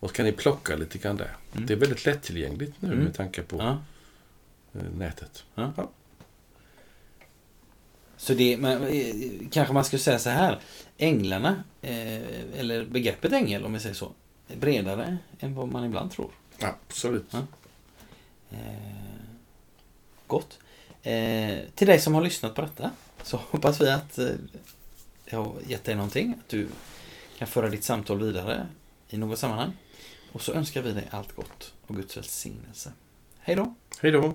Och 0.00 0.08
så 0.10 0.14
kan 0.16 0.26
ni 0.26 0.32
plocka 0.32 0.76
lite 0.76 0.98
grann 0.98 1.16
där. 1.16 1.36
Mm. 1.52 1.66
Det 1.66 1.72
är 1.72 1.76
väldigt 1.76 2.04
lättillgängligt 2.06 2.72
nu 2.80 2.92
Mm. 2.92 3.04
med 3.04 3.14
tanke 3.14 3.42
på 3.42 3.56
ja. 3.56 3.78
eh, 4.80 4.90
nätet. 4.98 5.44
Ja. 5.54 5.72
Ja. 5.76 5.90
Så 8.16 8.34
det, 8.34 8.56
men, 8.56 8.82
eh, 8.82 9.14
kanske 9.50 9.74
man 9.74 9.84
skulle 9.84 10.00
säga 10.00 10.18
så 10.18 10.30
här. 10.30 10.60
Änglarna, 10.98 11.64
eh, 11.82 12.58
eller 12.60 12.84
begreppet 12.84 13.32
ängel 13.32 13.64
om 13.64 13.72
vi 13.72 13.80
säger 13.80 13.94
så, 13.94 14.12
är 14.48 14.56
bredare 14.56 15.18
än 15.40 15.54
vad 15.54 15.68
man 15.68 15.84
ibland 15.84 16.10
tror. 16.10 16.30
Absolut. 16.60 17.26
Ja. 17.30 17.46
Eh, 18.50 18.58
gott. 20.26 20.58
Eh, 21.02 21.58
till 21.74 21.86
dig 21.86 22.00
som 22.00 22.14
har 22.14 22.22
lyssnat 22.22 22.54
på 22.54 22.62
detta 22.62 22.90
så 23.26 23.36
hoppas 23.36 23.80
vi 23.80 23.90
att 23.90 24.18
eh, 24.18 24.30
det 25.24 25.36
har 25.36 25.54
gett 25.66 25.84
dig 25.84 25.94
någonting. 25.94 26.34
Att 26.38 26.48
du 26.48 26.68
kan 27.38 27.48
föra 27.48 27.68
ditt 27.68 27.84
samtal 27.84 28.22
vidare 28.22 28.66
i 29.08 29.16
något 29.16 29.38
sammanhang. 29.38 29.72
Och 30.32 30.42
så 30.42 30.52
önskar 30.52 30.82
vi 30.82 30.92
dig 30.92 31.08
allt 31.10 31.36
gott 31.36 31.72
och 31.86 31.96
Guds 31.96 32.16
välsignelse. 32.16 32.92
Hej 33.38 33.56
då! 33.56 33.74
Hej 34.00 34.10
då! 34.10 34.34